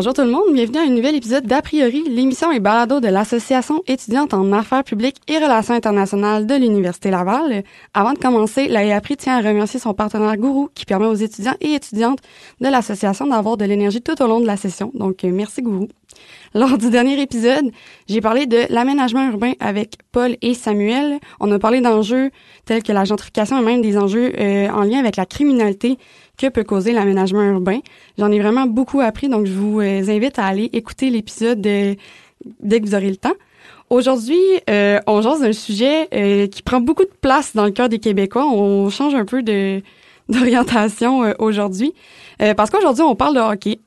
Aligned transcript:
Bonjour 0.00 0.14
tout 0.14 0.22
le 0.22 0.30
monde, 0.30 0.54
bienvenue 0.54 0.78
à 0.78 0.84
un 0.84 0.94
nouvel 0.94 1.14
épisode 1.14 1.44
d'A 1.44 1.60
priori, 1.60 2.02
l'émission 2.08 2.50
et 2.50 2.58
balado 2.58 3.00
de 3.00 3.08
l'Association 3.08 3.82
étudiante 3.86 4.32
en 4.32 4.50
affaires 4.50 4.82
publiques 4.82 5.18
et 5.28 5.36
relations 5.36 5.74
internationales 5.74 6.46
de 6.46 6.54
l'Université 6.54 7.10
Laval. 7.10 7.64
Avant 7.92 8.14
de 8.14 8.18
commencer, 8.18 8.66
l'AEAPRI 8.66 9.18
tient 9.18 9.36
à 9.36 9.46
remercier 9.46 9.78
son 9.78 9.92
partenaire 9.92 10.38
Gourou 10.38 10.70
qui 10.74 10.86
permet 10.86 11.04
aux 11.04 11.16
étudiants 11.16 11.54
et 11.60 11.74
étudiantes 11.74 12.20
de 12.62 12.68
l'association 12.68 13.26
d'avoir 13.26 13.58
de 13.58 13.66
l'énergie 13.66 14.00
tout 14.00 14.22
au 14.22 14.26
long 14.26 14.40
de 14.40 14.46
la 14.46 14.56
session. 14.56 14.90
Donc, 14.94 15.22
euh, 15.22 15.32
merci 15.32 15.60
Gourou. 15.60 15.88
Lors 16.54 16.78
du 16.78 16.88
dernier 16.88 17.20
épisode, 17.20 17.70
j'ai 18.08 18.22
parlé 18.22 18.46
de 18.46 18.58
l'aménagement 18.70 19.28
urbain 19.30 19.52
avec 19.60 19.98
Paul 20.12 20.36
et 20.40 20.54
Samuel. 20.54 21.20
On 21.38 21.52
a 21.52 21.58
parlé 21.58 21.82
d'enjeux 21.82 22.30
tels 22.64 22.82
que 22.82 22.92
la 22.92 23.04
gentrification 23.04 23.60
et 23.60 23.64
même 23.64 23.82
des 23.82 23.98
enjeux 23.98 24.32
euh, 24.40 24.68
en 24.70 24.82
lien 24.82 24.98
avec 24.98 25.16
la 25.16 25.26
criminalité 25.26 25.98
que 26.40 26.48
peut 26.48 26.64
causer 26.64 26.92
l'aménagement 26.92 27.42
urbain. 27.42 27.80
J'en 28.18 28.30
ai 28.30 28.40
vraiment 28.40 28.66
beaucoup 28.66 29.00
appris, 29.00 29.28
donc 29.28 29.46
je 29.46 29.52
vous 29.52 29.80
euh, 29.80 30.08
invite 30.08 30.38
à 30.38 30.46
aller 30.46 30.70
écouter 30.72 31.10
l'épisode 31.10 31.60
dès 31.60 31.96
que 32.80 32.86
vous 32.86 32.94
aurez 32.94 33.10
le 33.10 33.16
temps. 33.16 33.34
Aujourd'hui, 33.90 34.38
euh, 34.70 35.00
on 35.08 35.20
jase 35.20 35.40
d'un 35.40 35.52
sujet 35.52 36.08
euh, 36.14 36.46
qui 36.46 36.62
prend 36.62 36.80
beaucoup 36.80 37.02
de 37.02 37.10
place 37.20 37.56
dans 37.56 37.64
le 37.64 37.72
cœur 37.72 37.88
des 37.88 37.98
Québécois. 37.98 38.46
On 38.46 38.88
change 38.88 39.16
un 39.16 39.24
peu 39.24 39.42
de 39.42 39.82
d'orientation 40.28 41.24
euh, 41.24 41.32
aujourd'hui, 41.40 41.92
parce 42.56 42.70
qu'aujourd'hui, 42.70 43.02
on 43.02 43.16
parle 43.16 43.34
de 43.34 43.40
hockey. 43.40 43.80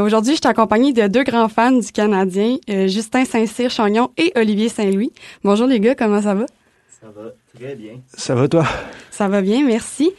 aujourd'hui, 0.00 0.32
je 0.32 0.38
suis 0.38 0.48
accompagnée 0.48 0.94
de 0.94 1.06
deux 1.08 1.24
grands 1.24 1.50
fans 1.50 1.72
du 1.72 1.92
Canadien, 1.92 2.56
Justin 2.86 3.26
Saint-Cyr-Chagnon 3.26 4.10
et 4.16 4.32
Olivier 4.34 4.70
Saint-Louis. 4.70 5.12
Bonjour 5.44 5.66
les 5.66 5.78
gars, 5.78 5.94
comment 5.94 6.22
ça 6.22 6.34
va? 6.34 6.46
Ça 6.88 7.08
va 7.14 7.30
très 7.54 7.74
bien. 7.74 8.00
Ça 8.16 8.34
va 8.34 8.48
toi? 8.48 8.64
Ça 9.10 9.28
va 9.28 9.42
bien, 9.42 9.62
merci. 9.62 10.10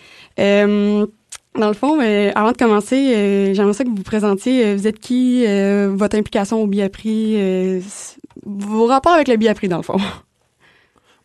Dans 1.59 1.67
le 1.67 1.73
fond, 1.73 1.99
euh, 2.01 2.31
avant 2.33 2.53
de 2.53 2.57
commencer, 2.57 3.13
euh, 3.13 3.53
j'aimerais 3.53 3.73
ça 3.73 3.83
que 3.83 3.89
vous 3.89 3.95
vous 3.95 4.03
présentiez. 4.03 4.65
Euh, 4.65 4.75
vous 4.77 4.87
êtes 4.87 4.99
qui, 4.99 5.45
votre 5.89 6.15
implication 6.17 6.61
au 6.61 6.67
Biapri, 6.67 7.37
vos 8.45 8.85
rapports 8.85 9.13
avec 9.13 9.27
le 9.27 9.35
Biapri, 9.35 9.67
dans 9.67 9.77
le 9.77 9.83
fond. 9.83 9.97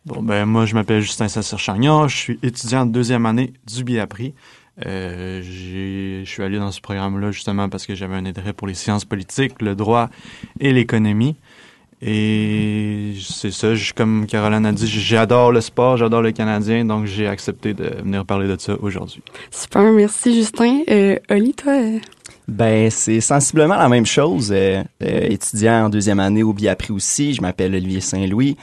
Bon, 0.05 0.21
ben 0.23 0.45
moi, 0.45 0.65
je 0.65 0.73
m'appelle 0.73 1.01
Justin 1.01 1.27
Sassir-Chagnon. 1.27 2.07
Je 2.07 2.15
suis 2.15 2.39
étudiant 2.41 2.85
de 2.85 2.91
deuxième 2.91 3.25
année 3.25 3.53
du 3.65 3.83
Biapri. 3.83 4.33
je 4.77 6.23
suis 6.25 6.43
allé 6.43 6.59
dans 6.59 6.71
ce 6.71 6.79
programme-là 6.81 7.31
justement 7.31 7.67
parce 7.67 7.85
que 7.85 7.95
j'avais 7.95 8.15
un 8.15 8.25
intérêt 8.25 8.53
pour 8.53 8.67
les 8.67 8.73
sciences 8.73 9.05
politiques, 9.05 9.61
le 9.61 9.75
droit 9.75 10.09
et 10.59 10.71
l'économie. 10.71 11.35
Et 12.01 13.13
c'est 13.19 13.49
ça, 13.49 13.69
comme 13.95 14.27
Caroline 14.27 14.65
a 14.67 14.71
dit, 14.71 14.87
j'adore 14.87 15.51
le 15.51 15.61
sport, 15.61 15.97
j'adore 15.97 16.21
le 16.21 16.31
Canadien, 16.31 16.85
donc 16.85 17.05
j'ai 17.05 17.27
accepté 17.27 17.73
de 17.73 17.85
venir 18.03 18.23
parler 18.23 18.47
de 18.47 18.59
ça 18.59 18.75
aujourd'hui. 18.79 19.23
Super, 19.49 19.91
merci 19.91 20.35
Justin. 20.35 20.81
Euh, 20.89 21.17
Oli, 21.31 21.53
toi? 21.55 21.73
Euh? 21.73 21.97
Ben, 22.47 22.91
c'est 22.91 23.19
sensiblement 23.19 23.75
la 23.75 23.89
même 23.89 24.05
chose. 24.05 24.51
Euh, 24.51 24.83
euh, 25.01 25.27
étudiant 25.29 25.85
en 25.85 25.89
deuxième 25.89 26.19
année 26.19 26.43
au 26.43 26.53
Biapri 26.53 26.93
aussi, 26.93 27.33
je 27.33 27.41
m'appelle 27.41 27.73
Olivier 27.73 28.01
Saint-Louis. 28.01 28.57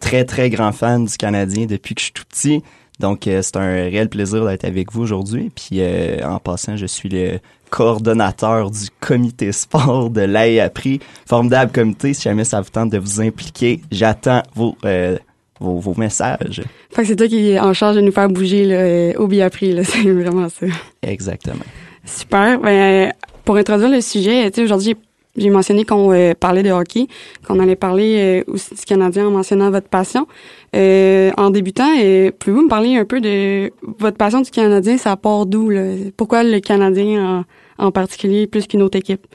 très, 0.00 0.24
très 0.24 0.50
grand 0.50 0.72
fan 0.72 1.04
du 1.04 1.16
Canadien 1.16 1.66
depuis 1.66 1.94
que 1.94 2.00
je 2.00 2.06
suis 2.06 2.12
tout 2.12 2.24
petit. 2.28 2.62
Donc, 3.02 3.22
c'est 3.24 3.56
un 3.56 3.74
réel 3.74 4.08
plaisir 4.08 4.46
d'être 4.46 4.64
avec 4.64 4.92
vous 4.92 5.02
aujourd'hui. 5.02 5.50
Puis, 5.54 5.82
en 6.24 6.38
passant, 6.38 6.76
je 6.76 6.86
suis 6.86 7.08
le 7.08 7.40
coordonnateur 7.72 8.70
du 8.70 8.88
comité 9.00 9.50
sport 9.50 10.10
de 10.10 10.20
l'AEAPRI. 10.20 11.00
Formidable 11.26 11.72
comité, 11.72 12.12
si 12.12 12.22
jamais 12.22 12.44
ça 12.44 12.60
vous 12.60 12.68
tente 12.68 12.90
de 12.90 12.98
vous 12.98 13.20
impliquer, 13.20 13.80
j'attends 13.90 14.42
vos, 14.54 14.76
euh, 14.84 15.16
vos, 15.58 15.78
vos, 15.78 15.94
messages. 15.96 16.62
Fait 16.90 17.02
que 17.02 17.08
c'est 17.08 17.16
toi 17.16 17.26
qui 17.26 17.50
es 17.50 17.58
en 17.58 17.72
charge 17.72 17.96
de 17.96 18.02
nous 18.02 18.12
faire 18.12 18.28
bouger 18.28 18.66
là, 18.66 18.74
euh, 18.74 19.14
au 19.16 19.26
Biapri, 19.26 19.72
là, 19.72 19.84
c'est 19.84 20.02
vraiment 20.02 20.50
ça. 20.50 20.66
Exactement. 21.00 21.64
Super. 22.04 22.60
Ben, 22.60 23.14
pour 23.44 23.56
introduire 23.56 23.90
le 23.90 24.02
sujet, 24.02 24.50
tu 24.50 24.56
sais, 24.56 24.64
aujourd'hui, 24.64 24.94
j'ai 25.36 25.50
mentionné 25.50 25.84
qu'on 25.84 26.12
euh, 26.12 26.34
parlait 26.38 26.62
de 26.62 26.70
hockey, 26.70 27.06
qu'on 27.46 27.58
allait 27.58 27.76
parler 27.76 28.44
aussi 28.46 28.74
du 28.74 28.82
Canadien 28.84 29.26
en 29.26 29.30
mentionnant 29.30 29.70
votre 29.70 29.88
passion. 29.88 30.26
en 30.74 31.50
débutant, 31.50 31.90
pouvez-vous 32.38 32.62
me 32.62 32.68
parler 32.68 32.96
un 32.96 33.04
peu 33.04 33.20
de 33.20 33.72
votre 33.98 34.16
passion 34.16 34.40
du 34.40 34.50
Canadien? 34.50 34.98
Ça 34.98 35.16
part 35.16 35.46
d'où? 35.46 35.70
Pourquoi 36.16 36.42
le 36.44 36.60
Canadien 36.60 37.44
en 37.78 37.90
particulier 37.90 38.46
plus 38.46 38.66
qu'une 38.66 38.82
autre 38.82 38.98
équipe? 38.98 39.26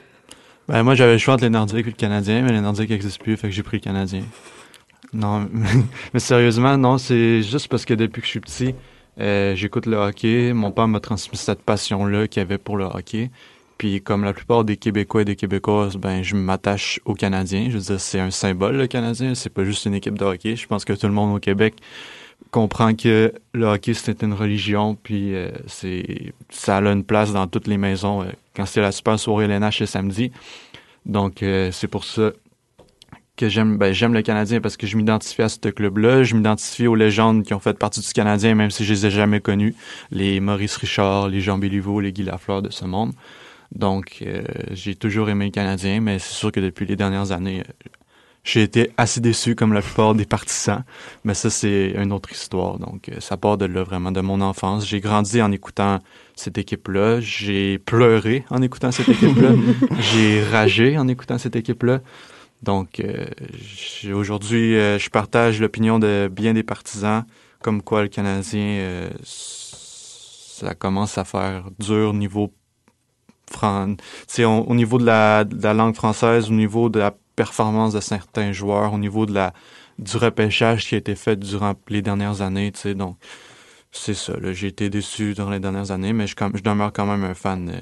Ben, 0.67 0.83
moi, 0.83 0.95
j'avais 0.95 1.13
le 1.13 1.17
choix 1.17 1.35
entre 1.35 1.45
les 1.45 1.49
Nordiques 1.49 1.87
et 1.87 1.91
le 1.91 1.95
Canadien, 1.95 2.41
mais 2.41 2.51
les 2.51 2.59
Nordiques 2.59 2.89
n'existent 2.89 3.23
plus, 3.23 3.37
fait 3.37 3.47
que 3.47 3.53
j'ai 3.53 3.63
pris 3.63 3.77
le 3.77 3.81
Canadien. 3.81 4.23
Non, 5.13 5.47
mais 6.13 6.19
sérieusement, 6.19 6.77
non, 6.77 6.97
c'est 6.97 7.41
juste 7.41 7.69
parce 7.69 7.85
que 7.85 7.93
depuis 7.93 8.21
que 8.21 8.25
je 8.25 8.31
suis 8.31 8.39
petit, 8.41 8.75
euh, 9.19 9.55
j'écoute 9.55 9.85
le 9.85 9.95
hockey. 9.95 10.51
Mon 10.53 10.71
père 10.71 10.87
m'a 10.87 10.99
transmis 10.99 11.37
cette 11.37 11.61
passion-là 11.61 12.27
qu'il 12.27 12.41
avait 12.41 12.57
pour 12.57 12.75
le 12.75 12.83
hockey. 12.83 13.31
Puis 13.77 14.01
comme 14.01 14.23
la 14.23 14.33
plupart 14.33 14.63
des 14.63 14.77
Québécois 14.77 15.21
et 15.21 15.25
des 15.25 15.35
Québécoises, 15.35 15.97
ben 15.97 16.23
je 16.23 16.35
m'attache 16.35 16.99
aux 17.05 17.13
Canadiens. 17.13 17.67
Je 17.69 17.77
veux 17.77 17.83
dire, 17.83 17.99
c'est 17.99 18.19
un 18.19 18.31
symbole 18.31 18.77
le 18.77 18.88
Canadien. 18.88 19.35
C'est 19.35 19.51
pas 19.51 19.63
juste 19.63 19.85
une 19.85 19.93
équipe 19.93 20.17
de 20.17 20.25
hockey. 20.25 20.55
Je 20.55 20.67
pense 20.67 20.85
que 20.85 20.93
tout 20.93 21.07
le 21.07 21.13
monde 21.13 21.35
au 21.35 21.39
Québec 21.39 21.75
comprend 22.51 22.93
que 22.95 23.33
le 23.53 23.65
hockey 23.65 23.93
c'est 23.93 24.23
une 24.23 24.33
religion, 24.33 24.95
puis 24.95 25.35
euh, 25.35 25.51
c'est 25.67 26.33
ça 26.49 26.77
a 26.77 26.81
une 26.81 27.03
place 27.03 27.33
dans 27.33 27.47
toutes 27.47 27.67
les 27.67 27.77
maisons 27.77 28.23
euh, 28.23 28.27
quand 28.55 28.65
c'est 28.65 28.81
la 28.81 28.91
super 28.91 29.19
soirée 29.19 29.45
LNH 29.45 29.79
le 29.81 29.85
samedi. 29.85 30.31
Donc 31.05 31.44
euh, 31.44 31.71
c'est 31.71 31.88
pour 31.88 32.03
ça 32.03 32.31
que 33.35 33.49
j'aime 33.49 33.77
ben, 33.77 33.94
j'aime 33.94 34.13
le 34.13 34.21
Canadien 34.21 34.61
parce 34.61 34.77
que 34.77 34.88
je 34.88 34.97
m'identifie 34.97 35.41
à 35.41 35.49
ce 35.49 35.59
club-là, 35.59 36.23
je 36.23 36.35
m'identifie 36.35 36.88
aux 36.88 36.95
légendes 36.95 37.44
qui 37.44 37.53
ont 37.53 37.59
fait 37.59 37.77
partie 37.77 38.01
du 38.01 38.11
Canadien 38.13 38.55
même 38.55 38.71
si 38.71 38.85
je 38.85 38.94
les 38.94 39.05
ai 39.07 39.11
jamais 39.11 39.41
connus, 39.41 39.75
les 40.11 40.39
Maurice 40.39 40.77
Richard, 40.77 41.29
les 41.29 41.41
Jean 41.41 41.57
Béliveau, 41.57 41.99
les 41.99 42.13
Guy 42.13 42.23
Lafleur 42.23 42.61
de 42.61 42.69
ce 42.69 42.85
monde. 42.85 43.13
Donc 43.73 44.23
j'ai 44.72 44.95
toujours 44.95 45.29
aimé 45.29 45.45
le 45.45 45.51
Canadien, 45.51 46.00
mais 46.01 46.19
c'est 46.19 46.33
sûr 46.33 46.51
que 46.51 46.59
depuis 46.59 46.85
les 46.85 46.95
dernières 46.95 47.31
années 47.31 47.63
j'ai 48.47 48.63
été 48.63 48.91
assez 48.95 49.19
déçu 49.19 49.55
comme 49.55 49.73
la 49.73 49.81
plupart 49.81 50.16
des 50.16 50.25
partisans, 50.25 50.83
mais 51.25 51.33
ça 51.33 51.50
c'est 51.50 51.91
une 51.97 52.13
autre 52.13 52.31
histoire. 52.31 52.79
Donc 52.79 53.09
euh, 53.09 53.19
ça 53.19 53.35
part 53.35 53.57
de 53.57 53.66
là 53.66 53.83
vraiment 53.83 54.11
de 54.11 54.22
mon 54.22 54.39
enfance. 54.39 54.88
J'ai 54.88 55.01
grandi 55.01 55.41
en 55.41 55.51
écoutant 55.51 56.00
cette 56.35 56.57
équipe-là, 56.57 57.19
j'ai 57.19 57.77
pleuré 57.77 58.45
en 58.50 58.61
écoutant 58.61 58.91
cette 58.91 59.09
équipe-là, 59.09 59.51
j'ai 60.00 60.41
ragé 60.44 60.97
en 60.97 61.09
écoutant 61.09 61.38
cette 61.38 61.57
équipe-là. 61.57 62.00
Donc 62.63 63.01
euh, 63.01 63.25
aujourd'hui, 64.13 64.77
euh, 64.77 64.97
je 64.97 65.09
partage 65.09 65.59
l'opinion 65.59 66.00
de 66.00 66.29
bien 66.31 66.53
des 66.53 66.63
partisans 66.63 67.25
comme 67.61 67.81
quoi 67.81 68.03
le 68.03 68.07
Canadien 68.07 69.09
ça 69.23 70.73
commence 70.73 71.17
à 71.17 71.23
faire 71.23 71.66
dur 71.79 72.13
niveau 72.13 72.51
fran 73.51 73.95
au 74.45 74.75
niveau 74.75 74.97
de 74.97 75.05
la, 75.05 75.43
langue 75.73 75.95
française, 75.95 76.49
au 76.49 76.53
niveau 76.53 76.89
de 76.89 76.99
la 76.99 77.13
performance 77.35 77.94
de 77.94 77.99
certains 77.99 78.51
joueurs, 78.51 78.94
au 78.94 78.97
niveau 78.97 79.25
de 79.25 79.33
la 79.33 79.53
du 79.99 80.17
repêchage 80.17 80.88
qui 80.88 80.95
a 80.95 80.99
été 80.99 81.15
fait 81.15 81.38
durant 81.38 81.73
les 81.89 82.03
dernières 82.03 82.41
années, 82.41 82.71
tu 82.71 82.81
sais, 82.81 82.94
donc 82.94 83.17
c'est 83.91 84.13
ça. 84.13 84.33
J'ai 84.51 84.67
été 84.67 84.89
déçu 84.89 85.33
durant 85.33 85.49
les 85.49 85.59
dernières 85.59 85.91
années, 85.91 86.13
mais 86.13 86.27
je, 86.27 86.35
demeure 86.35 86.94
quand 86.94 87.05
même 87.05 87.23
un 87.23 87.33
fan 87.33 87.69
euh, 87.69 87.79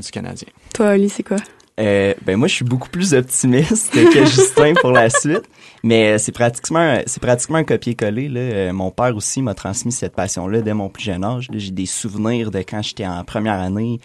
du 0.00 0.10
Canadien. 0.10 0.48
Toi, 0.72 0.88
Ali, 0.88 1.10
c'est 1.10 1.22
quoi? 1.22 1.36
Euh, 1.80 2.14
ben 2.24 2.36
moi, 2.36 2.46
je 2.46 2.54
suis 2.54 2.64
beaucoup 2.64 2.88
plus 2.88 3.14
optimiste 3.14 3.92
que 3.92 4.24
Justin 4.26 4.74
pour 4.74 4.92
la 4.92 5.08
suite, 5.10 5.48
mais 5.82 6.12
euh, 6.12 6.18
c'est 6.18 6.32
pratiquement 6.32 7.00
c'est 7.06 7.20
pratiquement 7.22 7.58
un 7.58 7.64
copier-coller. 7.64 8.28
Là. 8.28 8.72
mon 8.72 8.90
père 8.90 9.16
aussi 9.16 9.40
m'a 9.42 9.54
transmis 9.54 9.92
cette 9.92 10.14
passion-là 10.14 10.60
dès 10.60 10.74
mon 10.74 10.88
plus 10.88 11.04
jeune 11.04 11.24
âge. 11.24 11.48
J'ai 11.52 11.70
des 11.70 11.86
souvenirs 11.86 12.50
de 12.50 12.58
quand 12.58 12.82
j'étais 12.82 13.06
en 13.06 13.24
première 13.24 13.60
année, 13.60 13.98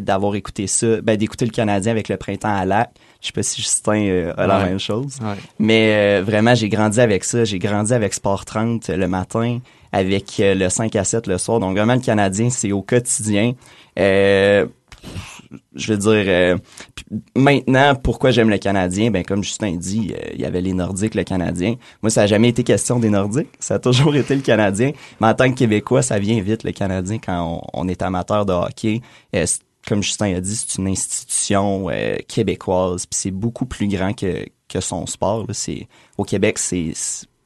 d'avoir 0.00 0.34
écouté 0.36 0.66
ça, 0.66 1.00
ben, 1.02 1.16
d'écouter 1.16 1.44
le 1.44 1.50
Canadien 1.50 1.92
avec 1.92 2.08
le 2.08 2.16
printemps 2.16 2.54
à 2.54 2.64
lac. 2.64 2.90
Je 3.20 3.28
sais 3.28 3.32
pas 3.32 3.42
si 3.42 3.60
Justin 3.60 4.06
euh, 4.06 4.32
a 4.36 4.46
la 4.46 4.64
même 4.64 4.78
chose. 4.78 5.18
Mais 5.58 6.20
euh, 6.20 6.22
vraiment, 6.22 6.54
j'ai 6.54 6.68
grandi 6.68 7.00
avec 7.00 7.24
ça. 7.24 7.44
J'ai 7.44 7.58
grandi 7.58 7.92
avec 7.92 8.14
Sport 8.14 8.44
30 8.44 8.88
le 8.88 9.08
matin, 9.08 9.58
avec 9.90 10.38
euh, 10.38 10.54
le 10.54 10.68
5 10.68 10.94
à 10.94 11.02
7 11.02 11.26
le 11.26 11.36
soir. 11.38 11.58
Donc 11.58 11.76
vraiment, 11.76 11.94
le 11.94 12.00
Canadien, 12.00 12.50
c'est 12.50 12.70
au 12.70 12.82
quotidien. 12.82 13.54
Je 15.74 15.92
veux 15.92 15.98
dire, 15.98 16.58
maintenant, 17.34 17.94
pourquoi 17.94 18.30
j'aime 18.30 18.50
le 18.50 18.58
Canadien? 18.58 19.10
Ben, 19.10 19.24
comme 19.24 19.42
Justin 19.42 19.72
dit, 19.76 20.12
il 20.34 20.40
y 20.40 20.44
avait 20.44 20.60
les 20.60 20.72
Nordiques, 20.72 21.14
le 21.14 21.24
Canadien. 21.24 21.76
Moi, 22.02 22.10
ça 22.10 22.22
n'a 22.22 22.26
jamais 22.26 22.48
été 22.48 22.64
question 22.64 22.98
des 22.98 23.10
Nordiques. 23.10 23.50
Ça 23.58 23.74
a 23.74 23.78
toujours 23.78 24.14
été 24.16 24.34
le 24.34 24.42
Canadien. 24.42 24.92
Mais 25.20 25.28
en 25.28 25.34
tant 25.34 25.50
que 25.50 25.56
Québécois, 25.56 26.02
ça 26.02 26.18
vient 26.18 26.40
vite, 26.40 26.64
le 26.64 26.72
Canadien, 26.72 27.18
quand 27.18 27.62
on, 27.72 27.88
est 27.88 28.02
amateur 28.02 28.46
de 28.46 28.52
hockey 28.52 29.00
comme 29.86 30.02
Justin 30.02 30.34
a 30.34 30.40
dit, 30.40 30.56
c'est 30.56 30.78
une 30.78 30.88
institution 30.88 31.88
euh, 31.90 32.16
québécoise, 32.26 33.06
puis 33.06 33.18
c'est 33.18 33.30
beaucoup 33.30 33.66
plus 33.66 33.86
grand 33.86 34.12
que, 34.12 34.44
que 34.68 34.80
son 34.80 35.06
sport. 35.06 35.46
C'est 35.52 35.86
au 36.18 36.24
Québec, 36.24 36.58
c'est 36.58 36.92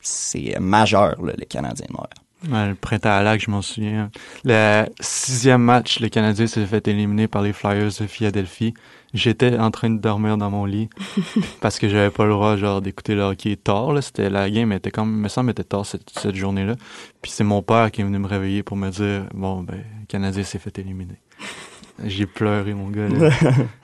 c'est 0.01 0.59
majeur 0.59 1.23
là, 1.23 1.35
le 1.37 1.45
Canadien 1.45 1.87
noir. 1.91 2.09
Le 2.48 2.75
printemps 2.75 3.10
à 3.10 3.22
lac, 3.22 3.40
je 3.44 3.50
m'en 3.50 3.62
souviens. 3.62 4.10
Le 4.44 4.84
sixième 5.00 5.62
match, 5.62 6.00
le 6.00 6.08
Canadien 6.08 6.46
s'est 6.46 6.64
fait 6.66 6.87
éliminer 6.88 7.28
par 7.28 7.42
les 7.42 7.52
Flyers 7.52 7.88
de 8.00 8.06
Philadelphie. 8.06 8.75
J'étais 9.12 9.58
en 9.58 9.70
train 9.72 9.90
de 9.90 9.98
dormir 9.98 10.37
dans 10.37 10.50
mon 10.50 10.64
lit 10.64 10.88
parce 11.60 11.78
que 11.81 11.88
j'avais 11.88 12.10
pas 12.10 12.25
le 12.25 12.31
droit 12.31 12.56
genre 12.56 12.81
d'écouter 12.81 13.14
le 13.16 13.22
hockey 13.22 13.56
tard. 13.56 14.00
C'était 14.02 14.31
la 14.31 14.48
game 14.48 14.70
était 14.72 14.90
comme 14.92 15.10
me 15.20 15.28
semble 15.28 15.50
était 15.50 15.64
tard 15.64 15.84
cette, 15.84 16.08
cette 16.16 16.37
journée-là. 16.37 16.76
Puis 17.20 17.32
c'est 17.32 17.42
mon 17.44 17.60
père 17.60 17.90
qui 17.90 18.02
est 18.02 18.04
venu 18.04 18.19
me 18.19 18.28
réveiller 18.28 18.62
pour 18.62 18.76
me 18.76 18.88
dire 18.90 19.25
bon 19.34 19.62
ben 19.62 19.75
le 19.78 20.06
Canadien 20.06 20.44
s'est 20.44 20.60
fait 20.60 20.78
éliminer. 20.78 21.16
J'ai 22.06 22.25
pleuré, 22.25 22.72
mon 22.72 22.88
gars. 22.88 23.08
là. 23.08 23.31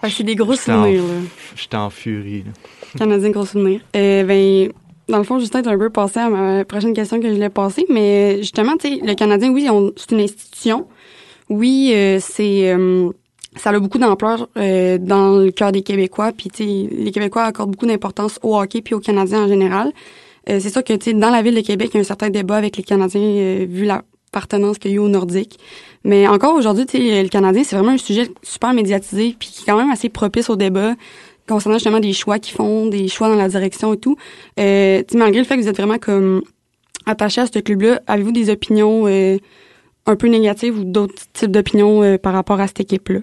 Que 0.01 0.09
c'est 0.09 0.23
des 0.25 0.37
gros 0.37 0.55
J'étais 0.55 0.73
en- 0.73 0.85
souvenirs, 0.85 1.03
là. 1.03 1.21
J'étais 1.55 1.77
en 1.77 1.91
furie. 1.91 2.45
là. 2.45 2.53
Canadien, 2.97 3.31
gros 3.31 3.45
souvenir. 3.45 3.81
Euh, 3.95 4.25
ben, 4.25 4.73
dans 5.09 5.19
le 5.19 5.25
fond, 5.25 5.39
Justin 5.39 5.63
est 5.63 5.69
un 5.69 5.79
peu 5.79 5.91
passé 5.91 6.21
à 6.21 6.29
ma 6.29 6.65
prochaine 6.65 6.95
question 6.95 7.21
que 7.21 7.29
je 7.29 7.35
voulais 7.35 7.49
passer, 7.51 7.87
mais 7.89 8.39
justement, 8.39 8.77
tu 8.77 8.89
sais, 8.89 9.01
le 9.05 9.15
Canadien, 9.15 9.51
oui, 9.53 9.69
c'est 9.97 10.13
une 10.13 10.21
institution. 10.21 10.87
Oui, 11.49 11.93
euh, 11.95 12.19
c'est 12.21 12.73
euh, 12.73 13.11
ça 13.57 13.71
a 13.71 13.79
beaucoup 13.79 13.99
d'ampleur 13.99 14.49
euh, 14.57 14.99
dans 14.99 15.39
le 15.39 15.51
cœur 15.51 15.73
des 15.73 15.83
Québécois, 15.83 16.33
puis 16.33 16.51
tu 16.51 16.65
sais, 16.65 16.89
les 16.91 17.11
Québécois 17.11 17.45
accordent 17.45 17.71
beaucoup 17.71 17.87
d'importance 17.87 18.39
au 18.43 18.59
hockey 18.59 18.83
puis 18.83 18.95
aux 18.95 19.01
Canadiens 19.01 19.45
en 19.45 19.49
général. 19.49 19.93
Euh, 20.49 20.61
c'est 20.61 20.71
sûr 20.71 20.85
que 20.85 20.93
tu 20.93 21.11
sais, 21.11 21.13
dans 21.17 21.31
la 21.31 21.43
ville 21.43 21.55
de 21.55 21.61
Québec, 21.61 21.91
il 21.93 21.97
y 21.97 21.99
a 21.99 22.01
un 22.01 22.05
certain 22.05 22.31
débat 22.31 22.57
avec 22.57 22.77
les 22.77 22.83
Canadiens 22.83 23.21
euh, 23.21 23.67
vu 23.69 23.85
la 23.85 24.03
appartenance 24.33 24.79
qu'il 24.79 24.91
y 24.91 24.95
a 24.95 24.97
eu 24.97 25.01
au 25.01 25.09
Nordique. 25.09 25.59
Mais 26.05 26.29
encore 26.29 26.55
aujourd'hui, 26.55 26.85
tu 26.85 26.99
sais, 26.99 27.23
le 27.23 27.29
Canadien, 27.29 27.63
c'est 27.65 27.75
vraiment 27.75 27.93
un 27.93 27.99
sujet 27.99 28.29
super 28.43 28.75
médiatisé 28.75 29.35
puis 29.39 29.49
qui 29.49 29.63
est 29.63 29.65
quand 29.65 29.79
même 29.79 29.91
assez 29.91 30.11
propice 30.11 30.51
au 30.51 30.57
débat 30.57 30.95
concernant 31.49 31.77
justement 31.77 32.01
des 32.01 32.13
choix 32.13 32.39
qu'ils 32.39 32.55
font, 32.57 32.87
des 32.87 33.09
choix 33.09 33.29
dans 33.29 33.37
la 33.37 33.49
direction 33.49 33.95
et 33.95 33.99
tout. 33.99 34.17
Euh, 34.59 35.03
malgré 35.15 35.41
le 35.41 35.47
fait 35.47 35.57
que 35.57 35.63
vous 35.63 35.69
êtes 35.69 35.77
vraiment 35.77 35.99
comme 35.99 36.43
attaché 37.07 37.41
à 37.41 37.47
ce 37.47 37.59
club-là, 37.59 38.01
avez-vous 38.07 38.33
des 38.33 38.51
opinions 38.51 39.07
euh, 39.07 39.39
un 40.07 40.17
peu 40.17 40.29
négatives 40.29 40.79
ou 40.79 40.85
d'autres 40.85 41.23
types 41.33 41.51
d'opinions 41.51 42.03
euh, 42.03 42.19
par 42.19 42.33
rapport 42.33 42.61
à 42.61 42.67
cette 42.67 42.81
équipe-là? 42.81 43.21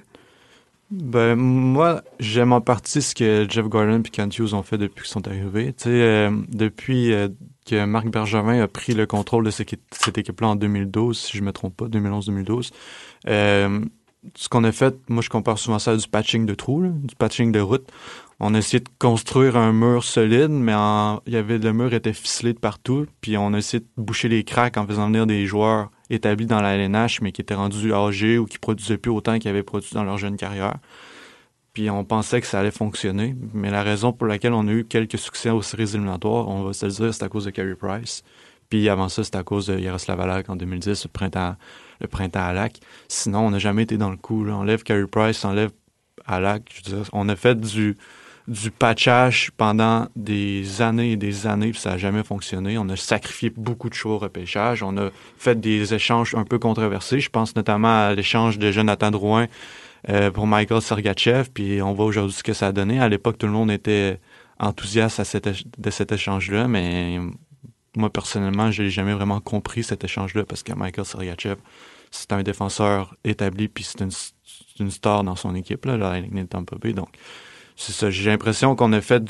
Ben, 0.92 1.36
moi, 1.36 2.04
j'aime 2.20 2.54
en 2.54 2.62
partie 2.62 3.02
ce 3.02 3.16
que 3.16 3.48
Jeff 3.50 3.66
Gordon 3.68 4.02
et 4.06 4.10
Kent 4.10 4.38
Hughes 4.38 4.54
ont 4.54 4.62
fait 4.62 4.78
depuis 4.78 5.04
qu'ils 5.04 5.12
sont 5.12 5.28
arrivés. 5.28 5.74
Tu 5.74 5.86
sais, 5.86 5.90
euh, 5.90 6.30
depuis 6.50 7.12
que 7.66 7.86
Marc 7.86 8.08
Bergevin 8.10 8.62
a 8.62 8.68
pris 8.68 8.94
le 8.94 9.06
contrôle 9.08 9.46
de 9.46 9.50
cette, 9.50 9.62
équipe- 9.74 9.82
cette 9.92 10.18
équipe-là 10.18 10.50
en 10.50 10.56
2012, 10.56 11.18
si 11.18 11.38
je 11.38 11.44
me 11.44 11.52
trompe 11.52 11.76
pas, 11.78 11.86
2011-2012, 11.88 12.72
euh, 13.28 13.80
ce 14.36 14.50
qu'on 14.50 14.64
a 14.64 14.72
fait, 14.72 14.96
moi, 15.10 15.22
je 15.22 15.30
compare 15.30 15.58
souvent 15.58 15.80
ça 15.80 15.92
à 15.92 15.98
du 15.98 16.08
patching 16.08 16.46
de 16.46 16.54
trous, 16.54 16.84
du 16.88 17.16
patching 17.16 17.52
de 17.52 17.60
route. 17.60 17.88
On 18.40 18.56
a 18.56 18.58
essayé 18.58 18.80
de 18.80 18.90
construire 19.00 19.56
un 19.58 19.72
mur 19.72 20.04
solide, 20.04 20.50
mais 20.50 20.74
il 21.28 21.34
y 21.34 21.38
avait 21.38 21.58
le 21.58 21.74
mur 21.74 21.94
était 21.94 22.14
ficelé 22.14 22.54
de 22.54 22.60
partout, 22.60 23.06
puis 23.22 23.38
on 23.38 23.54
a 23.54 23.58
essayé 23.58 23.80
de 23.82 23.88
boucher 24.02 24.28
les 24.28 24.44
cracks 24.44 24.78
en 24.78 24.86
faisant 24.86 25.08
venir 25.08 25.26
des 25.28 25.46
joueurs 25.46 25.92
établis 26.10 26.46
dans 26.46 26.62
la 26.62 26.76
LNH, 26.76 27.22
mais 27.22 27.32
qui 27.32 27.42
étaient 27.42 27.54
rendus 27.54 27.94
âgés 27.94 28.38
ou 28.38 28.46
qui 28.46 28.58
produisaient 28.58 28.98
plus 28.98 29.12
autant 29.12 29.40
qu'ils 29.40 29.50
avaient 29.50 29.64
produit 29.64 29.92
dans 29.94 30.04
leur 30.04 30.18
jeune 30.18 30.36
carrière. 30.36 30.78
Puis 31.74 31.90
on 31.90 32.04
pensait 32.04 32.40
que 32.42 32.48
ça 32.48 32.60
allait 32.60 32.72
fonctionner, 32.72 33.36
mais 33.54 33.72
la 33.72 33.82
raison 33.82 34.14
pour 34.14 34.28
laquelle 34.28 34.54
on 34.54 34.68
a 34.68 34.72
eu 34.72 34.86
quelques 34.86 35.18
succès 35.18 35.50
aux 35.50 35.62
séries 35.62 35.92
éliminatoires, 35.94 36.48
on 36.48 36.64
va 36.64 36.74
se 36.74 36.86
le 36.86 36.92
dire, 36.92 37.14
c'est 37.14 37.24
à 37.24 37.30
cause 37.30 37.46
de 37.46 37.50
Carey 37.50 37.76
Price. 37.76 38.24
Puis 38.74 38.90
avant 38.90 39.08
ça, 39.08 39.24
c'était 39.24 39.38
à 39.38 39.44
cause 39.44 39.68
de 39.68 39.78
Yaroslav 39.78 40.20
Alak 40.20 40.50
en 40.50 40.56
2010, 40.56 41.04
le 41.04 41.10
printemps, 41.10 41.56
le 42.02 42.08
printemps 42.08 42.44
à 42.44 42.54
Lac. 42.54 42.80
Sinon, 43.08 43.46
on 43.46 43.52
n'a 43.52 43.60
jamais 43.60 43.84
été 43.84 43.98
dans 43.98 44.10
le 44.10 44.18
coup. 44.18 44.44
Là. 44.44 44.56
On 44.56 44.64
lève 44.64 44.82
Carey 44.82 45.06
Price, 45.06 45.46
on 45.46 45.52
lève 45.52 45.70
Alak. 46.26 46.64
On 47.12 47.30
a 47.30 47.36
fait 47.36 47.62
du, 47.62 47.96
du 48.48 48.72
patchage 48.72 49.52
pendant 49.58 50.08
des 50.16 50.82
années 50.82 51.12
et 51.12 51.18
des 51.18 51.46
années, 51.46 51.70
puis 51.70 51.82
ça 51.82 51.92
n'a 51.92 51.98
jamais 52.00 52.24
fonctionné. 52.24 52.80
On 52.80 52.90
a 52.90 52.96
sacrifié 52.96 53.54
beaucoup 53.56 53.90
de 53.90 53.94
choix 53.94 54.14
au 54.14 54.18
repêchage. 54.18 54.82
On 54.82 54.98
a 54.98 55.12
fait 55.38 55.60
des 55.60 55.94
échanges 55.94 56.34
un 56.34 56.44
peu 56.44 56.58
controversés. 56.58 57.20
Je 57.20 57.30
pense 57.30 57.56
notamment 57.56 58.08
à 58.08 58.16
l'échange 58.16 58.58
de 58.58 58.72
Jonathan 58.72 59.12
Drouin 59.12 59.46
euh, 60.10 60.32
pour 60.32 60.48
Michael 60.48 60.82
Sergachev, 60.82 61.50
puis 61.54 61.80
on 61.84 61.94
voit 61.94 62.06
aujourd'hui 62.06 62.34
ce 62.34 62.42
que 62.42 62.54
ça 62.54 62.70
a 62.70 62.72
donné. 62.72 63.00
À 63.00 63.08
l'époque, 63.08 63.38
tout 63.38 63.46
le 63.46 63.52
monde 63.54 63.70
était 63.70 64.20
enthousiaste 64.60 65.20
à 65.20 65.26
cet 65.26 65.48
de 65.78 65.90
cet 65.92 66.12
échange-là, 66.12 66.68
mais 66.68 67.20
moi, 67.96 68.10
personnellement, 68.10 68.72
je 68.72 68.84
n'ai 68.84 68.90
jamais 68.90 69.14
vraiment 69.14 69.40
compris 69.40 69.84
cet 69.84 70.04
échange-là 70.04 70.46
parce 70.46 70.64
que 70.64 70.74
Michael 70.74 71.06
Sergachev, 71.06 71.58
c'est 72.12 72.32
un 72.32 72.44
défenseur 72.44 73.16
établi, 73.24 73.68
puis 73.68 73.84
c'est 73.84 74.02
une, 74.80 74.92
star 74.92 75.24
dans 75.24 75.36
son 75.36 75.56
équipe, 75.56 75.86
là, 75.86 75.98
la 75.98 76.20
Lightning. 76.20 76.48
Donc, 76.48 77.10
c'est 77.76 77.92
ça. 77.92 78.10
J'ai 78.10 78.30
l'impression 78.30 78.76
qu'on 78.76 78.94
a 78.94 79.02
fait 79.02 79.24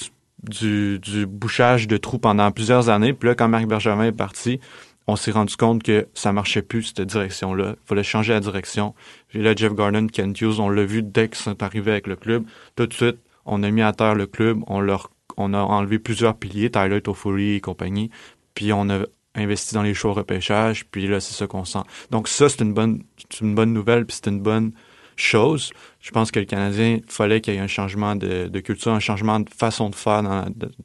du, 0.43 1.25
bouchage 1.27 1.87
de 1.87 1.97
trous 1.97 2.19
pendant 2.19 2.51
plusieurs 2.51 2.89
années. 2.89 3.13
Puis 3.13 3.29
là, 3.29 3.35
quand 3.35 3.47
Marc 3.47 3.65
Bergevin 3.65 4.03
est 4.03 4.11
parti, 4.11 4.59
on 5.07 5.15
s'est 5.15 5.31
rendu 5.31 5.55
compte 5.55 5.83
que 5.83 6.07
ça 6.13 6.31
marchait 6.31 6.61
plus, 6.61 6.93
cette 6.95 7.01
direction-là. 7.01 7.75
Il 7.81 7.87
fallait 7.87 8.03
changer 8.03 8.33
la 8.33 8.39
direction. 8.39 8.93
Puis 9.27 9.41
là, 9.41 9.53
Jeff 9.55 9.73
Garden, 9.73 10.09
Kent 10.09 10.39
Hughes, 10.39 10.59
on 10.59 10.69
l'a 10.69 10.85
vu 10.85 11.03
dès 11.03 11.27
qu'ils 11.27 11.37
sont 11.37 11.61
arrivés 11.61 11.91
avec 11.91 12.07
le 12.07 12.15
club. 12.15 12.45
Tout 12.75 12.87
de 12.87 12.93
suite, 12.93 13.17
on 13.45 13.63
a 13.63 13.71
mis 13.71 13.81
à 13.81 13.91
terre 13.91 14.15
le 14.15 14.27
club. 14.27 14.59
On 14.67 14.79
leur, 14.79 15.11
on 15.37 15.53
a 15.53 15.59
enlevé 15.59 15.99
plusieurs 15.99 16.35
piliers, 16.35 16.69
Tyler 16.69 17.01
Toffoli 17.01 17.55
et 17.55 17.61
compagnie. 17.61 18.09
Puis 18.53 18.73
on 18.73 18.89
a 18.89 18.99
investi 19.35 19.73
dans 19.73 19.83
les 19.83 19.93
choix 19.93 20.11
au 20.11 20.13
repêchage. 20.13 20.85
Puis 20.85 21.07
là, 21.07 21.19
c'est 21.19 21.33
ça 21.33 21.47
qu'on 21.47 21.65
sent. 21.65 21.83
Donc 22.11 22.27
ça, 22.27 22.49
c'est 22.49 22.61
une 22.61 22.73
bonne, 22.73 23.03
une 23.41 23.55
bonne 23.55 23.73
nouvelle. 23.73 24.05
Puis 24.05 24.19
c'est 24.21 24.29
une 24.29 24.41
bonne 24.41 24.73
chose. 25.15 25.71
Je 25.99 26.11
pense 26.11 26.31
que 26.31 26.39
le 26.39 26.45
Canadien, 26.45 26.99
fallait 27.07 27.41
qu'il 27.41 27.53
y 27.53 27.57
ait 27.57 27.59
un 27.59 27.67
changement 27.67 28.15
de, 28.15 28.59
culture, 28.59 28.91
un 28.91 28.99
changement 28.99 29.39
de 29.39 29.49
façon 29.49 29.89
de 29.89 29.95
faire. 29.95 30.23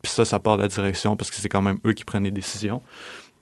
Puis 0.02 0.12
ça, 0.12 0.24
ça 0.24 0.38
part 0.38 0.56
de 0.56 0.62
la 0.62 0.68
direction 0.68 1.16
parce 1.16 1.30
que 1.30 1.36
c'est 1.36 1.48
quand 1.48 1.62
même 1.62 1.78
eux 1.86 1.92
qui 1.92 2.04
prennent 2.04 2.24
les 2.24 2.30
décisions. 2.30 2.82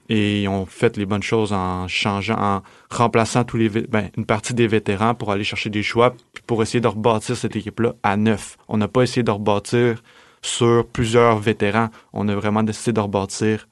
Et 0.09 0.43
ils 0.43 0.47
ont 0.47 0.65
fait 0.65 0.95
les 0.95 1.05
bonnes 1.05 1.23
choses 1.23 1.51
en 1.51 1.89
changeant, 1.89 2.37
en 2.39 2.63
remplaçant 2.89 3.43
tous 3.43 3.57
les, 3.57 3.67
ben, 3.67 4.09
une 4.15 4.25
partie 4.25 4.53
des 4.53 4.65
vétérans 4.65 5.13
pour 5.15 5.33
aller 5.33 5.43
chercher 5.43 5.69
des 5.69 5.83
choix, 5.83 6.15
puis 6.33 6.41
pour 6.47 6.63
essayer 6.63 6.79
de 6.79 6.87
rebâtir 6.87 7.35
cette 7.35 7.57
équipe-là 7.57 7.93
à 8.03 8.15
neuf. 8.15 8.57
On 8.69 8.77
n'a 8.77 8.87
pas 8.87 9.01
essayé 9.01 9.23
de 9.23 9.31
rebâtir 9.31 10.01
sur 10.41 10.87
plusieurs 10.87 11.39
vétérans. 11.39 11.89
On 12.13 12.29
a 12.29 12.35
vraiment 12.35 12.63
décidé 12.63 12.93
de 12.93 13.01
rebâtir 13.01 13.67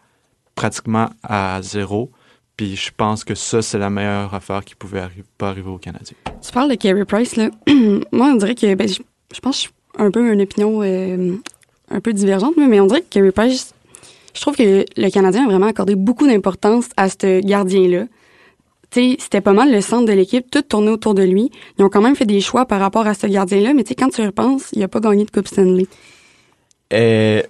pratiquement 0.56 1.10
à 1.24 1.60
zéro. 1.62 2.10
Puis 2.58 2.76
je 2.78 2.90
pense 2.96 3.24
que 3.26 3.36
ça, 3.36 3.62
c'est 3.62 3.78
la 3.78 3.90
meilleure 3.90 4.34
affaire 4.34 4.64
qui 4.64 4.76
pouvait 4.76 5.02
arri- 5.02 5.24
pas 5.38 5.50
arriver 5.50 5.70
aux 5.70 5.78
Canadiens. 5.78 6.16
Tu 6.42 6.52
parles 6.54 6.70
de 6.70 6.76
Carey 6.76 7.04
Price, 7.06 7.36
là. 7.36 7.50
Moi, 8.12 8.28
on 8.28 8.36
dirait 8.36 8.56
que, 8.56 8.74
ben, 8.76 8.88
je, 8.88 9.02
je 9.34 9.40
pense 9.42 9.56
que 9.58 9.58
je 9.58 9.68
suis 9.68 9.72
un 9.98 10.10
peu 10.12 10.32
une 10.32 10.42
opinion 10.42 10.82
euh, 10.82 11.36
un 11.92 12.00
peu 12.00 12.14
divergente, 12.14 12.54
mais 12.58 12.80
on 12.80 12.88
dirait 12.88 13.02
que 13.02 13.08
Carey 13.10 13.32
Price, 13.34 13.74
je 14.34 14.40
trouve 14.42 14.56
que 14.56 14.86
le 14.96 15.10
Canadien 15.10 15.44
a 15.44 15.48
vraiment 15.48 15.68
accordé 15.68 15.96
beaucoup 15.96 16.28
d'importance 16.28 16.86
à 16.96 17.10
ce 17.10 17.42
gardien-là. 17.46 18.06
Tu 18.92 19.12
sais, 19.12 19.18
c'était 19.20 19.42
pas 19.42 19.52
mal 19.54 19.72
le 19.74 19.82
centre 19.82 20.06
de 20.06 20.14
l'équipe, 20.14 20.50
tout 20.50 20.62
tournait 20.62 20.92
autour 20.92 21.14
de 21.16 21.24
lui. 21.24 21.52
Ils 21.78 21.84
ont 21.84 21.90
quand 21.90 22.02
même 22.02 22.16
fait 22.16 22.26
des 22.26 22.40
choix 22.40 22.66
par 22.66 22.80
rapport 22.80 23.06
à 23.08 23.14
ce 23.16 23.28
gardien-là, 23.28 23.74
mais 23.74 23.84
tu 23.84 23.90
sais, 23.90 23.96
quand 23.96 24.10
tu 24.10 24.22
y 24.22 24.26
repenses, 24.26 24.70
il 24.72 24.82
a 24.84 24.88
pas 24.88 25.02
gagné 25.02 25.26
de 25.26 25.32
Coupe 25.32 25.48
Stanley. 25.50 25.88
Euh, 26.94 27.42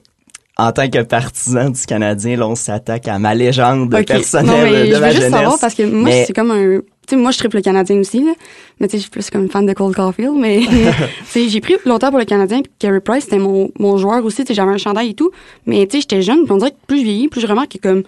en 0.57 0.71
tant 0.71 0.89
que 0.89 1.01
partisan 1.03 1.69
du 1.69 1.81
Canadien, 1.85 2.38
là, 2.38 2.47
on 2.47 2.55
s'attaque 2.55 3.07
à 3.07 3.19
ma 3.19 3.35
légende 3.35 3.93
Ok. 3.93 4.05
personnelle 4.05 4.65
non, 4.65 4.71
mais 4.71 4.88
de 4.89 4.93
je 4.95 5.00
ma 5.00 5.07
veux 5.07 5.12
juste 5.12 5.24
jeunesse. 5.24 5.31
savoir 5.39 5.59
parce 5.59 5.75
que 5.75 5.83
moi, 5.83 6.03
Mais- 6.03 6.24
c'est 6.25 6.33
comme 6.33 6.51
un. 6.51 6.79
Tu 7.07 7.15
sais, 7.15 7.21
moi, 7.21 7.29
je 7.31 7.38
triple 7.38 7.57
le 7.57 7.62
Canadien 7.62 7.97
aussi, 8.00 8.24
là. 8.24 8.31
Mais 8.79 8.88
tu 8.88 8.93
sais, 8.93 8.97
je 8.97 9.01
suis 9.03 9.12
plus 9.12 9.29
comme 9.29 9.43
une 9.43 9.50
fan 9.51 9.65
de 9.65 9.74
Cole 9.74 9.93
Caulfield. 9.93 10.33
Mais 10.39 10.59
tu 10.67 10.75
sais, 11.27 11.50
j'ai 11.50 11.62
pris 11.62 11.75
longtemps 11.85 12.09
pour 12.09 12.17
le 12.17 12.25
Canadien. 12.25 12.62
Puis 12.62 12.71
Carey 12.79 13.00
Price, 13.00 13.25
c'était 13.25 13.38
mon, 13.38 13.69
mon 13.77 13.97
joueur 13.97 14.25
aussi. 14.25 14.38
Tu 14.43 14.47
sais, 14.47 14.53
j'avais 14.55 14.71
un 14.71 14.77
chandail 14.77 15.09
et 15.09 15.13
tout. 15.13 15.29
Mais 15.67 15.85
tu 15.85 15.97
sais, 15.97 16.01
j'étais 16.01 16.21
jeune. 16.24 16.43
Puis 16.45 16.51
on 16.51 16.57
dirait 16.57 16.71
que 16.71 16.77
plus 16.88 17.00
je 17.00 17.03
vieillis, 17.03 17.27
plus 17.27 17.41
je 17.41 17.47
remarque 17.47 17.74
que 17.74 17.88
comme. 17.88 18.03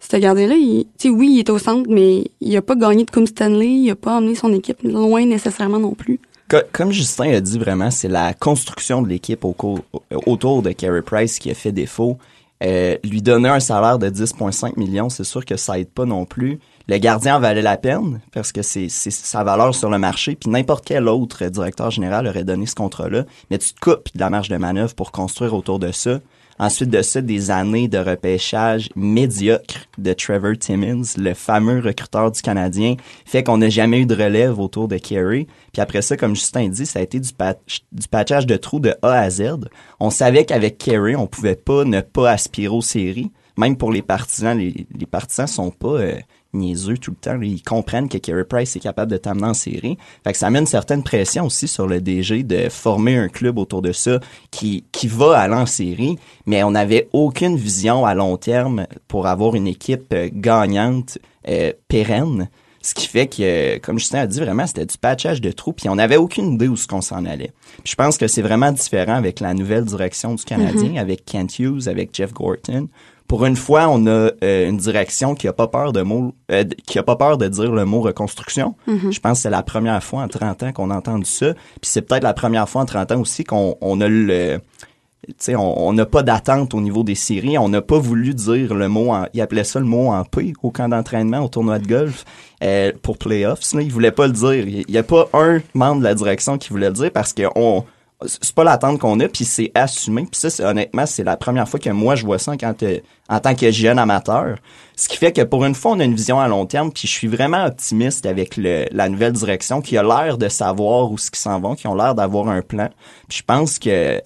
Ce 0.00 0.16
gardien-là, 0.16 0.56
tu 0.56 0.84
sais, 0.98 1.08
oui, 1.10 1.28
il 1.32 1.38
est 1.38 1.48
au 1.48 1.58
centre, 1.58 1.88
mais 1.88 2.24
il 2.40 2.56
a 2.56 2.60
pas 2.60 2.74
gagné 2.74 3.04
de 3.04 3.10
Coupe 3.12 3.28
Stanley. 3.28 3.68
Il 3.68 3.90
a 3.90 3.94
pas 3.94 4.16
emmené 4.16 4.34
son 4.34 4.52
équipe 4.52 4.78
loin 4.82 5.24
nécessairement 5.24 5.78
non 5.78 5.94
plus. 5.94 6.18
Co- 6.52 6.66
Comme 6.72 6.92
Justin 6.92 7.32
a 7.32 7.40
dit 7.40 7.58
vraiment, 7.58 7.90
c'est 7.90 8.08
la 8.08 8.34
construction 8.34 9.00
de 9.00 9.08
l'équipe 9.08 9.44
autour 9.44 10.62
de 10.62 10.72
Carey 10.72 11.00
Price 11.02 11.38
qui 11.38 11.50
a 11.50 11.54
fait 11.54 11.72
défaut. 11.72 12.18
Euh, 12.62 12.96
lui 13.02 13.22
donner 13.22 13.48
un 13.48 13.58
salaire 13.58 13.98
de 13.98 14.08
10,5 14.08 14.78
millions, 14.78 15.08
c'est 15.08 15.24
sûr 15.24 15.44
que 15.44 15.56
ça 15.56 15.78
aide 15.80 15.88
pas 15.88 16.04
non 16.04 16.24
plus. 16.26 16.60
Le 16.88 16.98
gardien 16.98 17.36
en 17.36 17.40
valait 17.40 17.62
la 17.62 17.76
peine 17.76 18.20
parce 18.32 18.52
que 18.52 18.62
c'est 18.62 18.88
c'est 18.88 19.10
sa 19.10 19.42
valeur 19.42 19.74
sur 19.74 19.90
le 19.90 19.98
marché. 19.98 20.36
Puis 20.36 20.50
n'importe 20.50 20.84
quel 20.84 21.08
autre 21.08 21.44
directeur 21.46 21.90
général 21.90 22.26
aurait 22.28 22.44
donné 22.44 22.66
ce 22.66 22.74
contrat-là. 22.76 23.24
Mais 23.50 23.58
tu 23.58 23.72
te 23.72 23.80
coupes 23.80 24.08
de 24.14 24.20
la 24.20 24.30
marge 24.30 24.48
de 24.48 24.56
manœuvre 24.58 24.94
pour 24.94 25.10
construire 25.10 25.54
autour 25.54 25.78
de 25.80 25.90
ça. 25.90 26.20
Ensuite 26.62 26.90
de 26.90 27.02
ça, 27.02 27.20
des 27.20 27.50
années 27.50 27.88
de 27.88 27.98
repêchage 27.98 28.88
médiocre 28.94 29.88
de 29.98 30.12
Trevor 30.12 30.56
Timmins, 30.56 31.02
le 31.16 31.34
fameux 31.34 31.80
recruteur 31.80 32.30
du 32.30 32.40
Canadien, 32.40 32.94
fait 33.24 33.42
qu'on 33.42 33.58
n'a 33.58 33.68
jamais 33.68 33.98
eu 33.98 34.06
de 34.06 34.14
relève 34.14 34.60
autour 34.60 34.86
de 34.86 34.96
Carey. 34.96 35.48
Puis 35.72 35.82
après 35.82 36.02
ça, 36.02 36.16
comme 36.16 36.36
Justin 36.36 36.68
dit, 36.68 36.86
ça 36.86 37.00
a 37.00 37.02
été 37.02 37.18
du, 37.18 37.32
patch, 37.32 37.80
du 37.90 38.06
patchage 38.06 38.46
de 38.46 38.56
trous 38.56 38.78
de 38.78 38.94
A 39.02 39.10
à 39.10 39.28
Z. 39.28 39.56
On 39.98 40.10
savait 40.10 40.44
qu'avec 40.44 40.78
Carey, 40.78 41.16
on 41.16 41.26
pouvait 41.26 41.56
pas 41.56 41.82
ne 41.82 42.00
pas 42.00 42.30
aspirer 42.30 42.72
aux 42.72 42.80
séries. 42.80 43.32
Même 43.58 43.76
pour 43.76 43.90
les 43.90 44.02
partisans, 44.02 44.56
les, 44.56 44.86
les 44.96 45.06
partisans 45.06 45.48
sont 45.48 45.72
pas 45.72 45.96
euh, 46.00 46.14
niaiseux 46.52 46.98
tout 46.98 47.12
le 47.12 47.16
temps. 47.16 47.40
Ils 47.40 47.62
comprennent 47.62 48.08
que 48.08 48.18
Carey 48.18 48.44
Price 48.44 48.76
est 48.76 48.80
capable 48.80 49.10
de 49.10 49.16
t'amener 49.16 49.46
en 49.46 49.54
série. 49.54 49.98
Fait 50.24 50.32
que 50.32 50.38
ça 50.38 50.50
met 50.50 50.58
une 50.58 50.66
certaine 50.66 51.02
pression 51.02 51.46
aussi 51.46 51.68
sur 51.68 51.86
le 51.86 52.00
DG 52.00 52.42
de 52.42 52.68
former 52.68 53.16
un 53.16 53.28
club 53.28 53.58
autour 53.58 53.82
de 53.82 53.92
ça 53.92 54.20
qui, 54.50 54.84
qui 54.92 55.06
va 55.08 55.38
aller 55.38 55.54
en 55.54 55.66
série. 55.66 56.18
Mais 56.46 56.62
on 56.62 56.72
n'avait 56.72 57.08
aucune 57.12 57.56
vision 57.56 58.04
à 58.04 58.14
long 58.14 58.36
terme 58.36 58.86
pour 59.08 59.26
avoir 59.26 59.54
une 59.54 59.66
équipe 59.66 60.12
euh, 60.12 60.28
gagnante, 60.32 61.18
euh, 61.48 61.72
pérenne. 61.88 62.48
Ce 62.84 62.94
qui 62.94 63.06
fait 63.06 63.28
que, 63.28 63.78
comme 63.78 64.00
Justin 64.00 64.20
a 64.20 64.26
dit, 64.26 64.40
vraiment, 64.40 64.66
c'était 64.66 64.84
du 64.84 64.98
patchage 64.98 65.40
de 65.40 65.52
trous, 65.52 65.72
puis 65.72 65.88
on 65.88 65.94
n'avait 65.94 66.16
aucune 66.16 66.54
idée 66.54 66.66
où 66.66 66.76
ce 66.76 66.88
qu'on 66.88 67.00
s'en 67.00 67.24
allait. 67.24 67.52
Puis 67.84 67.92
je 67.92 67.94
pense 67.94 68.18
que 68.18 68.26
c'est 68.26 68.42
vraiment 68.42 68.72
différent 68.72 69.14
avec 69.14 69.38
la 69.38 69.54
nouvelle 69.54 69.84
direction 69.84 70.34
du 70.34 70.44
Canadien, 70.44 70.96
avec 70.96 71.24
Kent 71.24 71.60
Hughes, 71.60 71.86
avec 71.86 72.10
Jeff 72.12 72.32
Gorton. 72.32 72.88
Pour 73.28 73.44
une 73.44 73.56
fois, 73.56 73.88
on 73.88 74.06
a 74.06 74.30
euh, 74.44 74.68
une 74.68 74.76
direction 74.76 75.34
qui 75.34 75.48
a 75.48 75.52
pas 75.52 75.68
peur 75.68 75.92
de 75.92 76.02
mots, 76.02 76.34
euh, 76.50 76.64
qui 76.86 76.98
a 76.98 77.02
pas 77.02 77.16
peur 77.16 77.38
de 77.38 77.48
dire 77.48 77.72
le 77.72 77.84
mot 77.84 78.00
reconstruction. 78.00 78.74
Je 78.86 79.18
pense 79.20 79.38
que 79.38 79.42
c'est 79.42 79.50
la 79.50 79.62
première 79.62 80.02
fois 80.02 80.22
en 80.22 80.28
30 80.28 80.62
ans 80.64 80.72
qu'on 80.72 80.90
a 80.90 80.96
entendu 80.96 81.24
ça. 81.24 81.54
Puis 81.54 81.90
c'est 81.90 82.02
peut-être 82.02 82.24
la 82.24 82.34
première 82.34 82.68
fois 82.68 82.82
en 82.82 82.86
30 82.86 83.12
ans 83.12 83.20
aussi 83.20 83.44
qu'on 83.44 83.76
on 83.80 84.00
a 84.00 84.08
le 84.08 84.60
sais, 85.38 85.54
on 85.56 85.92
n'a 85.92 86.06
pas 86.06 86.22
d'attente 86.22 86.74
au 86.74 86.80
niveau 86.80 87.04
des 87.04 87.14
séries. 87.14 87.58
On 87.58 87.68
n'a 87.68 87.82
pas 87.82 87.98
voulu 87.98 88.34
dire 88.34 88.74
le 88.74 88.88
mot, 88.88 89.12
en, 89.12 89.26
il 89.34 89.40
appelait 89.40 89.64
ça 89.64 89.78
le 89.78 89.86
mot 89.86 90.08
en 90.08 90.24
P 90.24 90.52
au 90.62 90.70
camp 90.70 90.88
d'entraînement, 90.88 91.40
au 91.40 91.48
tournoi 91.48 91.78
de 91.78 91.86
golf, 91.86 92.24
euh, 92.62 92.92
pour 93.02 93.18
playoffs. 93.18 93.72
Là, 93.74 93.82
il 93.82 93.92
voulait 93.92 94.10
pas 94.10 94.26
le 94.26 94.32
dire. 94.32 94.66
Il 94.66 94.84
n'y 94.88 94.98
a 94.98 95.02
pas 95.02 95.28
un 95.32 95.60
membre 95.74 96.00
de 96.00 96.04
la 96.04 96.14
direction 96.14 96.58
qui 96.58 96.70
voulait 96.70 96.88
le 96.88 96.94
dire 96.94 97.10
parce 97.12 97.32
que 97.32 97.44
on, 97.54 97.84
c'est 98.26 98.54
pas 98.54 98.64
l'attente 98.64 98.98
qu'on 98.98 99.18
a, 99.20 99.28
puis 99.28 99.44
c'est 99.44 99.70
assumé. 99.74 100.22
Puis 100.22 100.40
ça, 100.40 100.50
c'est, 100.50 100.64
honnêtement, 100.64 101.06
c'est 101.06 101.24
la 101.24 101.36
première 101.36 101.68
fois 101.68 101.80
que 101.80 101.90
moi 101.90 102.14
je 102.14 102.24
vois 102.24 102.38
ça 102.38 102.52
en 102.52 103.40
tant 103.40 103.54
que 103.54 103.70
jeune 103.70 103.98
amateur. 103.98 104.56
Ce 104.96 105.08
qui 105.08 105.16
fait 105.16 105.32
que 105.32 105.42
pour 105.42 105.64
une 105.64 105.74
fois, 105.74 105.92
on 105.92 106.00
a 106.00 106.04
une 106.04 106.14
vision 106.14 106.40
à 106.40 106.48
long 106.48 106.66
terme, 106.66 106.92
puis 106.92 107.08
je 107.08 107.12
suis 107.12 107.28
vraiment 107.28 107.64
optimiste 107.64 108.26
avec 108.26 108.56
le, 108.56 108.86
la 108.92 109.08
nouvelle 109.08 109.32
direction 109.32 109.80
qui 109.80 109.96
a 109.96 110.02
l'air 110.02 110.38
de 110.38 110.48
savoir 110.48 111.10
où 111.10 111.18
ce 111.18 111.30
qu'ils 111.30 111.40
s'en 111.40 111.60
vont, 111.60 111.74
qui 111.74 111.86
ont 111.86 111.94
l'air 111.94 112.14
d'avoir 112.14 112.48
un 112.48 112.62
plan. 112.62 112.88
Puis 113.28 113.38
je 113.38 113.42
pense 113.42 113.78
que 113.78 114.20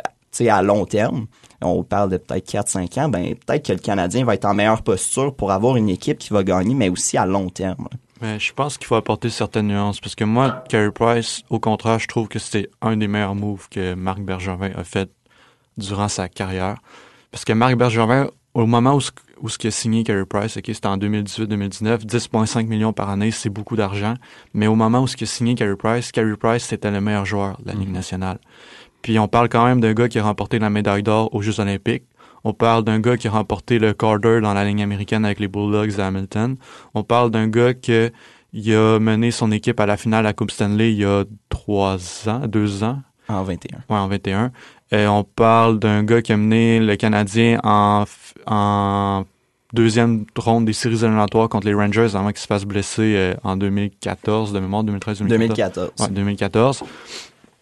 à 0.44 0.62
long 0.62 0.84
terme, 0.84 1.26
on 1.62 1.82
parle 1.82 2.10
de 2.10 2.16
peut-être 2.18 2.52
4-5 2.52 3.00
ans, 3.00 3.08
ben 3.08 3.34
peut-être 3.34 3.66
que 3.66 3.72
le 3.72 3.78
Canadien 3.78 4.24
va 4.24 4.34
être 4.34 4.44
en 4.44 4.54
meilleure 4.54 4.82
posture 4.82 5.34
pour 5.34 5.50
avoir 5.50 5.76
une 5.76 5.88
équipe 5.88 6.18
qui 6.18 6.32
va 6.32 6.44
gagner, 6.44 6.74
mais 6.74 6.88
aussi 6.88 7.16
à 7.16 7.24
long 7.24 7.48
terme. 7.48 7.88
Mais 8.20 8.38
je 8.38 8.52
pense 8.52 8.78
qu'il 8.78 8.86
faut 8.86 8.94
apporter 8.94 9.28
certaines 9.28 9.68
nuances 9.68 10.00
parce 10.00 10.14
que 10.14 10.24
moi, 10.24 10.64
Carey 10.68 10.90
Price, 10.90 11.42
au 11.50 11.60
contraire, 11.60 11.98
je 11.98 12.06
trouve 12.06 12.28
que 12.28 12.38
c'était 12.38 12.70
un 12.80 12.96
des 12.96 13.08
meilleurs 13.08 13.34
moves 13.34 13.68
que 13.68 13.94
Marc 13.94 14.20
Bergevin 14.20 14.70
a 14.74 14.84
fait 14.84 15.10
durant 15.76 16.08
sa 16.08 16.28
carrière. 16.28 16.76
Parce 17.30 17.44
que 17.44 17.52
Marc 17.52 17.74
Bergevin, 17.76 18.30
au 18.54 18.64
moment 18.64 18.94
où, 18.94 19.00
où 19.42 19.48
ce 19.50 19.58
qui 19.58 19.66
a 19.66 19.70
signé 19.70 20.02
Carey 20.02 20.24
Price, 20.24 20.56
ok, 20.56 20.64
c'était 20.66 20.86
en 20.86 20.96
2018-2019, 20.96 22.06
10,5 22.06 22.66
millions 22.66 22.94
par 22.94 23.10
année, 23.10 23.30
c'est 23.30 23.50
beaucoup 23.50 23.76
d'argent. 23.76 24.14
Mais 24.54 24.66
au 24.66 24.74
moment 24.74 25.02
où 25.02 25.06
ce 25.06 25.16
qui 25.16 25.24
a 25.24 25.26
signé 25.26 25.54
Carey 25.54 25.76
Price, 25.76 26.10
Carey 26.12 26.36
Price, 26.38 26.64
c'était 26.64 26.90
le 26.90 27.02
meilleur 27.02 27.26
joueur 27.26 27.60
de 27.60 27.66
la 27.66 27.74
Ligue 27.74 27.90
mm-hmm. 27.90 27.92
nationale. 27.92 28.38
Puis 29.02 29.18
on 29.18 29.28
parle 29.28 29.48
quand 29.48 29.64
même 29.64 29.80
d'un 29.80 29.92
gars 29.92 30.08
qui 30.08 30.18
a 30.18 30.22
remporté 30.22 30.58
la 30.58 30.70
médaille 30.70 31.02
d'or 31.02 31.32
aux 31.34 31.42
Jeux 31.42 31.60
olympiques. 31.60 32.04
On 32.44 32.52
parle 32.52 32.84
d'un 32.84 33.00
gars 33.00 33.16
qui 33.16 33.28
a 33.28 33.30
remporté 33.30 33.78
le 33.78 33.92
Carter 33.92 34.40
dans 34.40 34.54
la 34.54 34.64
ligne 34.64 34.82
américaine 34.82 35.24
avec 35.24 35.40
les 35.40 35.48
Bulldogs 35.48 35.96
de 35.96 36.00
Hamilton. 36.00 36.56
On 36.94 37.02
parle 37.02 37.30
d'un 37.30 37.48
gars 37.48 37.74
qui 37.74 37.92
a 37.92 38.98
mené 38.98 39.30
son 39.30 39.50
équipe 39.52 39.80
à 39.80 39.86
la 39.86 39.96
finale 39.96 40.20
à 40.20 40.30
la 40.30 40.32
Coupe 40.32 40.50
Stanley 40.50 40.92
il 40.92 40.98
y 40.98 41.04
a 41.04 41.24
trois 41.48 41.98
ans, 42.28 42.46
deux 42.46 42.84
ans. 42.84 43.00
En 43.28 43.42
21. 43.42 43.78
Ouais, 43.88 43.96
en 43.96 44.06
21. 44.06 44.52
Et 44.92 45.06
on 45.06 45.24
parle 45.24 45.80
d'un 45.80 46.04
gars 46.04 46.22
qui 46.22 46.32
a 46.32 46.36
mené 46.36 46.78
le 46.78 46.94
Canadien 46.94 47.58
en, 47.64 48.04
en 48.46 49.24
deuxième 49.72 50.24
ronde 50.36 50.64
des 50.64 50.72
séries 50.72 51.04
éliminatoires 51.04 51.48
contre 51.48 51.66
les 51.66 51.74
Rangers 51.74 52.14
avant 52.14 52.28
qu'il 52.28 52.38
se 52.38 52.46
fasse 52.46 52.64
blesser 52.64 53.14
euh, 53.16 53.34
en 53.42 53.56
2014, 53.56 54.52
de 54.52 54.60
mémoire, 54.60 54.84
2013-2014. 54.84 55.26
2014. 55.26 55.90
Ouais, 55.98 56.08
2014. 56.10 56.84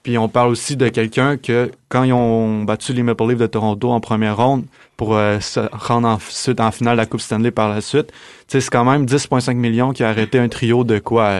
Puis 0.05 0.19
on 0.19 0.29
parle 0.29 0.51
aussi 0.51 0.77
de 0.77 0.89
quelqu'un 0.89 1.39
que 1.39 1.71
quand 1.89 2.05
ils 2.05 2.13
ont 2.13 2.63
battu 2.63 2.93
les 2.93 3.03
Maple 3.03 3.27
Leafs 3.27 3.39
de 3.39 3.47
Toronto 3.47 3.91
en 3.91 4.01
première 4.01 4.37
ronde 4.37 4.67
pour 4.99 5.17
euh, 5.17 5.41
se 5.41 5.61
rendre 5.73 6.07
ensuite 6.07 6.61
en 6.61 6.71
finale 6.71 6.97
de 6.97 7.01
la 7.01 7.07
Coupe 7.07 7.23
Stanley 7.23 7.51
par 7.51 7.71
la 7.71 7.81
suite, 7.81 8.13
c'est 8.47 8.69
quand 8.69 8.85
même 8.85 9.07
10,5 9.07 9.55
millions 9.55 9.93
qui 9.93 10.05
a 10.05 10.11
arrêté 10.11 10.39
un 10.39 10.49
trio 10.49 10.85
de 10.85 10.99
quoi 10.99 11.31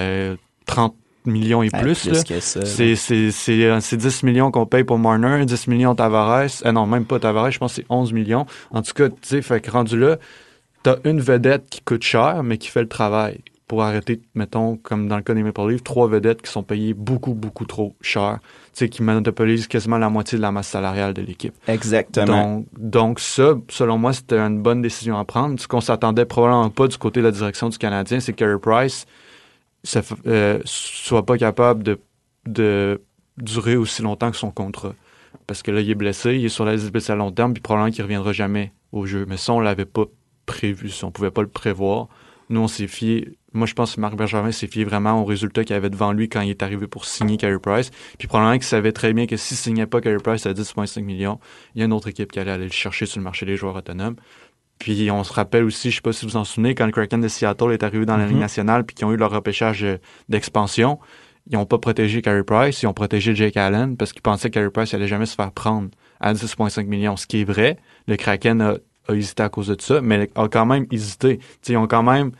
30 0.65 0.95
euh, 0.95 1.31
millions 1.31 1.63
et 1.63 1.69
plus. 1.69 2.09
c'est 2.97 2.97
c'est 2.97 3.97
10 3.99 4.23
millions 4.23 4.51
qu'on 4.51 4.65
paye 4.65 4.83
pour 4.83 4.99
Marner, 4.99 5.45
10 5.45 5.69
millions 5.69 5.95
Tavares. 5.95 6.49
Euh, 6.65 6.73
non, 6.73 6.87
même 6.87 7.05
pas 7.05 7.19
Tavares, 7.19 7.51
je 7.51 7.59
pense 7.59 7.75
que 7.75 7.83
c'est 7.83 7.87
11 7.91 8.15
millions. 8.15 8.47
En 8.71 8.81
tout 8.81 8.95
cas, 8.95 9.11
tu 9.11 9.17
sais, 9.21 9.43
fait 9.43 9.61
que 9.61 9.71
rendu 9.71 9.99
là, 9.99 10.17
t'as 10.83 10.97
une 11.05 11.21
vedette 11.21 11.69
qui 11.69 11.83
coûte 11.83 12.03
cher, 12.03 12.43
mais 12.43 12.57
qui 12.57 12.69
fait 12.69 12.81
le 12.81 12.89
travail 12.89 13.43
pour 13.75 13.83
arrêter, 13.83 14.21
mettons, 14.37 14.77
comme 14.77 15.09
dans 15.09 15.17
le 15.17 15.23
cas 15.23 15.35
des 15.35 15.43
Maple 15.43 15.69
Leafs, 15.69 15.83
trois 15.83 16.07
vedettes 16.07 16.43
qui 16.43 16.49
sont 16.49 16.63
payées 16.63 16.95
beaucoup, 16.95 17.35
beaucoup 17.35 17.65
trop 17.65 17.97
cher, 18.01 18.39
qui 18.73 19.03
monopolisent 19.03 19.67
quasiment 19.67 19.99
la 19.99 20.09
moitié 20.09 20.39
de 20.39 20.43
la 20.43 20.53
masse 20.53 20.69
salariale 20.69 21.13
de 21.13 21.23
l'équipe. 21.23 21.53
Exactement. 21.67 22.59
Donc, 22.59 22.67
donc 22.79 23.19
ça, 23.19 23.55
selon 23.69 23.99
moi, 23.99 24.13
c'était 24.13 24.39
une 24.39 24.63
bonne 24.63 24.81
décision 24.81 25.19
à 25.19 25.25
prendre. 25.25 25.59
Ce 25.59 25.67
qu'on 25.67 25.81
s'attendait 25.81 26.25
probablement 26.25 26.71
pas 26.71 26.87
du 26.87 26.97
côté 26.99 27.19
de 27.19 27.25
la 27.25 27.33
direction 27.33 27.69
du 27.69 27.77
Canadien, 27.77 28.21
c'est 28.21 28.33
que 28.33 28.45
Carey 28.45 28.61
Price 28.61 29.07
ne 29.93 30.01
euh, 30.29 30.61
soit 30.65 31.27
pas 31.27 31.37
capable 31.37 31.83
de, 31.83 31.99
de 32.47 33.03
durer 33.39 33.75
aussi 33.75 34.03
longtemps 34.03 34.31
que 34.31 34.37
son 34.37 34.53
contrat. 34.53 34.95
Parce 35.49 35.65
que 35.65 35.73
là, 35.73 35.81
il 35.81 35.91
est 35.91 35.97
blessé, 35.97 36.37
il 36.37 36.45
est 36.45 36.49
sur 36.49 36.65
la 36.65 36.77
liste 36.77 37.11
à 37.11 37.17
long 37.17 37.33
terme, 37.33 37.55
puis 37.55 37.61
probablement 37.61 37.93
qu'il 37.93 38.05
reviendra 38.05 38.33
jamais 38.33 38.71
au 38.93 39.05
jeu. 39.05 39.27
Mais 39.29 39.37
ça, 39.37 39.53
on 39.53 39.59
l'avait 39.59 39.85
pas 39.85 40.05
prévu, 40.47 40.91
si 40.91 41.05
on 41.05 41.11
pouvait 41.11 41.33
pas 41.33 41.43
le 41.43 41.49
prévoir. 41.49 42.07
Nous, 42.51 42.61
on 42.61 42.69
s'est 42.69 42.87
fié 42.87 43.37
moi, 43.55 43.67
je 43.67 43.75
pense 43.75 43.95
que 43.95 44.01
Marc 44.01 44.17
Bergevin 44.17 44.51
s'est 44.53 44.67
fié 44.67 44.85
vraiment 44.85 45.23
au 45.23 45.25
résultat 45.25 45.65
qu'il 45.65 45.77
avait 45.77 45.91
devant 45.91 46.13
lui 46.13 46.29
quand 46.29 46.41
il 46.41 46.51
est 46.51 46.63
arrivé 46.63 46.87
pour 46.87 47.05
signer 47.05 47.37
Carey 47.37 47.59
Price. 47.61 47.91
Puis 48.19 48.27
probablement 48.27 48.55
qu'il 48.55 48.65
savait 48.65 48.93
très 48.93 49.13
bien 49.13 49.27
que 49.27 49.37
s'il 49.37 49.57
signait 49.57 49.87
pas 49.87 50.01
Carey 50.01 50.19
Price 50.23 50.45
à 50.47 50.53
10,5 50.53 51.03
millions, 51.03 51.39
il 51.75 51.79
y 51.79 51.83
a 51.83 51.85
une 51.85 51.93
autre 51.93 52.09
équipe 52.09 52.33
qui 52.33 52.41
allait 52.41 52.51
aller 52.51 52.65
le 52.65 52.73
chercher 52.73 53.07
sur 53.07 53.21
le 53.21 53.25
marché 53.25 53.47
des 53.47 53.57
joueurs 53.57 53.77
autonomes. 53.77 54.17
Puis 54.79 55.09
on 55.11 55.23
se 55.23 55.33
rappelle 55.33 55.65
aussi, 55.65 55.91
je 55.91 55.97
sais 55.97 56.03
pas 56.03 56.13
si 56.13 56.27
vous 56.27 56.33
vous 56.33 56.37
en 56.37 56.45
souvenez, 56.45 56.75
quand 56.75 56.87
le 56.87 56.93
Kraken 56.93 57.21
de 57.21 57.29
Seattle 57.29 57.73
est 57.73 57.83
arrivé 57.85 58.05
dans 58.05 58.17
la 58.17 58.27
Ligue 58.27 58.37
mm-hmm. 58.37 58.41
nationale 58.41 58.85
puis 58.85 58.97
qu'ils 58.97 59.07
ont 59.07 59.13
eu 59.13 59.17
leur 59.17 59.31
repêchage 59.31 59.85
euh, 59.85 59.99
d'expansion, 60.29 60.99
ils 61.49 61.55
n'ont 61.55 61.67
pas 61.67 61.79
protégé 61.79 62.23
Carey 62.23 62.43
Price, 62.43 62.83
ils 62.83 62.87
ont 62.87 62.93
protégé 62.93 63.35
Jake 63.35 63.57
Allen 63.57 63.97
parce 63.97 64.13
qu'ils 64.13 64.23
pensaient 64.23 64.51
que 64.51 64.55
Carey 64.55 64.71
Price 64.71 64.95
allait 64.95 65.07
jamais 65.07 65.27
se 65.27 65.35
faire 65.35 65.53
prendre 65.53 65.91
à 66.21 66.33
10,5 66.35 66.87
millions, 66.87 67.17
ce 67.17 67.27
qui 67.27 67.43
est 67.43 67.45
vrai. 67.45 67.77
Le 68.09 68.17
Kraken 68.17 68.61
a, 68.61 68.77
hésité 69.11 69.43
à 69.43 69.49
cause 69.49 69.69
de 69.69 69.77
ça, 69.79 70.01
mais 70.01 70.31
a 70.35 70.49
quand 70.49 70.67
même 70.67 70.87
hésité. 70.91 71.39
ils 71.69 71.77
ont 71.77 71.87
quand 71.87 72.03
même 72.03 72.33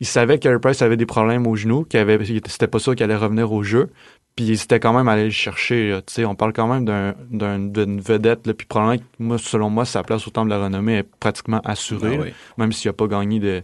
il 0.00 0.06
savait 0.06 0.38
que 0.38 0.56
Price 0.56 0.82
avait 0.82 0.96
des 0.96 1.06
problèmes 1.06 1.46
au 1.46 1.56
genou, 1.56 1.84
qu'il 1.84 2.00
avait, 2.00 2.18
c'était 2.24 2.66
pas 2.66 2.78
sûr 2.78 2.94
qu'il 2.94 3.04
allait 3.04 3.16
revenir 3.16 3.52
au 3.52 3.62
jeu. 3.62 3.90
Puis 4.34 4.46
il 4.46 4.52
était 4.52 4.80
quand 4.80 4.94
même 4.94 5.08
allé 5.08 5.24
le 5.24 5.30
chercher. 5.30 6.00
On 6.20 6.34
parle 6.34 6.54
quand 6.54 6.66
même 6.66 6.84
d'un, 7.30 7.58
d'une 7.58 8.00
vedette. 8.00 8.46
Là, 8.46 8.54
puis 8.54 8.66
probablement, 8.66 9.04
moi, 9.18 9.38
selon 9.38 9.68
moi, 9.68 9.84
sa 9.84 10.02
place 10.02 10.26
au 10.26 10.30
temple 10.30 10.48
de 10.48 10.54
la 10.54 10.64
renommée 10.64 10.98
est 10.98 11.02
pratiquement 11.02 11.60
assurée. 11.64 12.18
Ah 12.18 12.34
même 12.56 12.72
s'il 12.72 12.88
n'a 12.88 12.92
pas 12.94 13.08
gagné 13.08 13.40
de, 13.40 13.62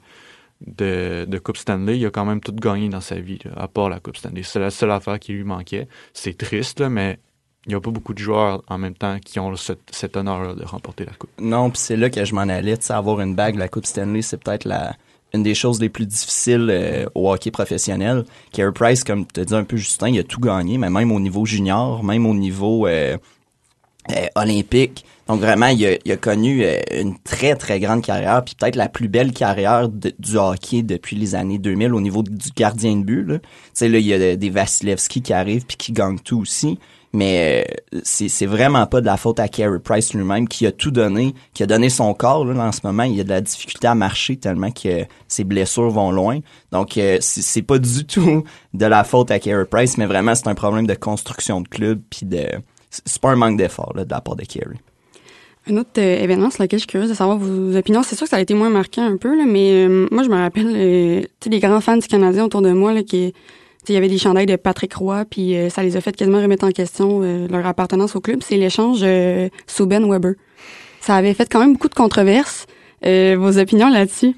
de, 0.67 1.25
de, 1.27 1.39
Coupe 1.39 1.57
Stanley, 1.57 1.99
il 1.99 2.05
a 2.05 2.11
quand 2.11 2.27
même 2.27 2.41
tout 2.41 2.53
gagné 2.53 2.89
dans 2.89 3.01
sa 3.01 3.15
vie, 3.15 3.39
à 3.57 3.69
part 3.69 3.89
la 3.89 4.01
Coupe 4.01 4.17
Stanley. 4.17 4.43
C'est 4.43 4.59
la 4.59 4.71
seule 4.71 4.91
affaire 4.91 5.19
qui 5.19 5.33
lui 5.33 5.45
manquait. 5.45 5.89
C'est 6.13 6.37
triste, 6.37 6.83
mais 6.83 7.19
il 7.65 7.71
n'y 7.71 7.75
a 7.75 7.81
pas 7.81 7.91
beaucoup 7.91 8.13
de 8.13 8.19
joueurs 8.19 8.63
en 8.69 8.77
même 8.77 8.95
temps 8.95 9.19
qui 9.25 9.41
ont 9.41 9.55
cet 9.57 10.17
honneur 10.17 10.55
de 10.55 10.65
remporter 10.65 11.07
la 11.07 11.13
Coupe. 11.13 11.31
Non, 11.41 11.71
puis 11.71 11.79
c'est 11.79 11.97
là 11.97 12.11
que 12.11 12.25
je 12.25 12.35
m'en 12.35 12.43
allais. 12.43 12.75
Avoir 12.91 13.21
une 13.21 13.35
bague, 13.35 13.55
la 13.55 13.69
Coupe 13.69 13.87
Stanley, 13.87 14.21
c'est 14.21 14.43
peut-être 14.43 14.65
la 14.65 14.95
une 15.37 15.43
des 15.43 15.55
choses 15.55 15.81
les 15.81 15.89
plus 15.89 16.07
difficiles 16.07 16.69
euh, 16.71 17.07
au 17.15 17.31
hockey 17.31 17.51
professionnel. 17.51 18.25
Carey 18.53 18.73
Price, 18.73 19.05
comme 19.05 19.27
tu 19.27 19.41
as 19.41 19.45
dit 19.45 19.55
un 19.55 19.65
peu 19.65 19.77
Justin, 19.77 20.09
il 20.09 20.19
a 20.19 20.25
tout 20.25 20.41
gagné, 20.41 20.79
mais 20.79 20.91
même 20.91 21.13
au 21.13 21.21
niveau 21.21 21.47
junior, 21.47 22.03
même 22.03 22.27
au 22.27 22.35
niveau 22.35 22.87
euh, 22.87 23.17
euh, 24.11 24.27
olympique. 24.35 25.05
Donc 25.29 25.41
vraiment, 25.41 25.67
il 25.67 25.85
a, 25.85 26.17
connu 26.17 26.65
une 26.93 27.19
très 27.19 27.57
très 27.57 27.81
grande 27.81 28.03
carrière, 28.03 28.45
puis 28.45 28.55
peut-être 28.55 28.77
la 28.77 28.89
plus 28.89 29.09
belle 29.09 29.33
carrière 29.33 29.89
du 29.89 30.37
hockey 30.37 30.83
depuis 30.83 31.17
les 31.17 31.35
années 31.35 31.59
2000 31.59 31.95
au 31.95 32.01
niveau 32.01 32.23
du 32.23 32.51
gardien 32.55 32.95
de 32.95 33.03
but. 33.03 33.27
Tu 33.27 33.41
sais 33.75 33.89
là, 33.89 33.99
il 33.99 34.07
y 34.07 34.15
a 34.15 34.37
des 34.37 34.51
Vasilevski 34.51 35.23
qui 35.23 35.33
arrivent 35.33 35.67
puis 35.67 35.77
qui 35.77 35.91
gagnent 35.91 36.21
tout 36.21 36.39
aussi 36.39 36.79
mais 37.13 37.65
euh, 37.95 38.01
c'est 38.03 38.47
vraiment 38.47 38.87
pas 38.87 39.01
de 39.01 39.07
la 39.07 39.17
faute 39.17 39.41
à 39.41 39.49
Carey 39.49 39.79
Price 39.83 40.13
lui-même 40.15 40.49
qui 40.49 40.67
a 40.67 40.73
tout 40.73 40.91
donné, 40.91 41.35
qui 41.55 41.63
a 41.63 41.67
donné 41.67 41.89
son 41.89 42.13
corps 42.15 42.45
là, 42.45 42.63
en 42.63 42.73
ce 42.73 42.81
moment. 42.85 43.05
Il 43.05 43.21
a 43.21 43.25
de 43.25 43.29
la 43.29 43.41
difficulté 43.41 43.87
à 43.87 43.95
marcher 43.95 44.37
tellement 44.37 44.71
que 44.71 45.05
ses 45.29 45.45
blessures 45.45 45.91
vont 45.91 46.11
loin. 46.11 46.41
Donc 46.73 46.99
euh, 46.99 47.19
c'est 47.21 47.63
pas 47.63 47.79
du 47.79 48.05
tout 48.07 48.45
de 48.75 48.87
la 48.87 49.05
faute 49.05 49.31
à 49.31 49.39
Carey 49.39 49.65
Price, 49.65 49.99
mais 49.99 50.07
vraiment 50.07 50.35
c'est 50.35 50.49
un 50.49 50.55
problème 50.55 50.87
de 50.87 50.95
construction 50.95 51.61
de 51.61 51.69
club 51.69 52.01
puis 52.11 52.27
de 52.27 52.47
c'est 52.91 53.21
pas 53.21 53.31
un 53.31 53.37
manque 53.37 53.59
d'effort 53.59 53.93
de 53.95 54.07
la 54.09 54.21
part 54.21 54.37
de 54.37 54.45
Carey. 54.45 54.77
Un 55.69 55.77
autre 55.79 55.91
euh, 55.99 56.23
événement 56.23 56.51
sur 56.51 56.63
lequel 56.63 56.79
je 56.79 56.83
suis 56.83 56.89
curieuse 56.89 57.11
de 57.11 57.15
savoir 57.15 57.39
vos 57.39 57.77
opinions, 57.77 58.03
c'est 58.05 58.15
sûr 58.15 58.25
que 58.27 58.31
ça 58.31 58.37
a 58.37 58.41
été 58.41 58.55
moins 58.55 58.71
marquant 58.71 59.05
un 59.05 59.17
peu, 59.17 59.37
là, 59.37 59.45
mais 59.47 59.89
moi 59.89 60.23
je 60.23 60.29
me 60.29 60.37
rappelle 60.37 61.27
les 61.47 61.61
grands 61.61 61.81
fans 61.81 61.97
du 61.97 62.07
Canadien 62.07 62.45
autour 62.45 62.63
de 62.63 62.71
moi 62.71 62.93
là, 62.93 63.03
qui 63.03 63.35
il 63.89 63.95
y 63.95 63.99
avait 63.99 64.09
des 64.09 64.19
chandails 64.19 64.47
de 64.47 64.57
Patrick 64.57 64.95
Roy, 64.95 65.25
puis 65.29 65.57
euh, 65.57 65.71
ça 65.71 65.83
les 65.83 65.97
a 65.97 66.01
fait 66.01 66.15
quasiment 66.15 66.41
remettre 66.41 66.65
en 66.65 66.71
question 66.71 67.21
euh, 67.23 67.47
leur 67.49 67.67
appartenance 67.67 68.17
au 68.17 68.21
club. 68.21 68.41
C'est 68.43 68.57
l'échange 68.57 69.01
euh, 69.03 69.49
sous 69.67 69.87
Ben 69.87 70.09
Weber. 70.11 70.35
Ça 71.01 71.15
avait 71.17 71.35
fait 71.35 71.51
quand 71.51 71.61
même 71.61 71.75
beaucoup 71.75 71.89
de 71.89 71.95
controverses. 71.95 72.67
vos 73.03 73.59
opinions 73.59 73.89
là-dessus? 73.89 74.35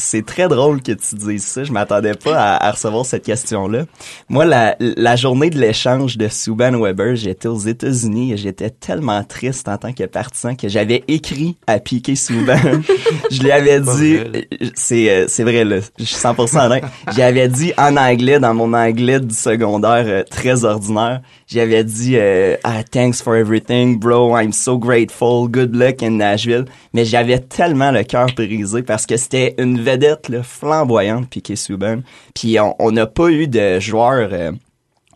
Euh, 0.00 0.10
c'est 0.10 0.24
très 0.24 0.48
drôle 0.48 0.82
que 0.82 0.92
tu 0.92 1.14
dises 1.14 1.44
ça. 1.44 1.64
Je 1.64 1.72
m'attendais 1.72 2.14
pas 2.14 2.56
à, 2.56 2.70
recevoir 2.70 3.04
cette 3.06 3.24
question-là. 3.24 3.84
Moi, 4.28 4.44
la, 4.44 4.76
la 4.80 5.16
journée 5.16 5.50
de 5.50 5.58
l'échange 5.58 6.16
de 6.16 6.28
Subban 6.28 6.78
Weber, 6.80 7.16
j'étais 7.16 7.48
aux 7.48 7.58
États-Unis 7.58 8.32
et 8.32 8.36
j'étais 8.36 8.70
tellement 8.70 9.22
triste 9.24 9.68
en 9.68 9.76
tant 9.76 9.92
que 9.92 10.04
partisan 10.04 10.54
que 10.54 10.68
j'avais 10.68 11.04
écrit 11.08 11.56
à 11.66 11.78
Piqué 11.78 12.16
Subban. 12.16 12.58
je 13.30 13.42
lui 13.42 13.52
avais 13.52 13.80
dit, 13.80 14.18
c'est 14.74 15.10
euh, 15.10 15.24
c'est 15.28 15.44
vrai 15.44 15.64
là, 15.64 15.78
je 15.98 16.04
suis 16.04 16.16
100% 16.16 16.66
honnête. 16.66 16.84
J'avais 17.14 17.48
dit 17.48 17.72
en 17.76 17.96
anglais 17.96 18.40
dans 18.40 18.54
mon 18.54 18.72
anglais 18.72 19.20
du 19.20 19.34
secondaire 19.34 20.04
euh, 20.06 20.22
très 20.28 20.64
ordinaire. 20.64 21.20
J'avais 21.50 21.82
dit 21.82 22.16
euh, 22.16 22.56
ah, 22.62 22.84
thanks 22.84 23.20
for 23.20 23.34
everything, 23.34 23.98
bro. 23.98 24.36
I'm 24.36 24.52
so 24.52 24.78
grateful. 24.78 25.48
Good 25.48 25.74
luck 25.74 26.02
in 26.02 26.12
Nashville. 26.12 26.66
Mais 26.92 27.04
j'avais 27.04 27.40
tellement 27.40 27.90
le 27.90 28.04
cœur 28.04 28.26
brisé 28.36 28.82
parce 28.82 29.04
que 29.04 29.16
c'était 29.16 29.54
une 29.58 29.80
vedette 29.80 30.28
là, 30.28 30.42
flamboyante, 30.42 31.28
Piquet 31.28 31.56
Subban. 31.56 32.02
Puis 32.34 32.56
on 32.60 32.92
n'a 32.92 33.06
pas 33.06 33.30
eu 33.30 33.48
de 33.48 33.80
joueur 33.80 34.28
euh, 34.32 34.52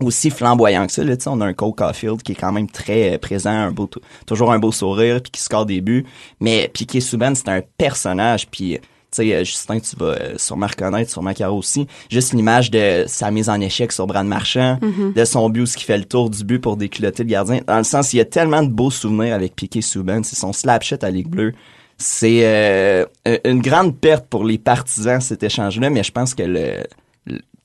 aussi 0.01 0.31
flamboyant 0.31 0.87
que 0.87 0.93
ça. 0.93 1.05
Là, 1.05 1.15
on 1.27 1.41
a 1.41 1.47
un 1.47 1.55
Cole 1.55 1.75
Caulfield 1.75 2.23
qui 2.23 2.33
est 2.33 2.37
quand 2.37 2.53
même 2.53 2.69
très 2.69 3.15
euh, 3.15 3.19
présent, 3.19 3.51
un 3.51 3.71
beau, 3.71 3.89
toujours 4.27 4.51
un 4.51 4.59
beau 4.59 4.73
sourire, 4.73 5.21
puis 5.23 5.31
qui 5.31 5.41
score 5.41 5.67
des 5.67 5.81
buts. 5.81 6.05
Mais 6.41 6.69
Piquet 6.73 7.01
Subban, 7.01 7.35
c'est 7.37 7.49
un 7.49 7.63
personnage, 7.79 8.49
puis 8.49 8.81
tu 9.15 9.29
sais, 9.29 9.35
euh, 9.35 9.45
Justin, 9.45 9.79
tu 9.81 9.97
vas 9.97 10.07
euh, 10.07 10.35
sûrement 10.37 10.67
reconnaître, 10.67 11.11
sur 11.11 11.23
Macaro 11.23 11.57
aussi, 11.59 11.87
juste 12.11 12.33
l'image 12.33 12.71
de 12.71 13.05
sa 13.07 13.31
mise 13.31 13.49
en 13.49 13.61
échec 13.61 13.93
sur 13.93 14.07
Brad 14.07 14.27
Marchand, 14.27 14.79
Mhm. 14.83 15.13
de 15.15 15.25
son 15.25 15.49
but 15.51 15.67
qui 15.75 15.85
fait 15.85 15.99
le 15.99 16.05
tour 16.05 16.31
du 16.31 16.43
but 16.45 16.59
pour 16.59 16.77
déculotter 16.77 17.23
le 17.23 17.29
gardien. 17.29 17.61
Dans 17.67 17.79
le 17.79 17.85
sens, 17.85 18.13
il 18.13 18.17
y 18.17 18.21
a 18.21 18.25
tellement 18.25 18.63
de 18.63 18.69
beaux 18.71 18.91
souvenirs 18.91 19.35
avec 19.35 19.55
Piqué 19.55 19.81
Souban, 19.83 20.23
c'est 20.25 20.37
son 20.37 20.53
slap 20.53 20.83
shot 20.83 20.97
à 21.03 21.11
Ligue 21.11 21.29
Bleue. 21.29 21.53
C'est 21.97 22.41
euh, 22.45 23.07
une 23.45 23.61
grande 23.61 23.97
perte 23.97 24.27
pour 24.29 24.45
les 24.45 24.59
partisans, 24.59 25.21
cet 25.21 25.45
échange-là, 25.45 25.91
mais 25.91 26.03
je 26.03 26.11
pense 26.11 26.35
que 26.35 26.43
le, 26.43 26.83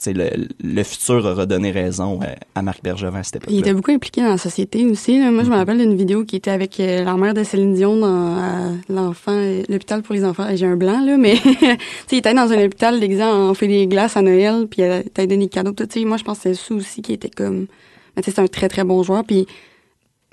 le, 0.08 0.30
tu 0.30 0.30
sais, 0.30 0.38
le, 0.38 0.48
le 0.64 0.84
futur 0.84 1.26
aura 1.26 1.46
donné 1.46 1.72
raison 1.72 2.20
euh, 2.22 2.28
à 2.56 2.62
Marc 2.62 2.82
Bergevin 2.84 3.20
à 3.20 3.24
cette 3.24 3.44
Il 3.50 3.60
était 3.60 3.74
beaucoup 3.74 3.92
impliqué 3.92 4.22
dans 4.22 4.30
la 4.30 4.38
société 4.38 4.86
aussi. 4.86 5.20
là. 5.20 5.32
Moi, 5.32 5.44
je 5.44 5.50
me 5.50 5.56
rappelle 5.56 5.78
d'une 5.78 5.96
vidéo 5.96 6.24
qui 6.24 6.38
était 6.38 6.52
avec 6.52 6.80
euh, 6.80 7.04
la 7.04 7.16
mère 7.16 7.34
de 7.34 7.44
Céline 7.44 7.74
Dion 7.74 7.98
dans 7.98 8.78
l'enfant, 8.88 9.34
euh, 9.34 9.64
l'hôpital 9.68 10.02
pour 10.02 10.16
les 10.16 10.24
enfants. 10.24 10.48
J'ai 10.56 10.66
un 10.66 10.76
blanc, 10.78 11.04
là, 11.04 11.18
mais 11.18 11.36
tu 11.44 11.50
sais, 11.52 11.78
il 12.14 12.18
était 12.20 12.34
dans 12.34 12.52
un 12.52 12.66
hôpital 12.66 13.00
déguisé 13.00 13.24
en 13.24 13.54
fait 13.54 13.68
des 13.68 13.88
glaces 13.88 14.16
à 14.18 14.22
Noël, 14.22 14.68
puis 14.70 14.82
elle 14.82 15.04
t'a 15.10 15.26
donné 15.26 15.46
des 15.46 15.50
cadeaux. 15.50 15.74
tout, 15.74 15.88
moi, 16.06 16.18
je 16.18 16.24
pense 16.24 16.40
que 16.40 16.54
c'est 16.54 16.56
ça 16.56 16.74
aussi 16.74 17.02
qui 17.02 17.14
était 17.14 17.30
comme... 17.30 17.68
Mais 18.16 18.24
tu 18.24 18.30
sais, 18.30 18.36
c'est 18.36 18.42
un 18.42 18.48
très, 18.48 18.70
très 18.70 18.84
bon 18.84 19.04
joueur, 19.04 19.24
puis 19.24 19.48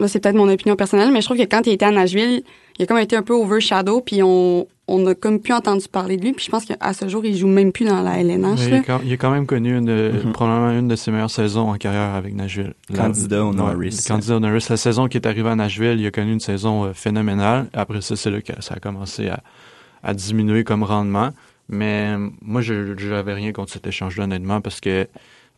c'est 0.06 0.20
peut-être 0.20 0.36
mon 0.36 0.48
opinion 0.48 0.76
personnelle, 0.76 1.10
mais 1.10 1.20
je 1.20 1.26
trouve 1.26 1.38
que 1.38 1.44
quand 1.44 1.66
il 1.66 1.72
était 1.72 1.86
à 1.86 1.90
Nashville, 1.90 2.42
il 2.78 2.82
a 2.82 2.86
comme 2.86 2.98
été 2.98 3.16
un 3.16 3.22
peu 3.22 3.32
overshadow, 3.34 4.00
puis 4.00 4.22
on, 4.22 4.66
on 4.88 5.04
a 5.06 5.14
comme 5.16 5.40
plus 5.40 5.52
entendu 5.52 5.86
parler 5.90 6.16
de 6.16 6.22
lui, 6.22 6.32
puis 6.32 6.44
je 6.44 6.50
pense 6.50 6.64
qu'à 6.64 6.92
ce 6.92 7.08
jour, 7.08 7.24
il 7.24 7.36
joue 7.36 7.48
même 7.48 7.72
plus 7.72 7.84
dans 7.86 8.02
la 8.02 8.20
LNH. 8.20 8.58
Mais 8.60 8.64
il, 8.66 8.70
là. 8.70 8.76
a 8.78 8.82
quand, 8.82 9.00
il 9.04 9.12
a 9.12 9.16
quand 9.16 9.30
même 9.32 9.46
connu 9.46 9.76
une, 9.76 9.84
de- 9.86 10.12
Mhm. 10.24 10.32
probablement 10.32 10.78
une 10.78 10.86
de 10.88 10.94
ses 10.96 11.10
meilleures 11.10 11.30
saisons 11.30 11.70
en 11.70 11.74
carrière 11.76 12.14
avec 12.14 12.34
Nashville. 12.34 12.74
La- 12.90 12.98
Candidat 13.04 13.44
au 13.44 13.50
ouais, 13.50 13.56
Norris. 13.56 14.04
candidat 14.06 14.36
au 14.36 14.40
Norris. 14.40 14.66
La 14.70 14.76
saison 14.76 15.08
qui 15.08 15.16
est 15.18 15.26
arrivée 15.26 15.48
à 15.50 15.56
Nashville, 15.56 15.98
il 16.00 16.06
a 16.06 16.10
connu 16.12 16.32
une 16.32 16.40
saison 16.40 16.84
euh, 16.84 16.92
phénoménale. 16.92 17.66
Après 17.72 18.00
ça, 18.00 18.14
c'est 18.16 18.30
là 18.30 18.40
que 18.40 18.52
ça 18.60 18.74
a 18.74 18.78
commencé 18.78 19.28
à, 19.28 19.40
à 20.04 20.14
diminuer 20.14 20.62
comme 20.62 20.84
rendement. 20.84 21.30
Mais 21.68 22.14
euh, 22.16 22.28
moi, 22.42 22.60
je 22.60 22.94
n'avais 23.10 23.34
rien 23.34 23.50
contre 23.52 23.72
cet 23.72 23.88
échange-là, 23.88 24.22
honnêtement, 24.24 24.60
parce 24.60 24.80
que 24.80 25.08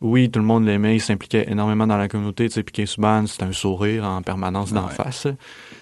oui, 0.01 0.29
tout 0.29 0.39
le 0.39 0.45
monde 0.45 0.65
l'aimait, 0.65 0.95
il 0.95 1.01
s'impliquait 1.01 1.45
énormément 1.49 1.85
dans 1.87 1.97
la 1.97 2.07
communauté. 2.07 2.47
Tu 2.47 2.53
sais, 2.55 2.63
Piquet 2.63 2.85
Subban, 2.85 3.25
c'est 3.27 3.43
un 3.43 3.51
sourire 3.51 4.05
en 4.05 4.21
permanence 4.21 4.71
d'en 4.71 4.87
Ouais. 4.87 4.93
face. 4.93 5.27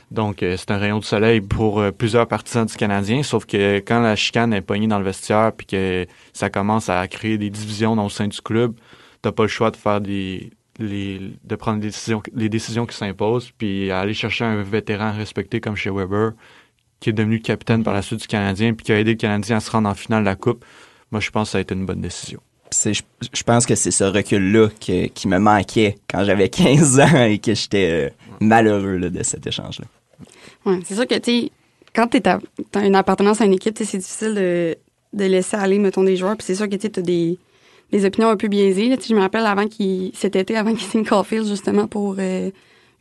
Donc, 0.09 0.41
euh, 0.41 0.55
c'est 0.57 0.71
un 0.71 0.77
rayon 0.77 0.99
de 0.99 1.03
soleil 1.03 1.41
pour 1.41 1.79
euh, 1.79 1.91
plusieurs 1.91 2.27
partisans 2.27 2.65
du 2.65 2.75
Canadien, 2.75 3.21
sauf 3.23 3.45
que 3.45 3.77
quand 3.79 3.99
la 3.99 4.15
chicane 4.15 4.53
est 4.53 4.61
pognée 4.61 4.87
dans 4.87 4.99
le 4.99 5.05
vestiaire 5.05 5.51
puis 5.55 5.67
que 5.67 6.07
ça 6.33 6.49
commence 6.49 6.89
à 6.89 7.07
créer 7.07 7.37
des 7.37 7.49
divisions 7.49 7.95
dans, 7.95 8.05
au 8.05 8.09
sein 8.09 8.27
du 8.27 8.41
club, 8.41 8.73
t'as 9.21 9.31
pas 9.31 9.43
le 9.43 9.49
choix 9.49 9.69
de 9.71 9.75
faire 9.77 10.01
des 10.01 10.51
les, 10.79 11.19
de 11.43 11.55
prendre 11.55 11.79
des 11.79 11.87
décisions, 11.87 12.21
les 12.35 12.49
décisions 12.49 12.85
qui 12.85 12.95
s'imposent, 12.95 13.51
puis 13.57 13.89
aller 13.91 14.13
chercher 14.13 14.45
un 14.45 14.61
vétéran 14.61 15.11
respecté 15.11 15.59
comme 15.59 15.75
chez 15.75 15.89
Weber, 15.89 16.33
qui 16.99 17.09
est 17.09 17.13
devenu 17.13 17.39
capitaine 17.41 17.83
par 17.83 17.95
la 17.95 18.03
suite 18.03 18.21
du 18.21 18.27
Canadien, 18.27 18.73
puis 18.75 18.85
qui 18.85 18.91
a 18.91 18.99
aidé 18.99 19.11
le 19.11 19.17
Canadien 19.17 19.57
à 19.57 19.59
se 19.59 19.71
rendre 19.71 19.89
en 19.89 19.95
finale 19.95 20.21
de 20.21 20.25
la 20.29 20.35
Coupe. 20.35 20.63
Moi, 21.11 21.19
je 21.19 21.31
pense 21.31 21.47
que 21.49 21.51
ça 21.53 21.57
a 21.57 21.61
été 21.61 21.73
une 21.73 21.85
bonne 21.87 22.01
décision. 22.01 22.39
Je, 22.93 23.01
je 23.33 23.43
pense 23.43 23.65
que 23.65 23.75
c'est 23.75 23.91
ce 23.91 24.03
recul-là 24.03 24.69
qui 24.79 25.27
me 25.27 25.37
manquait 25.39 25.97
quand 26.09 26.23
j'avais 26.23 26.49
15 26.49 26.99
ans 26.99 27.23
et 27.25 27.39
que 27.39 27.53
j'étais 27.55 27.89
euh, 27.91 28.09
malheureux 28.39 28.97
là, 28.97 29.09
de 29.09 29.23
cet 29.23 29.45
échange-là. 29.47 29.85
Ouais, 30.65 30.79
c'est 30.85 30.95
sûr 30.95 31.07
que, 31.07 31.15
tu 31.17 31.49
quand 31.95 32.13
à- 32.27 32.39
t'as 32.71 32.85
une 32.85 32.95
appartenance 32.95 33.41
à 33.41 33.45
une 33.45 33.53
équipe, 33.53 33.73
tu 33.75 33.85
c'est 33.85 33.97
difficile 33.97 34.33
de, 34.35 34.75
de 35.13 35.23
laisser 35.25 35.55
aller, 35.57 35.79
mettons, 35.79 36.03
des 36.03 36.15
joueurs. 36.17 36.35
Puis 36.37 36.45
c'est 36.45 36.55
sûr 36.55 36.67
que, 36.69 36.75
tu 36.75 36.89
t'as 36.89 37.01
des, 37.01 37.37
des 37.91 38.05
opinions 38.05 38.29
un 38.29 38.37
peu 38.37 38.47
biaisées. 38.47 38.89
là. 38.89 38.97
Tu 38.97 39.09
je 39.09 39.15
me 39.15 39.19
rappelle 39.21 39.45
avant 39.45 39.67
qu'il, 39.67 40.11
cet 40.13 40.35
été, 40.35 40.55
avant 40.57 40.73
qu'il 40.73 40.87
signe 40.87 41.05
Caulfield, 41.05 41.47
justement, 41.47 41.87
pour 41.87 42.15
euh, 42.19 42.51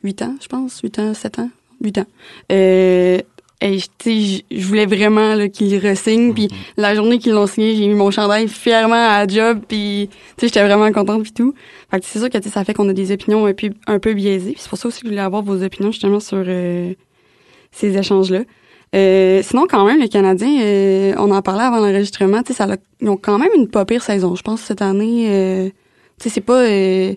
8 0.03 0.21
ans, 0.23 0.35
je 0.41 0.47
pense. 0.47 0.79
8 0.81 0.99
ans, 0.99 1.13
7 1.13 1.39
ans? 1.39 1.49
8 1.81 1.97
ans. 1.99 2.05
Euh, 2.51 3.19
et, 3.61 3.77
tu 3.77 3.87
sais, 4.03 4.43
je- 4.51 4.57
je 4.59 4.67
voulais 4.67 4.85
vraiment 4.85 5.33
là, 5.35 5.47
qu'il 5.49 5.75
re-signe. 5.77 6.33
Puis 6.33 6.47
la 6.77 6.93
journée 6.95 7.17
qu'ils 7.17 7.33
l'ont 7.33 7.47
signé, 7.47 7.75
j'ai 7.75 7.87
mis 7.87 7.95
mon 7.95 8.11
chandail 8.11 8.47
fièrement 8.47 8.93
à 9.09 9.25
la 9.25 9.27
job. 9.27 9.61
Puis, 9.67 10.09
tu 10.11 10.17
sais, 10.41 10.47
j'étais 10.47 10.63
vraiment 10.63 10.91
contente 10.91 11.23
puis 11.23 11.31
tout. 11.31 11.53
Fait 11.89 11.99
que 11.99 12.05
c'est 12.05 12.19
sûr 12.19 12.29
que, 12.29 12.37
tu 12.37 12.43
sais, 12.45 12.49
ça 12.53 12.63
fait 12.63 12.73
qu'on 12.73 12.87
a 12.89 12.93
des 12.93 13.11
opinions 13.11 13.45
un 13.45 13.53
peu, 13.53 13.69
un 13.87 13.99
peu 13.99 14.13
biaisées. 14.13 14.55
C'est 14.57 14.69
pour 14.69 14.77
ça 14.77 14.87
aussi 14.87 14.99
que 15.01 15.07
je 15.07 15.11
voulais 15.11 15.21
avoir 15.21 15.41
vos 15.41 15.63
opinions, 15.63 15.91
justement, 15.91 16.19
sur... 16.19 16.43
euh, 16.45 16.93
ces 17.71 17.97
échanges-là. 17.97 18.41
Euh, 18.95 19.41
sinon, 19.43 19.65
quand 19.69 19.85
même, 19.85 19.99
les 19.99 20.07
Canadiens, 20.09 20.61
euh, 20.61 21.13
on 21.17 21.29
en 21.31 21.41
parlait 21.41 21.63
avant 21.63 21.77
l'enregistrement, 21.77 22.41
tu 22.41 22.47
sais, 22.47 22.53
ça 22.59 22.65
l'a- 22.65 22.77
ils 23.01 23.09
ont 23.09 23.17
quand 23.17 23.37
même 23.37 23.49
une 23.55 23.67
pas 23.67 23.85
pire 23.85 24.01
saison. 24.01 24.35
Je 24.35 24.41
pense 24.41 24.61
que 24.61 24.67
cette 24.67 24.81
année, 24.81 25.25
euh, 25.29 25.69
tu 26.19 26.23
sais, 26.23 26.29
c'est 26.29 26.41
pas, 26.41 26.61
euh, 26.63 27.13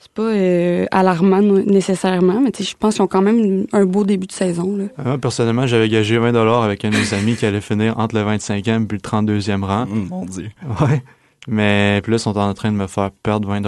c'est 0.00 0.12
pas 0.12 0.22
euh, 0.22 0.86
alarmant 0.90 1.42
no- 1.42 1.62
nécessairement, 1.62 2.40
mais 2.40 2.50
tu 2.50 2.64
sais, 2.64 2.70
je 2.70 2.76
pense 2.76 2.94
qu'ils 2.94 3.02
ont 3.02 3.06
quand 3.06 3.20
même 3.20 3.66
un 3.72 3.84
beau 3.84 4.04
début 4.04 4.26
de 4.26 4.32
saison. 4.32 4.74
Là. 4.74 4.84
Moi, 5.04 5.18
personnellement, 5.18 5.66
j'avais 5.66 5.90
gagé 5.90 6.16
20 6.16 6.34
avec 6.62 6.84
un 6.86 6.90
de 6.90 6.96
mes 6.96 7.12
amis 7.14 7.36
qui 7.36 7.44
allait 7.44 7.60
finir 7.60 7.98
entre 7.98 8.16
le 8.16 8.22
25e 8.22 8.86
puis 8.86 8.98
le 9.02 9.08
32e 9.08 9.62
rang. 9.62 9.82
Hum, 9.82 10.08
mon 10.10 10.24
Dieu. 10.24 10.48
Ouais. 10.80 11.02
Mais 11.48 12.00
puis 12.02 12.12
là, 12.12 12.16
ils 12.16 12.20
sont 12.20 12.36
en 12.38 12.54
train 12.54 12.72
de 12.72 12.76
me 12.76 12.86
faire 12.86 13.10
perdre 13.10 13.46
20 13.46 13.60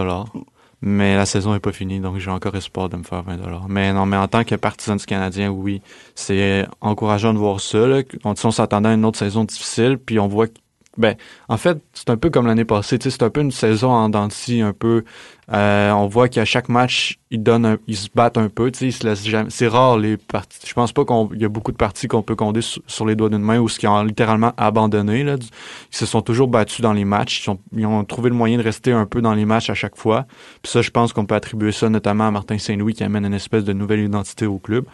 Mais 0.81 1.17
la 1.17 1.27
saison 1.27 1.55
est 1.55 1.61
pas 1.61 1.73
finie, 1.73 2.01
donc 2.01 2.17
j'ai 2.17 2.31
encore 2.31 2.55
espoir 2.57 2.89
de 2.89 2.97
me 2.97 3.03
faire 3.03 3.23
20 3.23 3.37
Mais 3.69 3.93
non, 3.93 4.07
mais 4.07 4.17
en 4.17 4.27
tant 4.27 4.43
que 4.45 4.55
partisan 4.55 4.97
du 4.97 5.05
Canadien, 5.05 5.51
oui, 5.51 5.83
c'est 6.15 6.67
encourageant 6.81 7.35
de 7.35 7.39
voir 7.39 7.61
ça. 7.61 7.87
Là. 7.87 8.03
On, 8.25 8.33
on 8.43 8.51
s'attendait 8.51 8.89
à 8.89 8.95
une 8.95 9.05
autre 9.05 9.19
saison 9.19 9.45
difficile, 9.45 9.99
puis 9.99 10.19
on 10.19 10.29
voit 10.29 10.47
que 10.47 10.55
ben, 10.99 11.15
en 11.49 11.57
fait, 11.57 11.79
c'est 11.95 12.11
un 12.11 12.19
peu 12.19 12.29
comme 12.29 12.47
l'année 12.47 12.67
passée. 12.67 12.99
C'est 13.01 13.23
un 13.23 13.31
peu 13.31 13.41
une 13.41 13.51
saison 13.51 13.91
en 13.91 14.11
dents 14.11 14.29
un 14.51 14.73
peu. 14.73 15.05
Euh, 15.51 15.91
on 15.91 16.07
voit 16.07 16.29
qu'à 16.29 16.45
chaque 16.45 16.69
match, 16.69 17.19
ils 17.31 17.43
donnent, 17.43 17.79
ils 17.87 17.97
se 17.97 18.09
battent 18.15 18.37
un 18.37 18.49
peu. 18.49 18.71
C'est 18.75 19.69
rare 19.69 19.97
les 19.99 20.19
parties. 20.19 20.59
Je 20.67 20.75
pense 20.75 20.93
pas 20.93 21.05
qu'il 21.05 21.41
y 21.41 21.45
a 21.47 21.49
beaucoup 21.49 21.73
de 21.73 21.77
parties 21.79 22.09
qu'on 22.09 22.23
peut 22.23 22.37
compter 22.37 22.61
sur, 22.61 23.07
les 23.07 23.17
doigts 23.17 23.31
d'une 23.31 23.43
main 23.43 23.59
ou 23.59 23.69
ce 23.69 23.79
qui 23.79 23.87
ont 23.87 24.03
littéralement 24.03 24.53
abandonné. 24.59 25.25
Là. 25.25 25.37
Ils 25.37 25.97
se 25.97 26.05
sont 26.05 26.21
toujours 26.21 26.49
battus 26.49 26.83
dans 26.83 26.93
les 26.93 27.07
matchs. 27.07 27.49
Ils, 27.75 27.87
ont 27.87 28.05
trouvé 28.05 28.29
le 28.29 28.37
moyen 28.37 28.59
de 28.59 28.63
rester 28.63 28.93
un 28.93 29.07
peu 29.07 29.23
dans 29.23 29.35
les 29.35 29.47
matchs 29.47 29.71
à 29.71 29.75
chaque 29.75 29.97
fois. 29.97 30.27
Puis 30.63 30.73
ça, 30.73 30.83
je 30.83 30.91
pense 30.91 31.15
qu'on 31.15 31.25
peut 31.25 31.35
attribuer 31.35 31.73
ça 31.73 31.89
notamment 31.89 32.29
à 32.29 32.31
Martin 32.31 32.59
Saint-Louis 32.59 32.93
qui 32.93 33.05
amène 33.05 33.25
une 33.25 33.35
espèce 33.35 33.65
de 33.65 33.73
nouvelle 33.73 34.01
identité 34.01 34.45
au 34.45 34.59
club. 34.59 34.85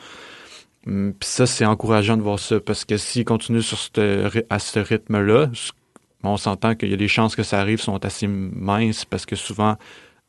Hum, 0.87 1.12
Puis 1.18 1.28
ça, 1.28 1.46
c'est 1.46 1.64
encourageant 1.64 2.16
de 2.16 2.22
voir 2.22 2.38
ça 2.38 2.61
parce 2.61 2.84
que 2.84 2.96
s'ils 2.96 3.24
continuent 3.24 3.61
sur 3.61 3.78
à 4.48 4.58
ce 4.58 4.78
rythme-là, 4.78 5.50
on 6.24 6.37
s'entend 6.37 6.74
qu'il 6.74 6.90
y 6.90 6.94
a 6.94 6.96
des 6.96 7.09
chances 7.09 7.37
que 7.37 7.42
ça 7.42 7.61
arrive 7.61 7.81
sont 7.81 8.04
assez 8.04 8.26
minces 8.26 9.04
parce 9.04 9.24
que 9.24 9.37
souvent, 9.37 9.76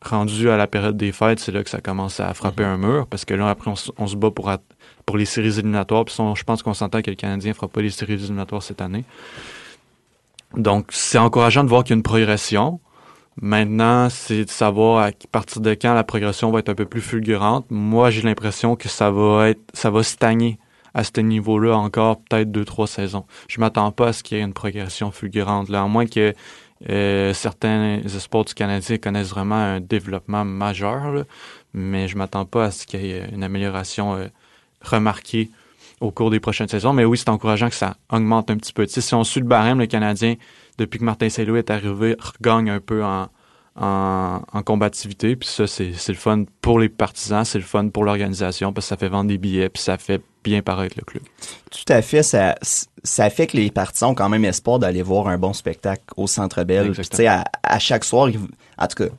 rendu 0.01 0.49
à 0.49 0.57
la 0.57 0.67
période 0.67 0.97
des 0.97 1.11
fêtes, 1.11 1.39
c'est 1.39 1.51
là 1.51 1.63
que 1.63 1.69
ça 1.69 1.81
commence 1.81 2.19
à 2.19 2.33
frapper 2.33 2.63
un 2.63 2.77
mur 2.77 3.07
parce 3.07 3.25
que 3.25 3.33
là, 3.33 3.49
après, 3.49 3.71
on, 3.97 4.07
se 4.07 4.15
bat 4.15 4.31
pour, 4.31 5.17
les 5.17 5.25
séries 5.25 5.59
éliminatoires. 5.59 6.05
Puis 6.05 6.15
on- 6.19 6.35
je 6.35 6.43
pense 6.43 6.63
qu'on 6.63 6.73
s'entend 6.73 7.01
que 7.01 7.09
le 7.09 7.15
Canadien 7.15 7.49
ne 7.49 7.55
fera 7.55 7.67
pas 7.67 7.81
les 7.81 7.89
séries 7.89 8.13
éliminatoires 8.13 8.63
cette 8.63 8.81
année. 8.81 9.03
Donc, 10.55 10.87
c'est 10.89 11.17
encourageant 11.17 11.63
de 11.63 11.69
voir 11.69 11.83
qu'il 11.83 11.91
y 11.91 11.95
a 11.95 11.97
une 11.97 12.03
progression. 12.03 12.79
Maintenant, 13.41 14.09
c'est 14.09 14.45
de 14.45 14.49
savoir 14.49 15.05
à 15.05 15.11
partir 15.31 15.61
de 15.61 15.71
quand 15.71 15.93
la 15.93 16.03
progression 16.03 16.51
va 16.51 16.59
être 16.59 16.69
un 16.69 16.75
peu 16.75 16.85
plus 16.85 17.01
fulgurante. 17.01 17.65
Moi, 17.69 18.09
j'ai 18.09 18.21
l'impression 18.21 18.75
que 18.75 18.89
ça 18.89 19.11
va 19.11 19.49
être, 19.49 19.61
ça 19.73 19.89
va 19.89 20.03
stagner 20.03 20.59
à 20.93 21.03
ce 21.03 21.19
niveau-là 21.21 21.77
encore 21.77 22.19
peut-être 22.21 22.51
deux, 22.51 22.65
trois 22.65 22.87
saisons. 22.87 23.25
Je 23.47 23.59
m'attends 23.59 23.91
pas 23.91 24.09
à 24.09 24.13
ce 24.13 24.23
qu'il 24.23 24.37
y 24.37 24.41
ait 24.41 24.43
une 24.43 24.53
progression 24.53 25.11
fulgurante, 25.11 25.71
à 25.73 25.85
moins 25.85 26.05
que 26.05 26.33
euh, 26.89 27.33
certains 27.33 28.01
sports 28.07 28.45
du 28.45 28.53
Canadien 28.53 28.97
connaissent 28.97 29.29
vraiment 29.29 29.55
un 29.55 29.79
développement 29.81 30.45
majeur, 30.45 31.25
mais 31.73 32.07
je 32.07 32.17
m'attends 32.17 32.45
pas 32.45 32.65
à 32.65 32.71
ce 32.71 32.87
qu'il 32.87 33.05
y 33.05 33.11
ait 33.11 33.29
une 33.33 33.43
amélioration 33.43 34.15
euh, 34.15 34.27
remarquée 34.81 35.49
au 35.99 36.11
cours 36.11 36.31
des 36.31 36.39
prochaines 36.39 36.69
saisons. 36.69 36.93
Mais 36.93 37.03
oui, 37.03 37.17
c'est 37.17 37.29
encourageant 37.29 37.67
que 37.67 37.75
ça 37.75 37.97
augmente 38.09 38.49
un 38.49 38.55
petit 38.55 38.71
peu. 38.71 38.87
Si 38.87 39.13
on 39.13 39.25
suit 39.25 39.41
le 39.41 39.45
barème, 39.45 39.79
le 39.79 39.87
Canadien, 39.87 40.35
depuis 40.77 40.99
que 40.99 41.03
Martin 41.03 41.27
Saint-Louis 41.27 41.59
est 41.59 41.69
arrivé, 41.69 42.15
regagne 42.19 42.69
un 42.69 42.79
peu 42.79 43.03
en, 43.03 43.27
en, 43.75 44.41
en 44.51 44.63
combativité. 44.63 45.35
Puis 45.35 45.49
ça, 45.49 45.67
c'est 45.67 45.91
le 46.07 46.13
fun 46.13 46.45
pour 46.61 46.79
les 46.79 46.87
partisans, 46.87 47.43
c'est 47.43 47.59
le 47.59 47.65
fun 47.65 47.89
pour 47.89 48.05
l'organisation, 48.05 48.71
parce 48.71 48.85
que 48.85 48.89
ça 48.89 48.97
fait 48.97 49.09
vendre 49.09 49.27
des 49.27 49.37
billets, 49.37 49.67
puis 49.67 49.83
ça 49.83 49.97
fait 49.97 50.21
bien 50.43 50.61
paraître 50.61 50.95
le 50.97 51.03
club. 51.03 51.23
Tout 51.71 51.91
à 51.93 52.01
fait, 52.01 52.23
ça, 52.23 52.55
ça 53.03 53.29
fait 53.29 53.47
que 53.47 53.57
les 53.57 53.71
partisans 53.71 54.11
ont 54.11 54.15
quand 54.15 54.29
même 54.29 54.45
espoir 54.45 54.79
d'aller 54.79 55.01
voir 55.01 55.27
un 55.27 55.37
bon 55.37 55.53
spectacle 55.53 56.03
au 56.17 56.27
Centre 56.27 56.63
Bell. 56.63 56.87
À, 57.27 57.43
à 57.63 57.79
chaque 57.79 58.03
soir, 58.03 58.29
ils- 58.29 58.39
en 58.77 58.87
tout 58.87 59.03
cas, 59.03 59.09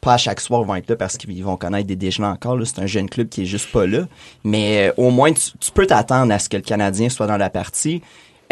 pas 0.00 0.14
à 0.14 0.16
chaque 0.18 0.40
soir 0.40 0.60
ils 0.62 0.66
vont 0.66 0.74
être 0.74 0.90
là 0.90 0.96
parce 0.96 1.16
qu'ils 1.16 1.42
vont 1.42 1.56
connaître 1.56 1.86
des 1.86 1.96
déjeuners 1.96 2.28
encore. 2.28 2.58
C'est 2.64 2.80
un 2.80 2.86
jeune 2.86 3.08
club 3.08 3.28
qui 3.28 3.42
est 3.42 3.46
juste 3.46 3.72
pas 3.72 3.86
là. 3.86 4.06
Mais 4.44 4.88
euh, 4.88 4.92
au 4.98 5.10
moins, 5.10 5.32
tu, 5.32 5.50
tu 5.58 5.70
peux 5.72 5.86
t'attendre 5.86 6.32
à 6.32 6.38
ce 6.38 6.48
que 6.48 6.56
le 6.56 6.62
Canadien 6.62 7.08
soit 7.08 7.26
dans 7.26 7.38
la 7.38 7.48
partie. 7.50 8.02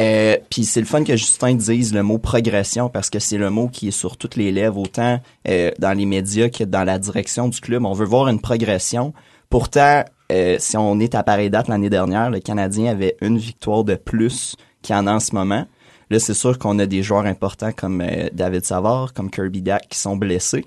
Euh, 0.01 0.37
Puis 0.49 0.65
c'est 0.65 0.81
le 0.81 0.87
fun 0.87 1.03
que 1.05 1.17
Justin 1.17 1.55
dise 1.55 1.93
le 1.93 2.03
mot 2.05 2.19
progression 2.19 2.89
parce 2.89 3.11
que 3.11 3.19
c'est 3.19 3.37
le 3.37 3.51
mot 3.51 3.69
qui 3.69 3.89
est 3.89 3.91
sur 3.91 4.17
toutes 4.17 4.37
les 4.37 4.53
lèvres, 4.53 4.79
autant 4.79 5.21
euh, 5.49 5.71
dans 5.81 5.93
les 5.93 6.07
médias 6.07 6.49
que 6.49 6.63
dans 6.65 6.85
la 6.85 6.99
direction 6.99 7.49
du 7.49 7.61
club. 7.61 7.85
On 7.85 7.93
veut 7.95 8.07
voir 8.07 8.29
une 8.29 8.41
progression. 8.41 9.13
Pourtant, 9.51 10.05
euh, 10.31 10.57
si 10.59 10.77
on 10.77 11.01
est 11.01 11.15
à 11.15 11.23
pareille 11.23 11.51
date 11.51 11.69
l'année 11.69 11.91
dernière, 11.91 12.31
le 12.31 12.41
Canadien 12.41 12.93
avait 12.93 13.17
une 13.21 13.39
victoire 13.39 13.85
de 13.85 13.95
plus 13.95 14.57
qu'il 14.83 14.95
en 14.95 15.07
a 15.07 15.13
en 15.15 15.21
ce 15.21 15.35
moment. 15.35 15.67
Là, 16.11 16.19
c'est 16.19 16.35
sûr 16.35 16.59
qu'on 16.59 16.79
a 16.79 16.87
des 16.87 17.03
joueurs 17.03 17.27
importants 17.27 17.73
comme 17.73 18.01
euh, 18.01 18.29
David 18.33 18.65
Savard, 18.65 19.13
comme 19.13 19.31
Kirby 19.31 19.63
Dack 19.63 19.89
qui 19.89 19.99
sont 19.99 20.17
blessés. 20.17 20.65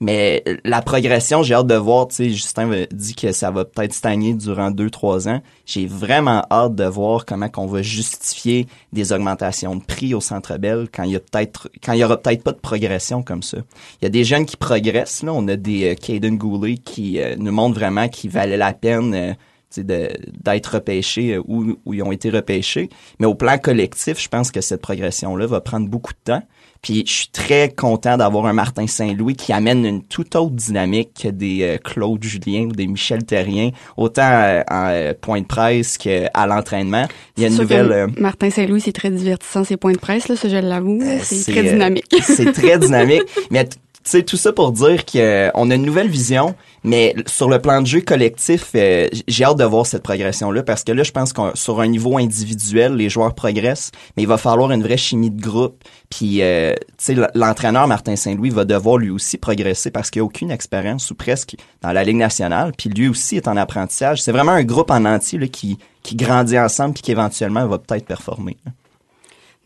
Mais 0.00 0.42
euh, 0.48 0.56
la 0.64 0.82
progression, 0.82 1.42
j'ai 1.42 1.54
hâte 1.54 1.66
de 1.66 1.74
voir. 1.74 2.08
Tu 2.08 2.16
sais, 2.16 2.30
Justin 2.30 2.84
dit 2.90 3.14
que 3.14 3.32
ça 3.32 3.50
va 3.50 3.64
peut-être 3.64 3.92
stagner 3.92 4.34
durant 4.34 4.70
deux, 4.70 4.90
trois 4.90 5.28
ans. 5.28 5.40
J'ai 5.66 5.86
vraiment 5.86 6.44
hâte 6.50 6.74
de 6.74 6.84
voir 6.84 7.24
comment 7.24 7.48
qu'on 7.48 7.66
va 7.66 7.82
justifier 7.82 8.66
des 8.92 9.12
augmentations 9.12 9.76
de 9.76 9.82
prix 9.82 10.14
au 10.14 10.20
Centre 10.20 10.58
Bell 10.58 10.88
quand 10.92 11.04
il 11.04 11.12
y 11.12 11.16
a 11.16 11.20
peut-être, 11.20 11.68
quand 11.82 11.92
il 11.92 12.00
y 12.00 12.04
aura 12.04 12.16
peut-être 12.16 12.42
pas 12.42 12.52
de 12.52 12.58
progression 12.58 13.22
comme 13.22 13.42
ça. 13.42 13.58
Il 14.00 14.04
y 14.04 14.06
a 14.06 14.10
des 14.10 14.24
jeunes 14.24 14.46
qui 14.46 14.56
progressent. 14.56 15.22
Là, 15.22 15.32
on 15.32 15.46
a 15.48 15.56
des 15.56 15.92
euh, 15.92 15.94
Caden 15.94 16.36
Goulet 16.36 16.76
qui 16.76 17.20
euh, 17.20 17.36
nous 17.38 17.52
montrent 17.52 17.78
vraiment 17.78 18.08
qu'il 18.08 18.30
valait 18.30 18.56
la 18.56 18.72
peine. 18.72 19.14
euh, 19.14 19.34
d'être 19.82 20.74
repêchés 20.74 21.34
euh, 21.34 21.42
où, 21.46 21.76
où 21.84 21.94
ils 21.94 22.02
ont 22.02 22.12
été 22.12 22.30
repêchés. 22.30 22.88
Mais 23.18 23.26
au 23.26 23.34
plan 23.34 23.58
collectif, 23.58 24.20
je 24.20 24.28
pense 24.28 24.50
que 24.50 24.60
cette 24.60 24.80
progression-là 24.80 25.46
va 25.46 25.60
prendre 25.60 25.88
beaucoup 25.88 26.12
de 26.12 26.18
temps. 26.24 26.42
Puis 26.84 27.02
je 27.06 27.12
suis 27.12 27.28
très 27.28 27.70
content 27.70 28.18
d'avoir 28.18 28.44
un 28.44 28.52
Martin 28.52 28.86
Saint-Louis 28.86 29.36
qui 29.36 29.54
amène 29.54 29.86
une 29.86 30.02
toute 30.02 30.36
autre 30.36 30.54
dynamique 30.54 31.22
que 31.22 31.28
des 31.28 31.62
euh, 31.62 31.78
Claude 31.78 32.22
Julien 32.22 32.64
ou 32.66 32.72
des 32.72 32.86
Michel 32.86 33.24
Terrien, 33.24 33.70
autant 33.96 34.20
euh, 34.30 34.62
en 34.70 34.88
euh, 34.90 35.14
point 35.18 35.40
de 35.40 35.46
presse 35.46 35.96
qu'à 35.96 36.46
l'entraînement. 36.46 37.06
Il 37.38 37.42
y 37.42 37.46
a 37.46 37.48
une 37.48 37.56
nouvelle... 37.56 37.90
euh, 37.90 38.06
Martin 38.18 38.50
Saint-Louis, 38.50 38.82
c'est 38.82 38.92
très 38.92 39.10
divertissant, 39.10 39.64
ses 39.64 39.78
points 39.78 39.92
de 39.92 39.98
presse, 39.98 40.28
là, 40.28 40.36
ça, 40.36 40.46
je 40.46 40.58
l'avoue. 40.58 41.00
C'est 41.22 41.52
très 41.52 41.66
euh, 41.66 41.72
dynamique. 41.72 42.04
c'est 42.20 42.52
très 42.52 42.78
dynamique. 42.78 43.22
Mais 43.50 43.66
sais, 44.10 44.22
tout 44.22 44.36
ça 44.36 44.52
pour 44.52 44.72
dire 44.72 45.04
qu'on 45.04 45.70
a 45.70 45.74
une 45.74 45.84
nouvelle 45.84 46.08
vision, 46.08 46.54
mais 46.82 47.14
sur 47.26 47.48
le 47.48 47.58
plan 47.58 47.80
de 47.80 47.86
jeu 47.86 48.00
collectif, 48.00 48.70
euh, 48.74 49.08
j'ai 49.26 49.44
hâte 49.44 49.58
de 49.58 49.64
voir 49.64 49.86
cette 49.86 50.02
progression-là 50.02 50.62
parce 50.62 50.84
que 50.84 50.92
là, 50.92 51.02
je 51.02 51.10
pense 51.10 51.32
qu'on 51.32 51.54
sur 51.54 51.80
un 51.80 51.86
niveau 51.86 52.18
individuel, 52.18 52.94
les 52.96 53.08
joueurs 53.08 53.34
progressent, 53.34 53.90
mais 54.16 54.24
il 54.24 54.26
va 54.28 54.36
falloir 54.36 54.70
une 54.72 54.82
vraie 54.82 54.98
chimie 54.98 55.30
de 55.30 55.40
groupe. 55.40 55.82
Puis, 56.10 56.42
euh, 56.42 56.74
tu 56.98 57.14
sais, 57.14 57.16
l'entraîneur 57.34 57.88
Martin 57.88 58.16
Saint-Louis 58.16 58.50
va 58.50 58.64
devoir 58.64 58.98
lui 58.98 59.10
aussi 59.10 59.38
progresser 59.38 59.90
parce 59.90 60.10
qu'il 60.10 60.20
n'a 60.20 60.26
aucune 60.26 60.50
expérience 60.50 61.10
ou 61.10 61.14
presque 61.14 61.56
dans 61.80 61.92
la 61.92 62.04
Ligue 62.04 62.16
nationale. 62.16 62.72
Puis 62.76 62.90
lui 62.90 63.08
aussi 63.08 63.36
est 63.36 63.48
en 63.48 63.56
apprentissage. 63.56 64.22
C'est 64.22 64.32
vraiment 64.32 64.52
un 64.52 64.64
groupe 64.64 64.90
en 64.90 65.04
entier 65.04 65.38
là, 65.38 65.46
qui, 65.46 65.78
qui 66.02 66.14
grandit 66.14 66.58
ensemble 66.58 66.94
puis 66.94 67.02
qui 67.02 67.12
éventuellement 67.12 67.66
va 67.66 67.78
peut-être 67.78 68.06
performer. 68.06 68.56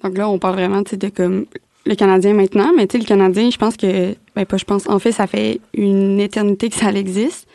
Donc 0.05 0.17
là, 0.17 0.29
on 0.29 0.39
parle 0.39 0.55
vraiment 0.55 0.83
de 0.83 1.09
comme 1.09 1.47
le 1.89 1.95
Canadien 1.95 2.35
maintenant, 2.35 2.71
mais 2.77 2.87
tu 2.87 2.93
sais, 2.93 2.99
le 2.99 3.09
Canadien, 3.09 3.49
je 3.51 3.57
pense 3.57 3.77
que, 3.77 4.15
ben 4.37 4.45
pas 4.45 4.59
je 4.59 4.65
pense, 4.65 4.87
en 4.89 4.99
fait, 4.99 5.11
ça 5.11 5.27
fait 5.27 5.59
une 5.73 6.21
éternité 6.21 6.69
que 6.69 6.77
ça 6.77 6.93
existe. 6.93 7.49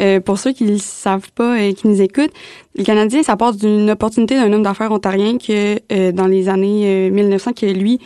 Euh, 0.00 0.18
pour 0.20 0.38
ceux 0.38 0.52
qui 0.52 0.64
ne 0.64 0.76
savent 0.76 1.30
pas 1.32 1.62
et 1.62 1.72
qui 1.72 1.86
nous 1.86 2.02
écoutent, 2.02 2.32
le 2.76 2.82
Canadien, 2.82 3.22
ça 3.22 3.36
part 3.36 3.54
d'une 3.54 3.88
opportunité 3.90 4.34
d'un 4.34 4.52
homme 4.52 4.64
d'affaires 4.64 4.90
ontarien 4.90 5.38
que 5.38 5.78
euh, 5.92 6.10
dans 6.12 6.26
les 6.26 6.48
années 6.48 7.08
euh, 7.08 7.10
1900, 7.10 7.52
que 7.52 7.66
lui, 7.66 8.00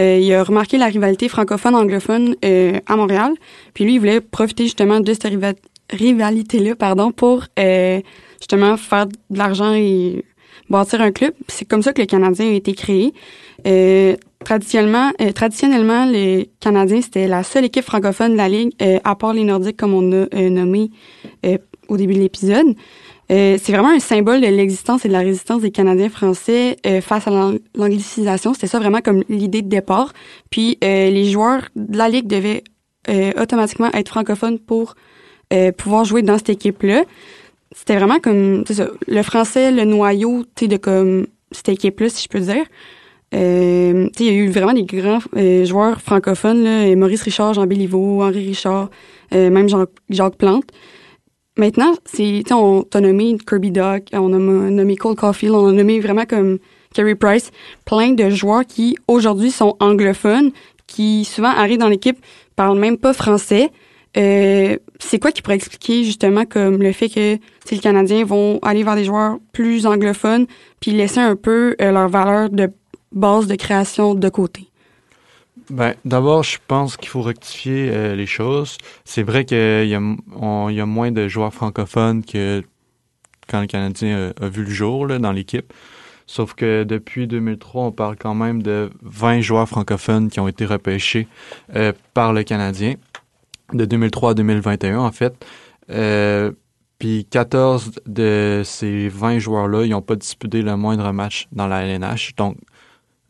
euh, 0.00 0.18
il 0.18 0.32
a 0.32 0.42
remarqué 0.42 0.78
la 0.78 0.86
rivalité 0.86 1.28
francophone-anglophone 1.28 2.34
euh, 2.44 2.80
à 2.86 2.96
Montréal. 2.96 3.32
Puis 3.74 3.84
lui, 3.84 3.94
il 3.94 3.98
voulait 3.98 4.20
profiter 4.22 4.64
justement 4.64 5.00
de 5.00 5.12
cette 5.12 5.24
riva- 5.24 5.52
rivalité-là, 5.90 6.74
pardon, 6.74 7.12
pour 7.12 7.44
euh, 7.58 8.00
justement 8.40 8.76
faire 8.78 9.06
de 9.06 9.38
l'argent 9.38 9.74
et 9.74 10.24
bâtir 10.70 11.02
un 11.02 11.12
club. 11.12 11.34
C'est 11.48 11.66
comme 11.66 11.82
ça 11.82 11.92
que 11.92 12.00
le 12.00 12.06
Canadien 12.06 12.46
a 12.46 12.52
été 12.52 12.72
créé. 12.72 13.12
Euh, 13.66 14.16
traditionnellement, 14.48 15.12
euh, 15.20 15.30
traditionnellement, 15.32 16.06
les 16.06 16.48
Canadiens, 16.58 17.02
c'était 17.02 17.28
la 17.28 17.42
seule 17.42 17.66
équipe 17.66 17.84
francophone 17.84 18.32
de 18.32 18.38
la 18.38 18.48
Ligue, 18.48 18.72
euh, 18.80 18.98
à 19.04 19.14
part 19.14 19.34
les 19.34 19.44
Nordiques, 19.44 19.76
comme 19.76 19.92
on 19.92 20.10
a 20.12 20.24
euh, 20.34 20.48
nommé 20.48 20.90
euh, 21.44 21.58
au 21.88 21.98
début 21.98 22.14
de 22.14 22.20
l'épisode. 22.20 22.74
C'est 23.30 23.72
vraiment 23.72 23.90
un 23.90 23.98
symbole 23.98 24.40
de 24.40 24.46
l'existence 24.46 25.04
et 25.04 25.08
de 25.08 25.12
la 25.12 25.18
résistance 25.18 25.60
des 25.60 25.70
Canadiens 25.70 26.08
français 26.08 26.78
face 27.02 27.28
à 27.28 27.30
l'ang- 27.30 27.58
l'anglicisation. 27.74 28.54
C'était 28.54 28.68
ça 28.68 28.78
vraiment 28.78 29.02
comme 29.02 29.22
l'idée 29.28 29.60
de 29.60 29.68
départ. 29.68 30.14
Puis 30.48 30.78
les 30.80 31.26
joueurs 31.26 31.68
de 31.76 31.98
la 31.98 32.08
Ligue 32.08 32.26
devaient 32.26 32.64
automatiquement 33.38 33.90
être 33.92 34.08
francophones 34.08 34.58
pour 34.58 34.94
pouvoir 35.76 36.06
jouer 36.06 36.22
dans 36.22 36.38
cette 36.38 36.48
équipe-là. 36.48 37.02
C'était 37.76 37.96
vraiment 37.96 38.18
comme 38.18 38.64
ça, 38.66 38.88
le 39.06 39.22
français, 39.22 39.72
le 39.72 39.84
noyau 39.84 40.46
de 40.62 40.76
comme 40.78 41.26
cette 41.52 41.68
équipe-là, 41.68 42.08
si 42.08 42.22
je 42.22 42.28
peux 42.30 42.40
dire. 42.40 42.64
Euh, 43.34 44.08
il 44.18 44.26
y 44.26 44.28
a 44.28 44.32
eu 44.32 44.48
vraiment 44.48 44.72
des 44.72 44.84
grands 44.84 45.18
euh, 45.36 45.64
joueurs 45.64 46.00
francophones, 46.00 46.64
là, 46.64 46.86
et 46.86 46.96
Maurice 46.96 47.22
Richard, 47.22 47.54
Jean 47.54 47.66
Béliveau, 47.66 48.22
Henri 48.22 48.46
Richard, 48.48 48.90
euh, 49.34 49.50
même 49.50 49.68
Jacques 50.08 50.36
Plante. 50.36 50.64
Maintenant, 51.56 51.94
c'est, 52.04 52.42
on 52.52 52.82
t'a 52.82 53.00
nommé 53.00 53.36
Kirby 53.46 53.70
Doc, 53.72 54.04
on 54.12 54.32
a 54.32 54.38
nommé 54.38 54.96
Cole 54.96 55.16
Caulfield, 55.16 55.54
on 55.54 55.66
a 55.66 55.72
nommé 55.72 55.98
vraiment 56.00 56.24
comme 56.24 56.58
Carey 56.94 57.16
Price, 57.16 57.50
plein 57.84 58.12
de 58.12 58.30
joueurs 58.30 58.64
qui 58.64 58.96
aujourd'hui 59.08 59.50
sont 59.50 59.76
anglophones, 59.80 60.52
qui 60.86 61.24
souvent 61.24 61.50
arrivent 61.50 61.78
dans 61.78 61.88
l'équipe, 61.88 62.18
parlent 62.56 62.78
même 62.78 62.96
pas 62.96 63.12
français. 63.12 63.70
Euh, 64.16 64.76
c'est 64.98 65.18
quoi 65.18 65.32
qui 65.32 65.42
pourrait 65.42 65.56
expliquer 65.56 66.02
justement 66.04 66.44
comme 66.44 66.82
le 66.82 66.92
fait 66.92 67.08
que 67.08 67.36
les 67.70 67.78
Canadiens 67.78 68.24
vont 68.24 68.58
aller 68.62 68.82
vers 68.82 68.94
des 68.96 69.04
joueurs 69.04 69.38
plus 69.52 69.86
anglophones 69.86 70.46
puis 70.80 70.92
laisser 70.92 71.20
un 71.20 71.36
peu 71.36 71.76
euh, 71.80 71.92
leur 71.92 72.08
valeur 72.08 72.48
de 72.48 72.70
base 73.12 73.46
de 73.46 73.54
création 73.56 74.14
de 74.14 74.28
côté? 74.28 74.68
Ben, 75.70 75.94
d'abord, 76.04 76.44
je 76.44 76.58
pense 76.66 76.96
qu'il 76.96 77.08
faut 77.08 77.20
rectifier 77.22 77.90
euh, 77.90 78.14
les 78.14 78.26
choses. 78.26 78.78
C'est 79.04 79.22
vrai 79.22 79.44
qu'il 79.44 79.58
y, 79.88 79.96
on- 80.36 80.68
il 80.68 80.76
y 80.76 80.80
a 80.80 80.86
moins 80.86 81.10
de 81.12 81.28
joueurs 81.28 81.52
francophones 81.52 82.24
que 82.24 82.62
quand 83.48 83.60
le 83.60 83.66
Canadien 83.66 84.32
a, 84.40 84.44
a 84.44 84.48
vu 84.48 84.64
le 84.64 84.70
jour 84.70 85.06
là, 85.06 85.18
dans 85.18 85.32
l'équipe. 85.32 85.72
Sauf 86.26 86.54
que 86.54 86.84
depuis 86.84 87.26
2003, 87.26 87.84
on 87.84 87.92
parle 87.92 88.16
quand 88.16 88.34
même 88.34 88.62
de 88.62 88.90
20 89.02 89.40
joueurs 89.40 89.68
francophones 89.68 90.28
qui 90.30 90.40
ont 90.40 90.48
été 90.48 90.64
repêchés 90.66 91.26
euh, 91.74 91.92
par 92.14 92.32
le 92.34 92.42
Canadien, 92.44 92.94
de 93.72 93.84
2003 93.84 94.32
à 94.32 94.34
2021 94.34 94.98
en 95.00 95.12
fait. 95.12 95.34
Euh, 95.90 96.52
puis 96.98 97.26
14 97.30 97.92
de 98.06 98.62
ces 98.64 99.08
20 99.08 99.38
joueurs-là, 99.38 99.84
ils 99.84 99.90
n'ont 99.90 100.02
pas 100.02 100.16
disputé 100.16 100.62
le 100.62 100.76
moindre 100.76 101.12
match 101.12 101.48
dans 101.52 101.66
la 101.66 101.82
LNH. 101.84 102.34
Donc, 102.36 102.56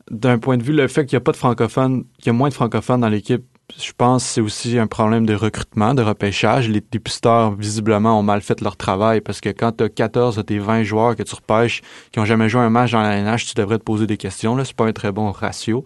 d'un 0.09 0.39
point 0.39 0.57
de 0.57 0.63
vue, 0.63 0.73
le 0.73 0.87
fait 0.87 1.05
qu'il 1.05 1.15
n'y 1.15 1.21
a 1.21 1.23
pas 1.23 1.31
de 1.31 1.37
francophones, 1.37 2.05
qu'il 2.17 2.27
y 2.27 2.29
a 2.29 2.33
moins 2.33 2.49
de 2.49 2.53
francophones 2.53 3.01
dans 3.01 3.09
l'équipe, 3.09 3.43
je 3.77 3.91
pense 3.95 4.23
que 4.23 4.29
c'est 4.29 4.41
aussi 4.41 4.79
un 4.79 4.87
problème 4.87 5.25
de 5.25 5.35
recrutement, 5.35 5.93
de 5.93 6.01
repêchage. 6.01 6.67
Les 6.69 6.81
dépisteurs, 6.81 7.55
visiblement, 7.55 8.19
ont 8.19 8.23
mal 8.23 8.41
fait 8.41 8.61
leur 8.61 8.77
travail 8.77 9.21
parce 9.21 9.41
que 9.41 9.49
quand 9.49 9.73
tu 9.73 9.83
as 9.83 9.89
14 9.89 10.37
de 10.37 10.41
tes 10.41 10.57
20 10.57 10.83
joueurs 10.83 11.15
que 11.15 11.23
tu 11.23 11.35
repêches 11.35 11.81
qui 12.11 12.19
ont 12.19 12.25
jamais 12.25 12.49
joué 12.49 12.61
un 12.61 12.71
match 12.71 12.91
dans 12.91 13.01
la 13.01 13.15
LNH, 13.17 13.45
tu 13.45 13.53
devrais 13.55 13.77
te 13.77 13.83
poser 13.83 14.07
des 14.07 14.17
questions. 14.17 14.55
Là, 14.55 14.65
c'est 14.65 14.75
pas 14.75 14.87
un 14.87 14.93
très 14.93 15.11
bon 15.11 15.31
ratio. 15.31 15.85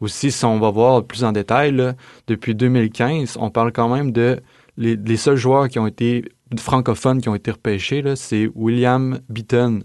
Aussi, 0.00 0.32
si 0.32 0.44
on 0.44 0.58
va 0.58 0.70
voir 0.70 1.04
plus 1.04 1.22
en 1.22 1.30
détail, 1.30 1.94
depuis 2.26 2.54
2015, 2.54 3.36
on 3.40 3.50
parle 3.50 3.72
quand 3.72 3.88
même 3.88 4.10
de 4.10 4.40
les, 4.76 4.96
les 4.96 5.16
seuls 5.16 5.36
joueurs 5.36 5.68
qui 5.68 5.78
ont 5.78 5.86
été 5.86 6.24
francophones 6.58 7.20
qui 7.20 7.28
ont 7.28 7.34
été 7.34 7.50
repêchés, 7.50 8.02
c'est 8.16 8.50
William 8.54 9.20
Beaton 9.28 9.82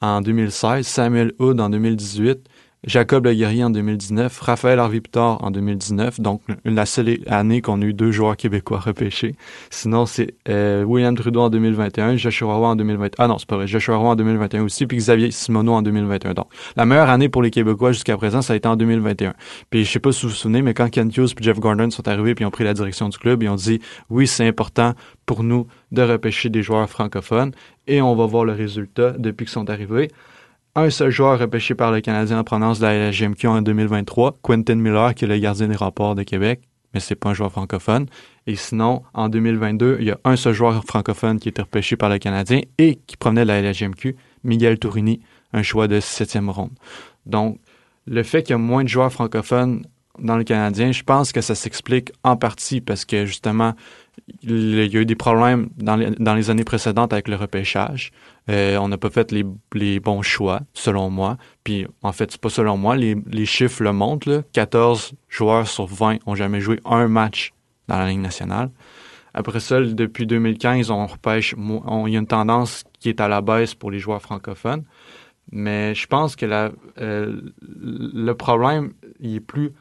en 0.00 0.20
2016, 0.20 0.86
Samuel 0.86 1.32
Hood 1.38 1.60
en 1.60 1.70
2018, 1.70 2.48
Jacob 2.84 3.26
Leguerrier 3.26 3.64
en 3.64 3.70
2019, 3.70 4.38
Raphaël 4.40 4.78
Harvey-Pittard 4.78 5.42
en 5.42 5.50
2019, 5.50 6.20
donc 6.20 6.42
la 6.64 6.86
seule 6.86 7.18
année 7.26 7.60
qu'on 7.60 7.82
a 7.82 7.84
eu 7.84 7.92
deux 7.92 8.12
joueurs 8.12 8.36
québécois 8.36 8.78
repêchés. 8.78 9.34
Sinon, 9.70 10.06
c'est 10.06 10.34
euh, 10.48 10.84
William 10.84 11.16
Trudeau 11.16 11.40
en 11.40 11.50
2021, 11.50 12.16
Joshua 12.16 12.54
Roy 12.54 12.68
en 12.68 12.76
2021. 12.76 13.24
Ah 13.24 13.26
non, 13.26 13.38
c'est 13.38 13.48
pas 13.48 13.56
vrai, 13.56 13.66
Joshua 13.66 13.96
Roy 13.96 14.10
en 14.10 14.16
2021 14.16 14.62
aussi, 14.62 14.86
puis 14.86 14.96
Xavier 14.96 15.32
Simoneau 15.32 15.72
en 15.72 15.82
2021. 15.82 16.34
Donc, 16.34 16.46
la 16.76 16.86
meilleure 16.86 17.10
année 17.10 17.28
pour 17.28 17.42
les 17.42 17.50
Québécois 17.50 17.90
jusqu'à 17.90 18.16
présent, 18.16 18.42
ça 18.42 18.52
a 18.52 18.56
été 18.56 18.68
en 18.68 18.76
2021. 18.76 19.34
Puis 19.70 19.84
je 19.84 19.90
sais 19.90 19.98
pas 19.98 20.12
si 20.12 20.22
vous 20.22 20.28
vous 20.28 20.34
souvenez, 20.34 20.62
mais 20.62 20.72
quand 20.72 20.88
Ken 20.88 21.08
Hughes 21.08 21.34
et 21.38 21.42
Jeff 21.42 21.58
Gordon 21.58 21.90
sont 21.90 22.06
arrivés 22.06 22.36
puis 22.36 22.44
ont 22.44 22.50
pris 22.50 22.64
la 22.64 22.74
direction 22.74 23.08
du 23.08 23.18
club, 23.18 23.42
ils 23.42 23.48
ont 23.48 23.56
dit 23.56 23.80
oui, 24.08 24.28
c'est 24.28 24.46
important 24.46 24.94
pour 25.26 25.42
nous 25.42 25.66
de 25.90 26.02
repêcher 26.02 26.48
des 26.48 26.62
joueurs 26.62 26.88
francophones 26.88 27.52
et 27.88 28.00
on 28.00 28.14
va 28.14 28.26
voir 28.26 28.44
le 28.44 28.52
résultat 28.52 29.12
depuis 29.18 29.46
qu'ils 29.46 29.52
sont 29.52 29.68
arrivés 29.68 30.10
un 30.74 30.90
seul 30.90 31.10
joueur 31.10 31.38
repêché 31.38 31.74
par 31.74 31.92
le 31.92 32.00
Canadien 32.00 32.38
en 32.38 32.44
provenance 32.44 32.78
de 32.78 32.86
la 32.86 33.10
LGMQ 33.10 33.46
en 33.48 33.62
2023, 33.62 34.36
Quentin 34.42 34.76
Miller, 34.76 35.14
qui 35.14 35.24
est 35.24 35.28
le 35.28 35.38
gardien 35.38 35.68
des 35.68 35.76
remports 35.76 36.14
de 36.14 36.22
Québec, 36.22 36.60
mais 36.94 37.00
c'est 37.00 37.14
pas 37.14 37.30
un 37.30 37.34
joueur 37.34 37.50
francophone. 37.50 38.06
Et 38.46 38.56
sinon, 38.56 39.02
en 39.12 39.28
2022, 39.28 39.98
il 40.00 40.06
y 40.06 40.10
a 40.10 40.18
un 40.24 40.36
seul 40.36 40.54
joueur 40.54 40.84
francophone 40.84 41.38
qui 41.38 41.48
été 41.48 41.62
repêché 41.62 41.96
par 41.96 42.08
le 42.08 42.18
Canadien 42.18 42.60
et 42.78 42.96
qui 43.06 43.16
provenait 43.16 43.42
de 43.42 43.48
la 43.48 43.60
LGMQ, 43.60 44.16
Miguel 44.44 44.78
Tourini, 44.78 45.20
un 45.52 45.62
choix 45.62 45.88
de 45.88 46.00
septième 46.00 46.50
ronde. 46.50 46.72
Donc, 47.26 47.58
le 48.06 48.22
fait 48.22 48.42
qu'il 48.42 48.52
y 48.52 48.54
a 48.54 48.58
moins 48.58 48.84
de 48.84 48.88
joueurs 48.88 49.12
francophones, 49.12 49.84
dans 50.18 50.36
le 50.36 50.44
Canadien, 50.44 50.92
je 50.92 51.02
pense 51.02 51.32
que 51.32 51.40
ça 51.40 51.54
s'explique 51.54 52.10
en 52.24 52.36
partie 52.36 52.80
parce 52.80 53.04
que 53.04 53.24
justement, 53.24 53.74
il 54.42 54.92
y 54.92 54.96
a 54.96 55.00
eu 55.00 55.06
des 55.06 55.14
problèmes 55.14 55.68
dans 55.76 55.96
les, 55.96 56.50
années 56.50 56.64
précédentes 56.64 57.12
avec 57.12 57.28
le 57.28 57.36
repêchage. 57.36 58.10
Euh, 58.48 58.76
on 58.78 58.88
n'a 58.88 58.98
pas 58.98 59.10
fait 59.10 59.32
les, 59.32 60.00
bons 60.00 60.22
choix, 60.22 60.60
selon 60.74 61.10
moi. 61.10 61.36
Puis, 61.64 61.86
en 62.02 62.12
fait, 62.12 62.32
c'est 62.32 62.40
pas 62.40 62.48
selon 62.48 62.76
moi. 62.76 62.96
Les, 62.96 63.46
chiffres 63.46 63.82
le 63.82 63.92
montrent. 63.92 64.28
Là. 64.30 64.42
14 64.52 65.14
joueurs 65.28 65.68
sur 65.68 65.86
20 65.86 66.18
ont 66.26 66.34
jamais 66.34 66.60
joué 66.60 66.80
un 66.84 67.08
match 67.08 67.52
dans 67.88 67.98
la 67.98 68.08
Ligue 68.08 68.20
nationale. 68.20 68.70
Après 69.34 69.60
ça, 69.60 69.80
depuis 69.80 70.26
2015, 70.26 70.90
on 70.90 71.06
repêche. 71.06 71.54
il 71.56 72.12
y 72.12 72.16
a 72.16 72.18
une 72.18 72.26
tendance 72.26 72.84
qui 72.98 73.08
est 73.08 73.20
à 73.20 73.28
la 73.28 73.40
baisse 73.40 73.74
pour 73.74 73.90
les 73.90 73.98
joueurs 73.98 74.22
francophones. 74.22 74.84
Mais 75.50 75.94
je 75.94 76.06
pense 76.06 76.36
que 76.36 76.46
euh, 76.98 77.40
le 77.66 78.32
problème, 78.32 78.92
il 79.20 79.40
plus 79.40 79.72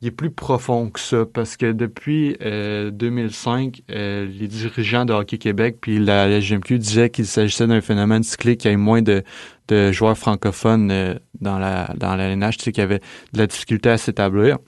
il 0.00 0.08
est 0.08 0.12
plus 0.12 0.30
profond 0.30 0.90
que 0.90 1.00
ça 1.00 1.24
parce 1.24 1.56
que 1.56 1.72
depuis 1.72 2.36
2005, 2.40 3.82
euh, 3.90 3.94
euh, 3.94 4.26
les 4.26 4.46
dirigeants 4.46 5.04
de 5.04 5.12
Hockey 5.12 5.38
Québec 5.38 5.78
puis 5.80 5.98
la, 5.98 6.38
GMQ 6.40 6.78
disaient 6.78 7.10
qu'il 7.10 7.26
s'agissait 7.26 7.66
d'un 7.66 7.80
phénomène 7.80 8.22
cyclique, 8.22 8.60
qu'il 8.60 8.70
y 8.70 8.74
ait 8.74 8.76
moins 8.76 9.02
de, 9.02 9.22
de 9.68 9.92
joueurs 9.92 10.18
francophones 10.18 11.18
dans 11.40 11.58
la 11.58 11.92
dans 11.96 12.14
la 12.14 12.34
tu 12.52 12.64
sais, 12.64 12.72
qu'il 12.72 12.82
y 12.82 12.84
avait 12.84 13.00
de 13.32 13.38
la 13.38 13.46
difficulté 13.46 13.88
à 13.90 13.98
s'établir. 13.98 14.58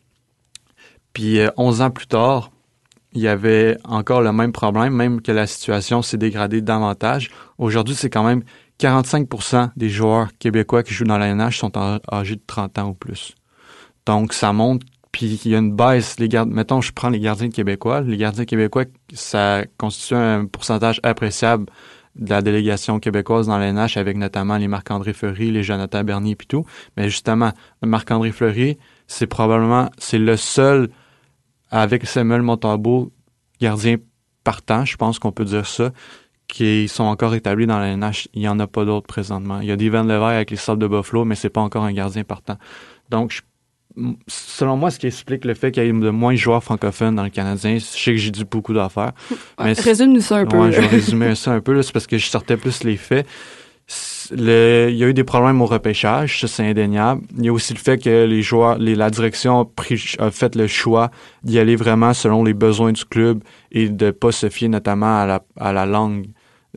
Puis 1.13 1.41
11 1.57 1.83
ans 1.83 1.91
plus 1.91 2.07
tard, 2.07 2.51
il 3.13 3.23
y 3.23 3.29
avait 3.29 3.77
encore 3.85 4.23
le 4.23 4.33
même 4.33 4.53
problème, 4.53 4.95
même 4.95 5.21
que 5.21 5.33
la 5.33 5.47
situation 5.47 6.03
s'est 6.03 6.19
dégradée 6.19 6.61
davantage. 6.61 7.31
Aujourd'hui, 7.59 7.95
c'est 7.95 8.11
quand 8.11 8.25
même 8.25 8.43
45% 8.79 9.71
des 9.77 9.89
joueurs 9.89 10.29
québécois 10.39 10.83
qui 10.83 10.95
jouent 10.95 11.05
dans 11.05 11.19
la 11.19 11.51
sont 11.51 11.73
âgés 12.13 12.37
de 12.37 12.43
30 12.47 12.79
ans 12.79 12.89
ou 12.91 12.95
plus. 12.95 13.35
Donc, 14.07 14.33
ça 14.33 14.53
montre, 14.53 14.87
puis 15.19 15.41
il 15.45 15.51
y 15.51 15.55
a 15.57 15.59
une 15.59 15.75
baisse. 15.75 16.21
Les 16.21 16.29
gardes, 16.29 16.49
mettons, 16.49 16.81
je 16.81 16.93
prends 16.93 17.09
les 17.09 17.19
gardiens 17.19 17.51
québécois. 17.51 18.03
Les 18.03 18.17
gardiens 18.17 18.45
québécois, 18.45 18.85
ça 19.13 19.65
constitue 19.77 20.15
un 20.15 20.47
pourcentage 20.47 21.01
appréciable 21.03 21.67
de 22.15 22.31
la 22.31 22.41
délégation 22.41 23.01
québécoise 23.01 23.49
dans 23.49 23.59
la 23.59 23.73
NH, 23.73 23.97
avec 23.97 24.17
notamment 24.17 24.57
les 24.59 24.69
Marc-André 24.69 25.13
Fleury, 25.13 25.51
les 25.51 25.65
Jonathan 25.65 26.05
Bernier 26.05 26.37
et 26.41 26.47
tout. 26.47 26.65
Mais 26.97 27.09
justement, 27.11 27.51
Marc-André 27.83 28.31
Fleury, 28.31 28.79
c'est 29.09 29.27
probablement, 29.27 29.91
c'est 29.99 30.21
le 30.21 30.37
seul, 30.37 30.89
avec 31.73 32.07
Samuel 32.07 32.43
Montalbeau, 32.43 33.11
gardien 33.61 33.97
partant, 34.45 34.85
je 34.85 34.97
pense 34.97 35.19
qu'on 35.19 35.33
peut 35.33 35.45
dire 35.45 35.67
ça, 35.67 35.91
qui 36.47 36.87
sont 36.87 37.03
encore 37.03 37.35
établis 37.35 37.67
dans 37.67 37.81
la 37.81 37.97
NH. 37.97 38.29
Il 38.35 38.43
n'y 38.43 38.49
en 38.49 38.61
a 38.61 38.69
pas 38.69 38.85
d'autres 38.85 39.09
présentement. 39.09 39.59
Il 39.63 39.67
y 39.67 39.73
a 39.73 39.77
des 39.77 39.91
Van 39.91 40.05
Lever 40.05 40.37
avec 40.37 40.53
les 40.53 40.57
Sables 40.57 40.81
de 40.81 40.87
Buffalo, 40.87 41.25
mais 41.25 41.35
c'est 41.35 41.51
pas 41.51 41.61
encore 41.61 41.83
un 41.83 41.93
gardien 41.93 42.23
partant. 42.23 42.57
Donc, 43.11 43.43
selon 44.27 44.77
moi, 44.77 44.91
ce 44.91 44.99
qui 44.99 45.07
explique 45.07 45.45
le 45.45 45.55
fait 45.55 45.71
qu'il 45.71 45.83
y 45.85 45.87
ait 45.87 45.93
de 45.93 46.11
moins 46.11 46.33
de 46.33 46.39
joueurs 46.39 46.63
francophones 46.63 47.15
dans 47.15 47.25
le 47.25 47.31
Canadien, 47.31 47.75
je 47.75 47.85
sais 47.85 48.13
que 48.13 48.17
j'ai 48.17 48.31
dit 48.31 48.45
beaucoup 48.45 48.73
d'affaires. 48.73 49.13
Résume-nous 49.59 50.21
ça 50.21 50.39
un 50.39 50.47
peu. 50.47 50.59
Ouais, 50.59 50.73
je 50.73 50.81
vais 50.81 50.87
résumer 50.87 51.35
ça 51.35 51.53
un 51.53 51.61
peu, 51.61 51.81
c'est 51.83 51.93
parce 51.93 52.07
que 52.07 52.19
je 52.19 52.27
sortais 52.27 52.57
plus 52.57 52.85
les 52.85 52.97
faits. 52.97 53.27
Le, 54.31 54.89
il 54.91 54.97
y 54.97 55.05
a 55.05 55.09
eu 55.09 55.15
des 55.15 55.25
problèmes 55.25 55.63
au 55.63 55.67
repêchage, 55.67 56.41
ça 56.41 56.49
c'est 56.49 56.69
indéniable. 56.69 57.23
Il 57.39 57.47
y 57.47 57.49
a 57.49 57.53
aussi 57.53 57.73
le 57.73 57.79
fait 57.79 57.97
que 57.97 58.27
les 58.27 58.43
joueurs, 58.43 58.77
les, 58.77 58.95
la 58.95 59.09
direction 59.09 59.61
a, 59.61 59.65
pris, 59.65 60.15
a 60.19 60.31
fait 60.31 60.55
le 60.55 60.67
choix 60.67 61.11
d'y 61.43 61.59
aller 61.59 61.75
vraiment 61.75 62.13
selon 62.13 62.45
les 62.45 62.53
besoins 62.53 62.93
du 62.93 63.07
club 63.07 63.43
et 63.73 63.89
de 63.89 64.11
pas 64.11 64.31
se 64.31 64.51
fier 64.51 64.69
notamment 64.69 65.21
à 65.21 65.25
la, 65.25 65.43
à 65.59 65.73
la 65.73 65.87
langue 65.87 66.27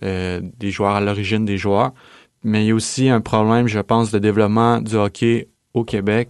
euh, 0.03 0.39
des 0.57 0.71
joueurs, 0.71 0.95
à 0.95 1.01
l'origine 1.01 1.43
des 1.43 1.57
joueurs. 1.57 1.91
Mais 2.45 2.63
il 2.63 2.67
y 2.67 2.71
a 2.71 2.75
aussi 2.75 3.09
un 3.09 3.19
problème, 3.19 3.67
je 3.67 3.79
pense, 3.79 4.11
de 4.11 4.19
développement 4.19 4.79
du 4.79 4.95
hockey 4.95 5.49
au 5.73 5.83
Québec. 5.83 6.29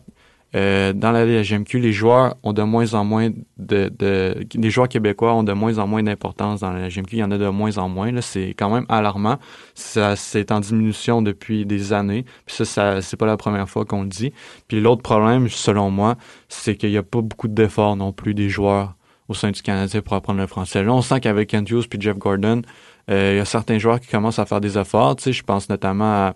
Euh, 0.53 0.91
dans 0.91 1.11
la 1.11 1.25
LGMQ, 1.25 1.79
les 1.79 1.93
joueurs 1.93 2.35
ont 2.43 2.51
de 2.51 2.61
moins 2.61 2.93
en 2.93 3.05
moins 3.05 3.29
de, 3.57 3.89
de 3.97 4.35
les 4.53 4.69
joueurs 4.69 4.89
québécois 4.89 5.33
ont 5.33 5.43
de 5.43 5.53
moins 5.53 5.77
en 5.77 5.87
moins 5.87 6.03
d'importance 6.03 6.59
dans 6.59 6.71
la 6.71 6.87
LGMQ. 6.87 7.15
Il 7.15 7.19
y 7.19 7.23
en 7.23 7.31
a 7.31 7.37
de 7.37 7.47
moins 7.47 7.77
en 7.77 7.87
moins. 7.87 8.11
Là, 8.11 8.21
c'est 8.21 8.49
quand 8.49 8.69
même 8.69 8.85
alarmant. 8.89 9.37
Ça, 9.75 10.15
c'est 10.17 10.51
en 10.51 10.59
diminution 10.59 11.21
depuis 11.21 11.65
des 11.65 11.93
années. 11.93 12.25
Puis 12.45 12.55
ça, 12.57 12.65
ça 12.65 13.01
c'est 13.01 13.17
pas 13.17 13.25
la 13.25 13.37
première 13.37 13.69
fois 13.69 13.85
qu'on 13.85 14.03
le 14.03 14.09
dit. 14.09 14.33
Puis 14.67 14.81
l'autre 14.81 15.01
problème, 15.01 15.47
selon 15.47 15.89
moi, 15.89 16.17
c'est 16.49 16.75
qu'il 16.75 16.91
y 16.91 16.97
a 16.97 17.03
pas 17.03 17.21
beaucoup 17.21 17.47
d'efforts 17.47 17.95
non 17.95 18.11
plus 18.11 18.33
des 18.33 18.49
joueurs 18.49 18.95
au 19.29 19.33
sein 19.33 19.51
du 19.51 19.61
Canadien 19.61 20.01
pour 20.01 20.13
apprendre 20.15 20.39
le 20.41 20.47
français. 20.47 20.83
Là, 20.83 20.93
on 20.93 21.01
sent 21.01 21.21
qu'avec 21.21 21.49
Kent 21.49 21.69
Hughes 21.69 21.87
puis 21.89 21.99
Jeff 22.01 22.17
Gordon, 22.17 22.61
euh, 23.09 23.31
il 23.33 23.37
y 23.37 23.39
a 23.39 23.45
certains 23.45 23.79
joueurs 23.79 24.01
qui 24.01 24.07
commencent 24.07 24.39
à 24.39 24.45
faire 24.45 24.59
des 24.59 24.77
efforts. 24.77 25.15
Tu 25.15 25.23
sais, 25.23 25.33
je 25.33 25.43
pense 25.43 25.69
notamment 25.69 26.27
à 26.27 26.35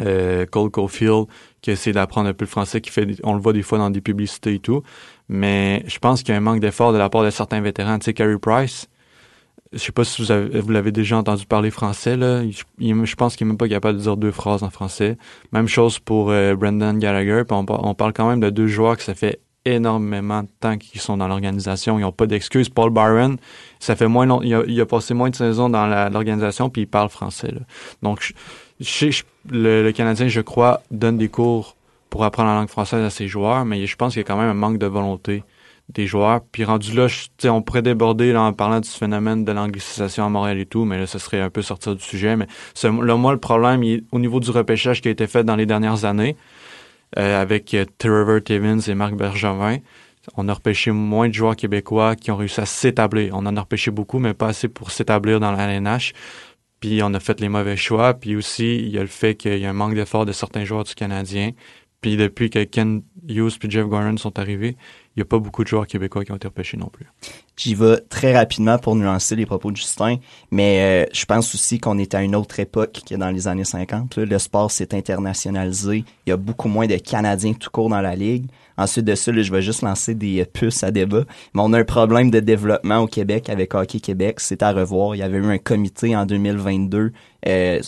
euh, 0.00 0.44
Cole 0.46 0.70
Caulfield 0.70 1.26
qui 1.64 1.70
essaie 1.70 1.92
d'apprendre 1.92 2.28
un 2.28 2.34
peu 2.34 2.44
le 2.44 2.50
français, 2.50 2.82
qui 2.82 2.90
fait, 2.90 3.08
on 3.22 3.32
le 3.32 3.40
voit 3.40 3.54
des 3.54 3.62
fois 3.62 3.78
dans 3.78 3.88
des 3.88 4.02
publicités 4.02 4.52
et 4.52 4.58
tout. 4.58 4.82
Mais 5.30 5.82
je 5.86 5.98
pense 5.98 6.22
qu'il 6.22 6.32
y 6.32 6.34
a 6.34 6.36
un 6.36 6.42
manque 6.42 6.60
d'effort 6.60 6.92
de 6.92 6.98
la 6.98 7.08
part 7.08 7.24
de 7.24 7.30
certains 7.30 7.62
vétérans. 7.62 7.98
Tu 7.98 8.04
sais, 8.04 8.12
Carey 8.12 8.36
Price, 8.38 8.86
je 9.72 9.78
sais 9.78 9.90
pas 9.90 10.04
si 10.04 10.20
vous, 10.20 10.30
avez, 10.30 10.60
vous 10.60 10.70
l'avez 10.70 10.92
déjà 10.92 11.16
entendu 11.16 11.46
parler 11.46 11.70
français, 11.70 12.18
là. 12.18 12.42
Je, 12.42 13.14
pense 13.14 13.36
qu'il 13.36 13.46
est 13.46 13.48
même 13.48 13.56
pas 13.56 13.66
capable 13.66 13.96
de 13.96 14.02
dire 14.02 14.18
deux 14.18 14.30
phrases 14.30 14.62
en 14.62 14.68
français. 14.68 15.16
Même 15.52 15.66
chose 15.66 15.98
pour 15.98 16.30
euh, 16.32 16.54
Brendan 16.54 16.98
Gallagher. 16.98 17.44
on, 17.48 17.94
parle 17.94 18.12
quand 18.12 18.28
même 18.28 18.40
de 18.40 18.50
deux 18.50 18.66
joueurs 18.66 18.98
que 18.98 19.02
ça 19.02 19.14
fait 19.14 19.40
énormément 19.64 20.42
de 20.42 20.50
temps 20.60 20.76
qu'ils 20.76 21.00
sont 21.00 21.16
dans 21.16 21.28
l'organisation. 21.28 21.98
Ils 21.98 22.02
n'ont 22.02 22.12
pas 22.12 22.26
d'excuses. 22.26 22.68
Paul 22.68 22.90
Byron, 22.90 23.38
ça 23.80 23.96
fait 23.96 24.06
moins 24.06 24.26
long, 24.26 24.42
il, 24.42 24.54
a, 24.54 24.64
il 24.66 24.78
a 24.82 24.84
passé 24.84 25.14
moins 25.14 25.30
de 25.30 25.34
saisons 25.34 25.70
dans 25.70 25.86
l'organisation, 26.10 26.68
puis 26.68 26.82
il 26.82 26.88
parle 26.88 27.08
français. 27.08 27.52
Là. 27.52 27.60
Donc, 28.02 28.20
je, 28.20 28.34
le, 28.80 29.90
Canadien, 29.92 30.28
je 30.28 30.40
crois, 30.40 30.82
donne 30.90 31.16
des 31.16 31.28
cours 31.28 31.76
pour 32.10 32.24
apprendre 32.24 32.50
la 32.50 32.56
langue 32.56 32.68
française 32.68 33.04
à 33.04 33.10
ses 33.10 33.28
joueurs, 33.28 33.64
mais 33.64 33.86
je 33.86 33.96
pense 33.96 34.12
qu'il 34.12 34.20
y 34.20 34.24
a 34.24 34.26
quand 34.26 34.36
même 34.36 34.48
un 34.48 34.54
manque 34.54 34.78
de 34.78 34.86
volonté 34.86 35.42
des 35.88 36.06
joueurs. 36.06 36.40
Puis 36.52 36.64
rendu 36.64 36.92
là, 36.92 37.06
on 37.44 37.62
pourrait 37.62 37.82
déborder 37.82 38.34
en 38.36 38.52
parlant 38.52 38.80
du 38.80 38.88
phénomène 38.88 39.44
de 39.44 39.52
l'anglicisation 39.52 40.24
à 40.24 40.28
Montréal 40.28 40.58
et 40.58 40.66
tout, 40.66 40.84
mais 40.84 40.98
là, 40.98 41.06
ce 41.06 41.18
serait 41.18 41.40
un 41.40 41.50
peu 41.50 41.62
sortir 41.62 41.94
du 41.94 42.02
sujet. 42.02 42.36
Mais 42.36 42.46
là, 42.82 43.16
moi, 43.16 43.32
le 43.32 43.40
problème, 43.40 43.82
au 44.12 44.18
niveau 44.18 44.40
du 44.40 44.50
repêchage 44.50 45.00
qui 45.00 45.08
a 45.08 45.10
été 45.10 45.26
fait 45.26 45.44
dans 45.44 45.56
les 45.56 45.66
dernières 45.66 46.04
années, 46.04 46.36
euh, 47.16 47.40
avec 47.40 47.74
euh, 47.74 47.84
Trevor 47.98 48.40
et 48.48 48.94
Marc 48.94 49.14
Bergevin. 49.14 49.78
On 50.36 50.48
a 50.48 50.54
repêché 50.54 50.90
moins 50.90 51.28
de 51.28 51.34
joueurs 51.34 51.54
québécois 51.54 52.16
qui 52.16 52.32
ont 52.32 52.36
réussi 52.36 52.60
à 52.60 52.66
s'établir. 52.66 53.34
On 53.36 53.46
en 53.46 53.56
a 53.56 53.60
repêché 53.60 53.92
beaucoup, 53.92 54.18
mais 54.18 54.34
pas 54.34 54.48
assez 54.48 54.66
pour 54.68 54.90
s'établir 54.90 55.38
dans 55.38 55.52
la. 55.52 55.98
Puis 56.84 57.00
on 57.02 57.14
a 57.14 57.18
fait 57.20 57.40
les 57.40 57.48
mauvais 57.48 57.78
choix. 57.78 58.12
Puis 58.12 58.36
aussi, 58.36 58.76
il 58.76 58.90
y 58.90 58.98
a 58.98 59.00
le 59.00 59.06
fait 59.06 59.36
qu'il 59.36 59.56
y 59.56 59.64
a 59.64 59.70
un 59.70 59.72
manque 59.72 59.94
d'effort 59.94 60.26
de 60.26 60.32
certains 60.32 60.66
joueurs 60.66 60.84
du 60.84 60.94
Canadien. 60.94 61.52
Puis 62.02 62.18
depuis 62.18 62.50
que 62.50 62.62
Ken 62.64 63.00
Hughes 63.26 63.52
et 63.62 63.70
Jeff 63.70 63.86
Gordon 63.86 64.18
sont 64.18 64.38
arrivés, 64.38 64.76
il 65.16 65.20
n'y 65.20 65.22
a 65.22 65.24
pas 65.24 65.38
beaucoup 65.38 65.64
de 65.64 65.68
joueurs 65.68 65.86
québécois 65.86 66.26
qui 66.26 66.32
ont 66.32 66.36
été 66.36 66.46
repêchés 66.46 66.76
non 66.76 66.88
plus. 66.88 67.06
J'y 67.56 67.74
vais 67.74 67.96
très 68.10 68.36
rapidement 68.36 68.76
pour 68.76 68.96
nuancer 68.96 69.34
les 69.34 69.46
propos 69.46 69.70
de 69.70 69.78
Justin, 69.78 70.16
mais 70.50 71.06
euh, 71.06 71.10
je 71.14 71.24
pense 71.24 71.54
aussi 71.54 71.78
qu'on 71.78 71.96
est 71.96 72.14
à 72.14 72.22
une 72.22 72.36
autre 72.36 72.60
époque 72.60 73.00
que 73.08 73.14
dans 73.14 73.30
les 73.30 73.48
années 73.48 73.64
50. 73.64 74.18
Le 74.18 74.38
sport 74.38 74.70
s'est 74.70 74.94
internationalisé. 74.94 76.04
Il 76.26 76.30
y 76.30 76.32
a 76.34 76.36
beaucoup 76.36 76.68
moins 76.68 76.86
de 76.86 76.96
Canadiens 76.96 77.54
tout 77.54 77.70
court 77.70 77.88
dans 77.88 78.02
la 78.02 78.14
ligue. 78.14 78.44
Ensuite 78.76 79.04
de 79.04 79.14
ça, 79.14 79.32
je 79.32 79.52
vais 79.52 79.62
juste 79.62 79.82
lancer 79.82 80.14
des 80.14 80.44
puces 80.44 80.82
à 80.82 80.90
débat. 80.90 81.24
Mais 81.54 81.62
on 81.62 81.72
a 81.72 81.78
un 81.78 81.84
problème 81.84 82.30
de 82.30 82.40
développement 82.40 82.98
au 82.98 83.06
Québec 83.06 83.48
avec 83.48 83.74
Hockey 83.74 84.00
Québec. 84.00 84.40
C'est 84.40 84.62
à 84.62 84.72
revoir. 84.72 85.14
Il 85.14 85.18
y 85.18 85.22
avait 85.22 85.38
eu 85.38 85.46
un 85.46 85.58
comité 85.58 86.16
en 86.16 86.26
2022 86.26 87.12
euh, 87.46 87.80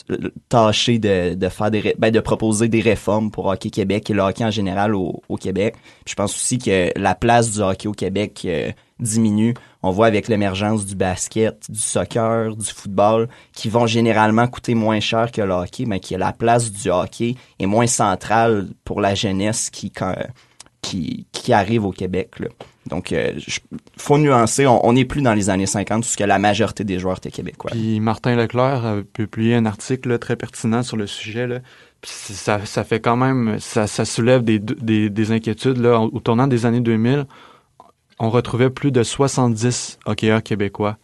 tâché 0.48 0.98
de, 0.98 1.34
de 1.34 1.48
faire 1.48 1.70
des 1.70 1.94
ben, 1.98 2.10
de 2.10 2.20
proposer 2.20 2.68
des 2.68 2.82
réformes 2.82 3.30
pour 3.30 3.46
Hockey 3.46 3.70
Québec 3.70 4.10
et 4.10 4.12
le 4.12 4.20
hockey 4.20 4.44
en 4.44 4.50
général 4.50 4.94
au, 4.94 5.22
au 5.30 5.36
Québec. 5.36 5.76
je 6.06 6.14
pense 6.14 6.34
aussi 6.34 6.58
que 6.58 6.90
la 6.94 7.14
place 7.14 7.52
du 7.52 7.60
hockey 7.60 7.88
au 7.88 7.92
Québec 7.92 8.42
euh, 8.44 8.70
diminue. 9.00 9.54
On 9.82 9.90
voit 9.92 10.06
avec 10.06 10.28
l'émergence 10.28 10.84
du 10.84 10.94
basket, 10.94 11.70
du 11.70 11.78
soccer, 11.78 12.54
du 12.54 12.66
football, 12.66 13.28
qui 13.54 13.68
vont 13.68 13.86
généralement 13.86 14.46
coûter 14.46 14.74
moins 14.74 15.00
cher 15.00 15.32
que 15.32 15.40
le 15.40 15.52
hockey, 15.52 15.84
mais 15.86 16.00
qui 16.00 16.14
la 16.16 16.32
place 16.32 16.70
du 16.70 16.90
hockey 16.90 17.36
est 17.58 17.66
moins 17.66 17.86
centrale 17.86 18.68
pour 18.84 19.00
la 19.00 19.14
jeunesse 19.14 19.70
qui 19.70 19.90
qui, 20.86 21.26
qui 21.32 21.52
arrive 21.52 21.84
au 21.84 21.90
Québec. 21.90 22.30
Donc, 22.86 23.10
il 23.10 23.16
euh, 23.16 23.32
faut 23.96 24.18
nuancer. 24.18 24.66
On 24.66 24.92
n'est 24.92 25.04
plus 25.04 25.20
dans 25.20 25.34
les 25.34 25.50
années 25.50 25.66
50, 25.66 26.02
puisque 26.02 26.20
la 26.20 26.38
majorité 26.38 26.84
des 26.84 27.00
joueurs 27.00 27.16
étaient 27.16 27.32
québécois. 27.32 27.72
Puis 27.72 27.98
Martin 27.98 28.36
Leclerc 28.36 28.86
a 28.86 29.02
publié 29.02 29.56
un 29.56 29.66
article 29.66 30.18
très 30.20 30.36
pertinent 30.36 30.84
sur 30.84 30.96
le 30.96 31.08
sujet. 31.08 31.60
Ça, 32.04 32.58
fait 32.84 33.00
quand 33.00 33.16
même, 33.16 33.56
ça, 33.58 33.86
soulève 34.04 34.44
des, 34.44 34.60
des, 34.60 35.10
des 35.10 35.32
inquiétudes. 35.32 35.84
Au 35.84 36.20
tournant 36.20 36.46
des 36.46 36.66
années 36.66 36.80
2000, 36.80 37.26
on 38.20 38.30
retrouvait 38.30 38.70
plus 38.70 38.92
de 38.92 39.02
70 39.02 39.98
hockeyeurs 40.06 40.42
québécois 40.42 40.98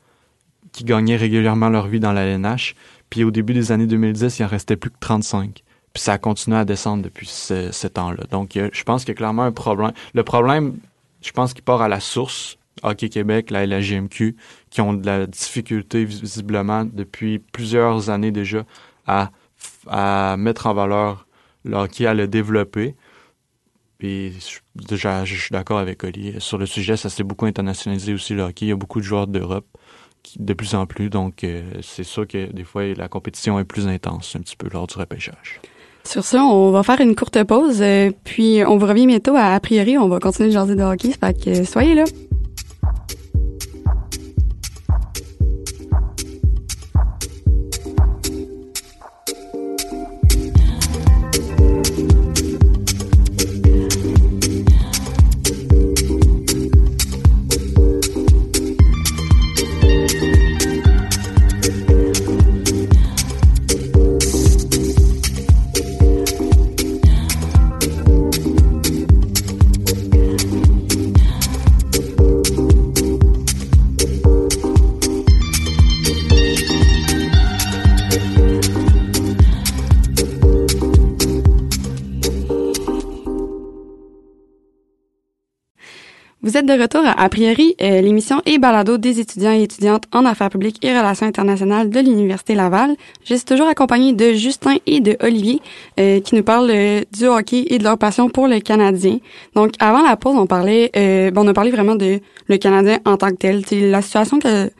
qui 0.70 0.84
gagnaient 0.84 1.16
régulièrement 1.16 1.70
leur 1.70 1.88
vie 1.88 2.00
dans 2.00 2.12
la 2.12 2.22
LNH. 2.22 2.76
Puis 3.10 3.24
au 3.24 3.32
début 3.32 3.52
des 3.52 3.72
années 3.72 3.88
2010, 3.88 4.38
il 4.38 4.44
en 4.44 4.48
restait 4.48 4.76
plus 4.76 4.90
que 4.90 4.98
35. 5.00 5.64
Puis 5.92 6.02
ça 6.02 6.14
a 6.14 6.18
continué 6.18 6.56
à 6.56 6.64
descendre 6.64 7.02
depuis 7.02 7.26
ce, 7.26 7.86
temps-là. 7.86 8.24
Donc, 8.30 8.52
je 8.54 8.82
pense 8.84 9.04
qu'il 9.04 9.10
y 9.10 9.16
a 9.16 9.16
clairement 9.16 9.42
un 9.42 9.52
problème. 9.52 9.92
Le 10.14 10.22
problème, 10.22 10.78
je 11.20 11.32
pense 11.32 11.52
qu'il 11.52 11.64
part 11.64 11.82
à 11.82 11.88
la 11.88 12.00
source. 12.00 12.58
Hockey 12.82 13.10
Québec, 13.10 13.50
la 13.50 13.66
LGMQ, 13.66 14.36
qui 14.70 14.80
ont 14.80 14.94
de 14.94 15.04
la 15.04 15.26
difficulté 15.26 16.04
visiblement 16.04 16.84
depuis 16.84 17.38
plusieurs 17.38 18.10
années 18.10 18.32
déjà 18.32 18.64
à, 19.06 19.30
à 19.86 20.36
mettre 20.38 20.66
en 20.66 20.74
valeur 20.74 21.26
le 21.64 21.76
hockey, 21.76 22.06
à 22.06 22.14
le 22.14 22.26
développer. 22.26 22.96
Puis 23.98 24.34
déjà, 24.74 25.24
je 25.24 25.36
suis 25.36 25.52
d'accord 25.52 25.78
avec 25.78 26.02
Oli. 26.02 26.34
Sur 26.38 26.58
le 26.58 26.66
sujet, 26.66 26.96
ça 26.96 27.08
s'est 27.08 27.22
beaucoup 27.22 27.46
internationalisé 27.46 28.14
aussi 28.14 28.34
le 28.34 28.42
hockey. 28.42 28.66
Il 28.66 28.68
y 28.70 28.72
a 28.72 28.76
beaucoup 28.76 28.98
de 28.98 29.04
joueurs 29.04 29.26
d'Europe 29.26 29.66
de 30.38 30.54
plus 30.54 30.74
en 30.74 30.86
plus. 30.86 31.10
Donc, 31.10 31.44
euh, 31.44 31.62
c'est 31.82 32.04
sûr 32.04 32.26
que 32.26 32.50
des 32.50 32.64
fois, 32.64 32.84
la 32.94 33.08
compétition 33.08 33.58
est 33.58 33.64
plus 33.64 33.86
intense 33.86 34.34
un 34.34 34.40
petit 34.40 34.56
peu 34.56 34.68
lors 34.72 34.86
du 34.86 34.94
repêchage. 34.96 35.60
Sur 36.04 36.24
ça, 36.24 36.44
on 36.44 36.70
va 36.72 36.82
faire 36.82 37.00
une 37.00 37.14
courte 37.14 37.42
pause, 37.44 37.78
euh, 37.80 38.10
puis 38.24 38.62
on 38.66 38.76
vous 38.76 38.86
revient 38.86 39.06
bientôt. 39.06 39.34
À, 39.36 39.54
a 39.54 39.60
priori, 39.60 39.96
on 39.98 40.08
va 40.08 40.18
continuer 40.18 40.48
de 40.48 40.54
jaser 40.54 40.74
de 40.74 40.82
hockey, 40.82 41.10
fait 41.12 41.64
soyez 41.64 41.94
là. 41.94 42.04
Vous 86.52 86.58
êtes 86.58 86.66
de 86.66 86.78
retour 86.82 87.00
à 87.06 87.12
A 87.12 87.30
priori, 87.30 87.74
euh, 87.80 88.02
l'émission 88.02 88.42
et 88.44 88.58
balado 88.58 88.98
des 88.98 89.20
étudiants 89.20 89.52
et 89.52 89.62
étudiantes 89.62 90.04
en 90.12 90.26
affaires 90.26 90.50
publiques 90.50 90.84
et 90.84 90.90
relations 90.90 91.24
internationales 91.24 91.88
de 91.88 91.98
l'Université 91.98 92.54
Laval. 92.54 92.94
Je 93.24 93.36
suis 93.36 93.44
toujours 93.46 93.68
accompagnée 93.68 94.12
de 94.12 94.34
Justin 94.34 94.76
et 94.84 95.00
de 95.00 95.16
Olivier 95.22 95.62
euh, 95.98 96.20
qui 96.20 96.34
nous 96.34 96.42
parlent 96.42 96.70
euh, 96.70 97.00
du 97.10 97.24
hockey 97.24 97.64
et 97.68 97.78
de 97.78 97.84
leur 97.84 97.96
passion 97.96 98.28
pour 98.28 98.48
le 98.48 98.60
Canadien. 98.60 99.16
Donc 99.54 99.72
avant 99.78 100.02
la 100.02 100.14
pause, 100.18 100.36
on 100.36 100.46
parlait 100.46 100.90
bon, 101.32 101.46
on 101.46 101.48
a 101.48 101.54
parlé 101.54 101.70
vraiment 101.70 101.94
de 101.94 102.20
le 102.48 102.56
Canadien 102.58 102.98
en 103.06 103.16
tant 103.16 103.30
que 103.30 103.36
tel, 103.36 103.64
la 103.90 104.02
situation 104.02 104.38
que, 104.38 104.70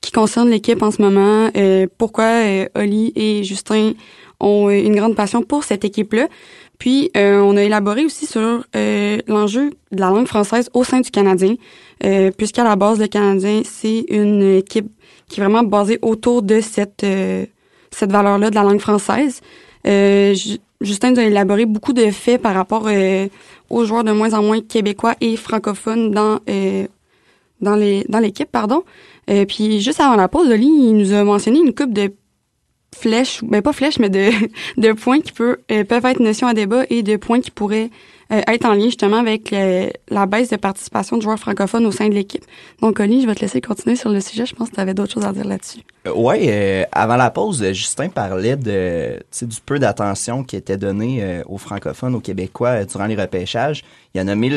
qui 0.00 0.10
concerne 0.10 0.50
l'équipe 0.50 0.82
en 0.82 0.90
ce 0.90 1.00
moment, 1.00 1.48
pourquoi 1.96 2.42
Oli 2.74 3.12
et 3.14 3.44
Justin 3.44 3.92
ont 4.40 4.68
une 4.68 4.96
grande 4.96 5.14
passion 5.14 5.42
pour 5.42 5.62
cette 5.62 5.84
équipe-là. 5.84 6.26
Puis, 6.80 7.10
euh, 7.14 7.40
on 7.40 7.58
a 7.58 7.62
élaboré 7.62 8.06
aussi 8.06 8.24
sur 8.24 8.64
euh, 8.74 9.18
l'enjeu 9.28 9.70
de 9.92 10.00
la 10.00 10.08
langue 10.08 10.26
française 10.26 10.70
au 10.72 10.82
sein 10.82 11.00
du 11.00 11.10
Canadien, 11.10 11.56
euh, 12.04 12.30
puisqu'à 12.30 12.64
la 12.64 12.74
base, 12.74 12.98
le 12.98 13.06
Canadien, 13.06 13.60
c'est 13.64 14.06
une 14.08 14.56
équipe 14.56 14.88
qui 15.28 15.38
est 15.40 15.44
vraiment 15.44 15.62
basée 15.62 15.98
autour 16.00 16.42
de 16.42 16.60
cette 16.60 17.06
cette 17.92 18.10
valeur-là 18.10 18.50
de 18.50 18.54
la 18.54 18.62
langue 18.62 18.80
française. 18.80 19.42
Justin 19.84 21.10
nous 21.10 21.18
a 21.18 21.24
élaboré 21.24 21.66
beaucoup 21.66 21.92
de 21.92 22.10
faits 22.10 22.40
par 22.40 22.54
rapport 22.54 22.88
aux 23.68 23.84
joueurs 23.84 24.04
de 24.04 24.12
moins 24.12 24.32
en 24.32 24.42
moins 24.42 24.60
québécois 24.60 25.14
et 25.20 25.36
francophones 25.36 26.10
dans 26.10 26.40
dans 27.60 27.76
les 27.76 28.04
dans 28.08 28.18
l'équipe, 28.18 28.50
pardon. 28.50 28.82
puis 29.48 29.80
juste 29.80 30.00
avant 30.00 30.16
la 30.16 30.28
pause, 30.28 30.48
Oli, 30.48 30.66
il 30.66 30.96
nous 30.96 31.12
a 31.12 31.22
mentionné 31.24 31.58
une 31.58 31.74
coupe 31.74 31.92
de 31.92 32.10
flèches, 32.94 33.42
ben 33.44 33.62
pas 33.62 33.72
flèches, 33.72 33.98
mais 33.98 34.10
de, 34.10 34.30
de 34.76 34.92
points 34.92 35.20
qui 35.20 35.32
peut, 35.32 35.58
euh, 35.70 35.84
peuvent 35.84 36.04
être 36.04 36.20
notion 36.20 36.46
à 36.46 36.54
débat 36.54 36.84
et 36.90 37.02
de 37.02 37.16
points 37.16 37.40
qui 37.40 37.50
pourraient 37.50 37.90
euh, 38.32 38.42
être 38.46 38.64
en 38.64 38.74
lien 38.74 38.84
justement 38.84 39.16
avec 39.16 39.52
la 40.08 40.26
baisse 40.26 40.50
de 40.50 40.56
participation 40.56 41.16
de 41.16 41.22
joueurs 41.22 41.38
francophones 41.38 41.84
au 41.84 41.90
sein 41.90 42.08
de 42.08 42.14
l'équipe. 42.14 42.44
Donc, 42.80 43.00
Oli, 43.00 43.22
je 43.22 43.26
vais 43.26 43.34
te 43.34 43.40
laisser 43.40 43.60
continuer 43.60 43.96
sur 43.96 44.10
le 44.10 44.20
sujet. 44.20 44.46
Je 44.46 44.54
pense 44.54 44.70
que 44.70 44.76
tu 44.76 44.80
avais 44.80 44.94
d'autres 44.94 45.12
choses 45.12 45.24
à 45.24 45.32
dire 45.32 45.44
là-dessus. 45.44 45.80
Euh, 46.06 46.12
oui, 46.14 46.48
avant 46.92 47.16
la 47.16 47.30
pause, 47.30 47.64
Justin 47.72 48.08
parlait 48.08 48.56
de 48.56 49.18
du 49.42 49.60
peu 49.66 49.80
d'attention 49.80 50.44
qui 50.44 50.54
était 50.54 50.76
donné 50.76 51.42
aux 51.46 51.58
francophones, 51.58 52.14
aux 52.14 52.20
Québécois 52.20 52.84
durant 52.84 53.06
les 53.06 53.16
repêchages. 53.16 53.82
Il 54.14 54.20
a 54.20 54.24
nommé 54.24 54.48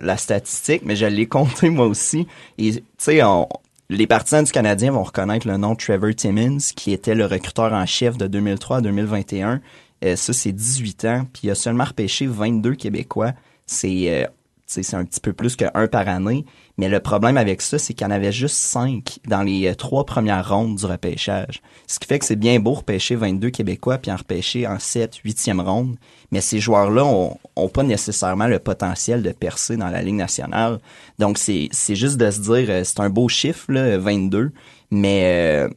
la 0.00 0.16
statistique, 0.18 0.82
mais 0.84 0.96
je 0.96 1.06
l'ai 1.06 1.26
compté 1.26 1.70
moi 1.70 1.86
aussi. 1.86 2.26
Et 2.58 2.72
tu 2.72 2.82
sais, 2.98 3.22
on, 3.22 3.48
les 3.90 4.06
partisans 4.06 4.44
du 4.44 4.52
Canadien 4.52 4.92
vont 4.92 5.02
reconnaître 5.02 5.48
le 5.48 5.56
nom 5.56 5.74
Trevor 5.74 6.14
Timmins, 6.14 6.58
qui 6.76 6.92
était 6.92 7.16
le 7.16 7.26
recruteur 7.26 7.72
en 7.72 7.84
chef 7.86 8.16
de 8.16 8.28
2003 8.28 8.76
à 8.76 8.80
2021. 8.82 9.60
Euh, 10.04 10.16
ça, 10.16 10.32
c'est 10.32 10.52
18 10.52 11.04
ans, 11.06 11.26
puis 11.32 11.48
il 11.48 11.50
a 11.50 11.56
seulement 11.56 11.84
repêché 11.84 12.26
22 12.26 12.76
Québécois. 12.76 13.32
C'est 13.66 14.04
euh, 14.08 14.26
c'est 14.66 14.94
un 14.94 15.04
petit 15.04 15.18
peu 15.18 15.32
plus 15.32 15.56
qu'un 15.56 15.70
par 15.88 16.08
année. 16.08 16.44
Mais 16.80 16.88
le 16.88 17.00
problème 17.00 17.36
avec 17.36 17.60
ça, 17.60 17.78
c'est 17.78 17.92
qu'il 17.92 18.06
y 18.06 18.08
en 18.08 18.10
avait 18.10 18.32
juste 18.32 18.56
cinq 18.56 19.18
dans 19.28 19.42
les 19.42 19.68
euh, 19.68 19.74
trois 19.74 20.06
premières 20.06 20.48
rondes 20.48 20.76
du 20.76 20.86
repêchage. 20.86 21.60
Ce 21.86 21.98
qui 21.98 22.08
fait 22.08 22.18
que 22.18 22.24
c'est 22.24 22.36
bien 22.36 22.58
beau 22.58 22.72
repêcher 22.72 23.16
22 23.16 23.50
Québécois 23.50 23.98
puis 23.98 24.10
en 24.10 24.16
repêcher 24.16 24.66
en 24.66 24.78
7, 24.78 25.16
8e 25.22 25.60
ronde. 25.60 25.96
Mais 26.30 26.40
ces 26.40 26.58
joueurs-là 26.58 27.04
ont, 27.04 27.68
pas 27.68 27.82
nécessairement 27.82 28.46
le 28.46 28.58
potentiel 28.60 29.22
de 29.22 29.30
percer 29.30 29.76
dans 29.76 29.90
la 29.90 30.00
Ligue 30.00 30.14
nationale. 30.14 30.78
Donc, 31.18 31.36
c'est, 31.36 31.68
c'est 31.70 31.96
juste 31.96 32.16
de 32.16 32.30
se 32.30 32.40
dire, 32.40 32.70
euh, 32.70 32.82
c'est 32.82 33.00
un 33.00 33.10
beau 33.10 33.28
chiffre, 33.28 33.70
là, 33.70 33.98
22. 33.98 34.50
Mais 34.90 35.66
euh, 35.66 35.68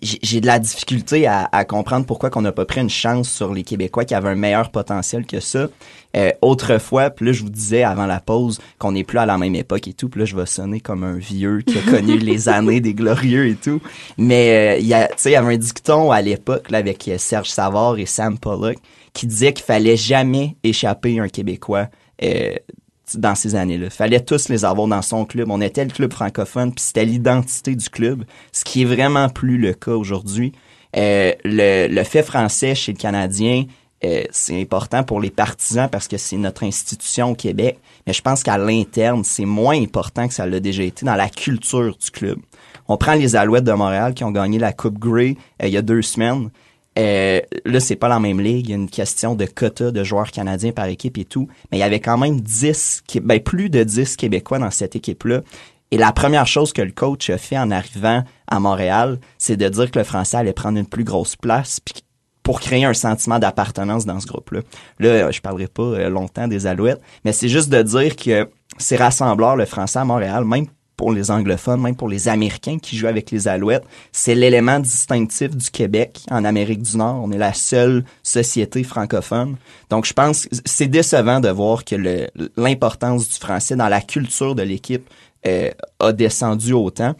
j'ai 0.00 0.40
de 0.40 0.46
la 0.46 0.58
difficulté 0.58 1.26
à, 1.26 1.48
à 1.52 1.64
comprendre 1.64 2.06
pourquoi 2.06 2.30
qu'on 2.30 2.42
n'a 2.42 2.52
pas 2.52 2.64
pris 2.64 2.80
une 2.80 2.90
chance 2.90 3.28
sur 3.28 3.52
les 3.52 3.62
Québécois 3.62 4.04
qui 4.04 4.14
avaient 4.14 4.30
un 4.30 4.34
meilleur 4.34 4.70
potentiel 4.70 5.26
que 5.26 5.40
ça. 5.40 5.68
Euh, 6.14 6.30
autrefois, 6.42 7.10
puis 7.10 7.26
là, 7.26 7.32
je 7.32 7.42
vous 7.42 7.50
disais 7.50 7.84
avant 7.84 8.04
la 8.04 8.20
pause 8.20 8.60
qu'on 8.78 8.92
n'est 8.92 9.04
plus 9.04 9.18
à 9.18 9.24
la 9.24 9.38
même 9.38 9.54
époque 9.54 9.88
et 9.88 9.94
tout, 9.94 10.10
puis 10.10 10.20
là, 10.20 10.26
je 10.26 10.36
vais 10.36 10.44
sonner 10.44 10.80
comme 10.80 11.04
un 11.04 11.16
vieux 11.16 11.62
qui 11.62 11.78
a 11.78 11.82
connu 11.90 12.18
les 12.18 12.48
années 12.50 12.80
des 12.80 12.92
glorieux 12.92 13.48
et 13.48 13.54
tout. 13.54 13.80
Mais, 14.18 14.76
euh, 14.76 14.78
il 14.78 14.86
y 14.86 14.94
a, 14.94 15.08
tu 15.08 15.14
sais, 15.16 15.30
il 15.30 15.32
y 15.32 15.36
avait 15.36 15.54
un 15.54 15.58
dicton 15.58 16.10
à 16.10 16.20
l'époque, 16.20 16.70
là, 16.70 16.78
avec 16.78 17.08
euh, 17.08 17.16
Serge 17.16 17.48
Savard 17.48 17.98
et 17.98 18.06
Sam 18.06 18.38
Pollock, 18.38 18.76
qui 19.14 19.26
disait 19.26 19.54
qu'il 19.54 19.64
fallait 19.64 19.96
jamais 19.96 20.56
échapper 20.62 21.18
un 21.18 21.28
Québécois 21.28 21.88
euh, 22.22 22.54
dans 23.16 23.34
ces 23.34 23.54
années-là. 23.54 23.90
Fallait 23.90 24.20
tous 24.20 24.48
les 24.48 24.64
avoir 24.64 24.88
dans 24.88 25.02
son 25.02 25.24
club. 25.24 25.50
On 25.50 25.60
était 25.60 25.84
le 25.84 25.90
club 25.90 26.12
francophone, 26.12 26.72
puis 26.72 26.84
c'était 26.84 27.04
l'identité 27.04 27.74
du 27.74 27.88
club, 27.88 28.24
ce 28.52 28.64
qui 28.64 28.82
est 28.82 28.86
vraiment 28.86 29.28
plus 29.28 29.58
le 29.58 29.74
cas 29.74 29.92
aujourd'hui. 29.92 30.52
Euh, 30.96 31.32
le, 31.44 31.88
le 31.88 32.04
fait 32.04 32.22
français 32.22 32.74
chez 32.74 32.92
le 32.92 32.98
Canadien, 32.98 33.64
euh, 34.04 34.24
c'est 34.30 34.60
important 34.60 35.04
pour 35.04 35.20
les 35.20 35.30
partisans 35.30 35.88
parce 35.88 36.08
que 36.08 36.16
c'est 36.16 36.36
notre 36.36 36.64
institution 36.64 37.30
au 37.30 37.34
Québec. 37.34 37.78
Mais 38.06 38.12
je 38.12 38.20
pense 38.20 38.42
qu'à 38.42 38.58
l'interne, 38.58 39.22
c'est 39.24 39.44
moins 39.44 39.80
important 39.80 40.26
que 40.26 40.34
ça 40.34 40.44
l'a 40.44 40.60
déjà 40.60 40.82
été 40.82 41.06
dans 41.06 41.14
la 41.14 41.28
culture 41.28 41.96
du 41.96 42.10
club. 42.10 42.38
On 42.88 42.96
prend 42.96 43.14
les 43.14 43.36
Alouettes 43.36 43.64
de 43.64 43.72
Montréal 43.72 44.12
qui 44.14 44.24
ont 44.24 44.32
gagné 44.32 44.58
la 44.58 44.72
Coupe 44.72 44.98
Grey 44.98 45.36
euh, 45.62 45.68
il 45.68 45.72
y 45.72 45.76
a 45.76 45.82
deux 45.82 46.02
semaines. 46.02 46.50
Euh, 46.98 47.40
là, 47.64 47.80
c'est 47.80 47.96
pas 47.96 48.08
la 48.08 48.20
même 48.20 48.40
ligue. 48.40 48.66
Il 48.66 48.70
y 48.70 48.72
a 48.74 48.76
une 48.76 48.90
question 48.90 49.34
de 49.34 49.46
quota 49.46 49.90
de 49.90 50.04
joueurs 50.04 50.30
canadiens 50.30 50.72
par 50.72 50.86
équipe 50.86 51.18
et 51.18 51.24
tout. 51.24 51.48
Mais 51.70 51.78
il 51.78 51.80
y 51.80 51.84
avait 51.84 52.00
quand 52.00 52.18
même 52.18 52.40
10, 52.40 53.04
ben, 53.22 53.40
plus 53.40 53.70
de 53.70 53.82
10 53.82 54.16
Québécois 54.16 54.58
dans 54.58 54.70
cette 54.70 54.96
équipe-là. 54.96 55.40
Et 55.90 55.98
la 55.98 56.12
première 56.12 56.46
chose 56.46 56.72
que 56.72 56.82
le 56.82 56.92
coach 56.92 57.28
a 57.30 57.38
fait 57.38 57.58
en 57.58 57.70
arrivant 57.70 58.24
à 58.46 58.60
Montréal, 58.60 59.18
c'est 59.36 59.58
de 59.58 59.68
dire 59.68 59.90
que 59.90 59.98
le 59.98 60.04
français 60.04 60.38
allait 60.38 60.54
prendre 60.54 60.78
une 60.78 60.86
plus 60.86 61.04
grosse 61.04 61.36
place 61.36 61.80
pour 62.42 62.60
créer 62.60 62.84
un 62.84 62.94
sentiment 62.94 63.38
d'appartenance 63.38 64.06
dans 64.06 64.18
ce 64.18 64.26
groupe-là. 64.26 64.60
Là, 64.98 65.30
je 65.30 65.40
parlerai 65.40 65.68
pas 65.68 65.82
euh, 65.82 66.08
longtemps 66.08 66.48
des 66.48 66.66
Alouettes, 66.66 67.00
mais 67.24 67.32
c'est 67.32 67.48
juste 67.48 67.68
de 67.68 67.82
dire 67.82 68.16
que 68.16 68.48
c'est 68.78 68.96
rassembleur 68.96 69.54
le 69.54 69.66
français 69.66 69.98
à 69.98 70.04
Montréal, 70.04 70.44
même 70.44 70.66
pour 70.96 71.12
les 71.12 71.30
anglophones, 71.30 71.80
même 71.80 71.96
pour 71.96 72.08
les 72.08 72.28
Américains 72.28 72.78
qui 72.78 72.96
jouent 72.96 73.06
avec 73.06 73.30
les 73.30 73.48
Alouettes. 73.48 73.84
C'est 74.12 74.34
l'élément 74.34 74.78
distinctif 74.78 75.56
du 75.56 75.70
Québec 75.70 76.20
en 76.30 76.44
Amérique 76.44 76.82
du 76.82 76.96
Nord. 76.96 77.22
On 77.24 77.32
est 77.32 77.38
la 77.38 77.54
seule 77.54 78.04
société 78.22 78.84
francophone. 78.84 79.56
Donc, 79.90 80.06
je 80.06 80.12
pense 80.12 80.48
c'est 80.64 80.86
décevant 80.86 81.40
de 81.40 81.48
voir 81.48 81.84
que 81.84 81.96
l'importance 82.56 83.28
du 83.28 83.36
français 83.36 83.76
dans 83.76 83.88
la 83.88 84.00
culture 84.00 84.54
de 84.54 84.62
l'équipe 84.62 85.08
euh, 85.46 85.70
a 85.98 86.12
descendu 86.12 86.72
autant. 86.72 87.14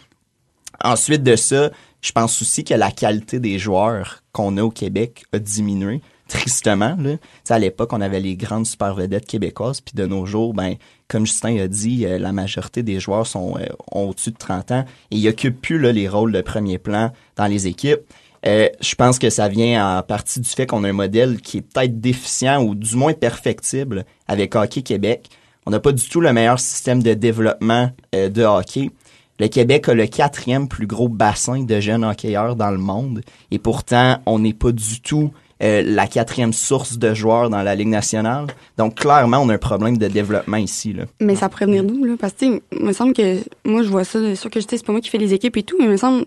Ensuite 0.85 1.23
de 1.23 1.37
ça, 1.37 1.71
je 2.01 2.13
pense 2.13 2.43
aussi 2.43 2.65
que 2.65 2.75
la 2.75 2.91
qualité 2.91 3.39
des 3.39 3.59
joueurs 3.59 4.23
qu'on 4.33 4.57
a 4.57 4.63
au 4.63 4.71
Québec 4.71 5.25
a 5.33 5.39
diminué 5.39 6.01
tristement. 6.29 6.97
Là. 6.99 7.17
à 7.51 7.59
l'époque, 7.59 7.93
on 7.93 8.01
avait 8.01 8.21
les 8.21 8.37
grandes 8.37 8.67
super 8.67 8.95
vedettes 8.95 9.27
québécoises, 9.27 9.81
puis 9.81 9.95
de 9.95 10.07
nos 10.07 10.25
jours, 10.25 10.55
ben, 10.55 10.77
comme 11.13 11.27
Justin 11.27 11.59
a 11.59 11.69
dit, 11.69 12.07
euh, 12.07 12.19
la 12.19 12.33
majorité 12.33 12.83
des 12.83 12.99
joueurs 12.99 13.27
sont 13.27 13.55
euh, 13.59 13.67
ont 13.93 14.09
au-dessus 14.09 14.31
de 14.31 14.39
30 14.39 14.71
ans 14.71 14.85
et 15.11 15.17
ils 15.17 15.29
occupent 15.29 15.61
plus 15.61 15.79
les 15.93 16.09
rôles 16.09 16.33
de 16.33 16.41
premier 16.41 16.79
plan 16.79 17.13
dans 17.37 17.47
les 17.47 17.67
équipes. 17.67 18.01
Euh, 18.47 18.69
je 18.81 18.95
pense 18.95 19.19
que 19.19 19.29
ça 19.29 19.49
vient 19.49 19.99
en 19.99 20.03
partie 20.03 20.41
du 20.41 20.49
fait 20.49 20.67
qu'on 20.67 20.85
a 20.85 20.89
un 20.89 20.95
modèle 20.95 21.43
qui 21.43 21.59
est 21.59 21.61
peut-être 21.61 22.01
déficient 22.01 22.63
ou 22.63 22.75
du 22.75 22.97
moins 22.97 23.13
perfectible 23.13 24.07
avec 24.27 24.57
Hockey 24.57 24.81
Québec. 24.81 25.29
On 25.67 25.71
n'a 25.71 25.81
pas 25.81 25.93
du 25.93 26.09
tout 26.09 26.23
le 26.23 26.33
meilleur 26.33 26.59
système 26.59 27.03
de 27.03 27.13
développement 27.13 27.91
de 28.13 28.43
hockey. 28.43 28.91
Le 29.39 29.47
Québec 29.47 29.89
a 29.89 29.95
le 29.95 30.07
quatrième 30.07 30.67
plus 30.67 30.87
gros 30.87 31.09
bassin 31.09 31.63
de 31.63 31.79
jeunes 31.79 32.05
hockeyeurs 32.05 32.57
dans 32.57 32.71
le 32.71 32.79
monde 32.79 33.21
et 33.51 33.59
pourtant, 33.59 34.19
on 34.27 34.41
n'est 34.41 34.55
pas 34.55 34.73
du 34.73 35.01
tout 35.01 35.31
euh, 35.63 35.83
la 35.85 36.07
quatrième 36.07 36.53
source 36.53 36.99
de 36.99 37.15
joueurs 37.15 37.49
dans 37.51 37.63
la 37.63 37.75
Ligue 37.75 37.89
nationale. 37.89 38.47
Donc, 38.79 38.97
clairement, 38.97 39.39
on 39.39 39.49
a 39.49 39.55
un 39.55 39.59
problème 39.59 39.97
de 39.97 40.09
développement 40.09 40.57
ici. 40.57 40.93
Là. 40.93 41.05
Mais 41.21 41.37
ça 41.37 41.49
pourrait 41.49 41.67
venir 41.67 41.85
d'où, 41.85 42.05
là? 42.05 42.15
Parce 42.19 42.33
que, 42.33 42.39
tu 42.41 42.53
sais, 42.55 42.63
il 42.79 42.85
me 42.85 42.93
semble 42.93 43.13
que, 43.13 43.37
moi, 43.65 43.83
je 43.83 43.89
vois 43.89 44.05
ça, 44.05 44.19
c'est 44.21 44.35
sûr 44.37 44.51
que 44.51 44.61
je 44.61 44.67
sais, 44.69 44.77
c'est 44.79 44.85
pas 44.87 44.93
moi 44.93 45.01
qui 45.01 45.09
fais 45.11 45.19
les 45.19 45.35
équipes 45.35 45.57
et 45.57 45.63
tout, 45.63 45.77
mais 45.79 45.85
il 45.85 45.91
me 45.91 45.97
semble, 45.97 46.25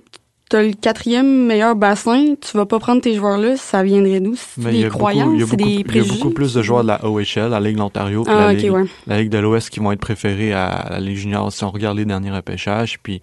t'as 0.49 0.61
le 0.61 0.73
quatrième 0.73 1.47
meilleur 1.47 1.75
bassin, 1.75 2.35
tu 2.39 2.55
vas 2.55 2.65
pas 2.65 2.79
prendre 2.79 3.01
tes 3.01 3.15
joueurs-là, 3.15 3.57
ça 3.57 3.83
viendrait 3.83 4.19
d'où? 4.19 4.35
C'est 4.35 4.61
Mais 4.63 4.71
il 4.73 4.75
y 4.75 4.79
des 4.79 4.85
a 4.85 4.87
beaucoup- 4.89 4.99
croyances, 4.99 5.33
c'est 5.39 5.45
beaucoup- 5.45 5.55
des 5.57 5.63
Il 5.71 5.77
y 5.77 5.81
a 5.81 5.83
préjugés? 5.83 6.11
beaucoup 6.11 6.29
plus 6.29 6.53
de 6.53 6.61
joueurs 6.61 6.83
de 6.83 6.87
la 6.87 7.03
OHL, 7.05 7.49
la 7.49 7.59
Ligue 7.59 7.73
de 7.75 7.79
l'Ontario, 7.79 8.23
la, 8.27 8.47
Ah, 8.47 8.51
ok, 8.53 8.57
Ligue, 8.59 8.71
ouais. 8.71 8.83
la 9.07 9.19
Ligue 9.21 9.31
de 9.31 9.37
l'Ouest 9.39 9.69
qui 9.69 9.79
vont 9.79 9.91
être 9.91 9.99
préférés 9.99 10.53
à 10.53 10.87
la 10.91 10.99
Ligue 10.99 11.17
junior 11.17 11.51
si 11.51 11.63
on 11.63 11.71
regarde 11.71 11.97
les 11.97 12.05
derniers 12.05 12.31
repêchages. 12.31 12.99
Puis 13.01 13.21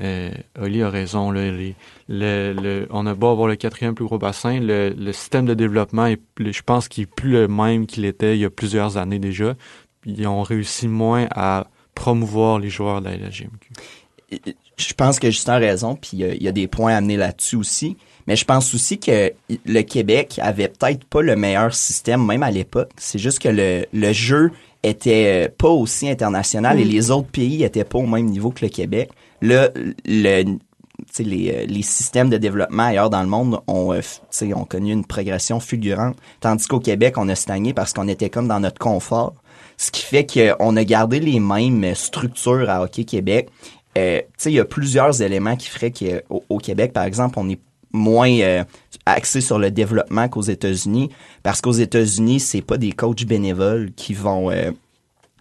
euh, 0.00 0.30
Oli 0.60 0.82
a 0.82 0.90
raison. 0.90 1.30
Là, 1.30 1.50
les- 1.50 1.74
le, 2.08 2.52
le- 2.52 2.86
on 2.90 3.06
a 3.06 3.14
beau 3.14 3.28
avoir 3.28 3.48
le 3.48 3.56
quatrième 3.56 3.94
plus 3.94 4.04
gros 4.04 4.18
bassin, 4.18 4.60
le, 4.60 4.90
le 4.96 5.12
système 5.12 5.46
de 5.46 5.54
développement, 5.54 6.06
est, 6.06 6.16
plus- 6.34 6.52
je 6.52 6.62
pense 6.62 6.88
qu'il 6.88 7.04
est 7.04 7.14
plus 7.14 7.30
le 7.32 7.48
même 7.48 7.86
qu'il 7.86 8.04
était 8.04 8.36
il 8.36 8.40
y 8.40 8.44
a 8.44 8.50
plusieurs 8.50 8.96
années 8.96 9.18
déjà. 9.18 9.54
Puis 10.00 10.14
Ils 10.18 10.26
ont 10.26 10.42
réussi 10.42 10.88
moins 10.88 11.26
à 11.30 11.66
promouvoir 11.94 12.58
les 12.58 12.70
joueurs 12.70 13.00
de 13.00 13.06
la 13.08 13.16
LGMQ. 13.16 13.70
je 14.76 14.94
pense 14.94 15.18
que 15.20 15.30
Justin 15.30 15.54
a 15.54 15.58
raison, 15.58 15.94
puis 15.94 16.10
il 16.14 16.18
y 16.20 16.24
a- 16.24 16.34
il 16.34 16.42
y, 16.42 16.48
a 16.48 16.52
des 16.52 16.66
points 16.66 16.92
à 16.94 16.96
amener 16.96 17.16
là-dessus 17.16 17.56
aussi. 17.56 17.96
Mais 18.26 18.36
je 18.36 18.44
pense 18.44 18.74
aussi 18.74 18.98
que 18.98 19.32
le 19.66 19.82
Québec 19.82 20.40
avait 20.42 20.68
peut-être 20.68 21.04
pas 21.04 21.22
le 21.22 21.36
meilleur 21.36 21.74
système, 21.74 22.24
même 22.26 22.42
à 22.42 22.50
l'époque. 22.50 22.90
C'est 22.96 23.18
juste 23.18 23.38
que 23.38 23.48
le, 23.50 23.84
le 23.92 24.12
jeu 24.12 24.50
était 24.82 25.46
euh, 25.46 25.48
pas 25.56 25.68
aussi 25.68 26.08
international 26.08 26.80
et 26.80 26.84
Mm. 26.84 26.88
les 26.88 27.10
autres 27.10 27.28
pays 27.28 27.62
étaient 27.64 27.84
pas 27.84 27.98
au 27.98 28.06
même 28.06 28.26
niveau 28.26 28.50
que 28.50 28.64
le 28.64 28.70
Québec. 28.70 29.10
Là, 29.44 29.68
le, 30.06 30.56
les, 31.18 31.50
euh, 31.50 31.66
les 31.66 31.82
systèmes 31.82 32.30
de 32.30 32.38
développement 32.38 32.84
ailleurs 32.84 33.10
dans 33.10 33.22
le 33.22 33.28
monde 33.28 33.60
ont, 33.66 33.92
euh, 33.92 34.00
ont 34.54 34.64
connu 34.64 34.92
une 34.92 35.04
progression 35.04 35.60
fulgurante, 35.60 36.16
tandis 36.40 36.66
qu'au 36.66 36.80
Québec, 36.80 37.14
on 37.18 37.28
a 37.28 37.34
stagné 37.34 37.74
parce 37.74 37.92
qu'on 37.92 38.08
était 38.08 38.30
comme 38.30 38.48
dans 38.48 38.60
notre 38.60 38.78
confort. 38.78 39.34
Ce 39.76 39.90
qui 39.90 40.02
fait 40.02 40.26
qu'on 40.26 40.76
a 40.76 40.84
gardé 40.84 41.20
les 41.20 41.40
mêmes 41.40 41.94
structures 41.94 42.70
à 42.70 42.82
Hockey 42.82 43.04
Québec. 43.04 43.50
Euh, 43.98 44.22
il 44.46 44.52
y 44.52 44.60
a 44.60 44.64
plusieurs 44.64 45.20
éléments 45.20 45.56
qui 45.56 45.68
feraient 45.68 45.92
qu'au 45.92 46.42
au 46.48 46.58
Québec, 46.58 46.92
par 46.92 47.04
exemple, 47.04 47.38
on 47.38 47.48
est 47.50 47.60
moins 47.92 48.40
euh, 48.40 48.64
axé 49.06 49.40
sur 49.40 49.58
le 49.58 49.70
développement 49.70 50.28
qu'aux 50.28 50.42
États-Unis, 50.42 51.10
parce 51.42 51.60
qu'aux 51.60 51.72
États-Unis, 51.72 52.40
c'est 52.40 52.62
pas 52.62 52.76
des 52.76 52.92
coachs 52.92 53.24
bénévoles 53.24 53.92
qui 53.94 54.14
vont 54.14 54.50
euh, 54.50 54.72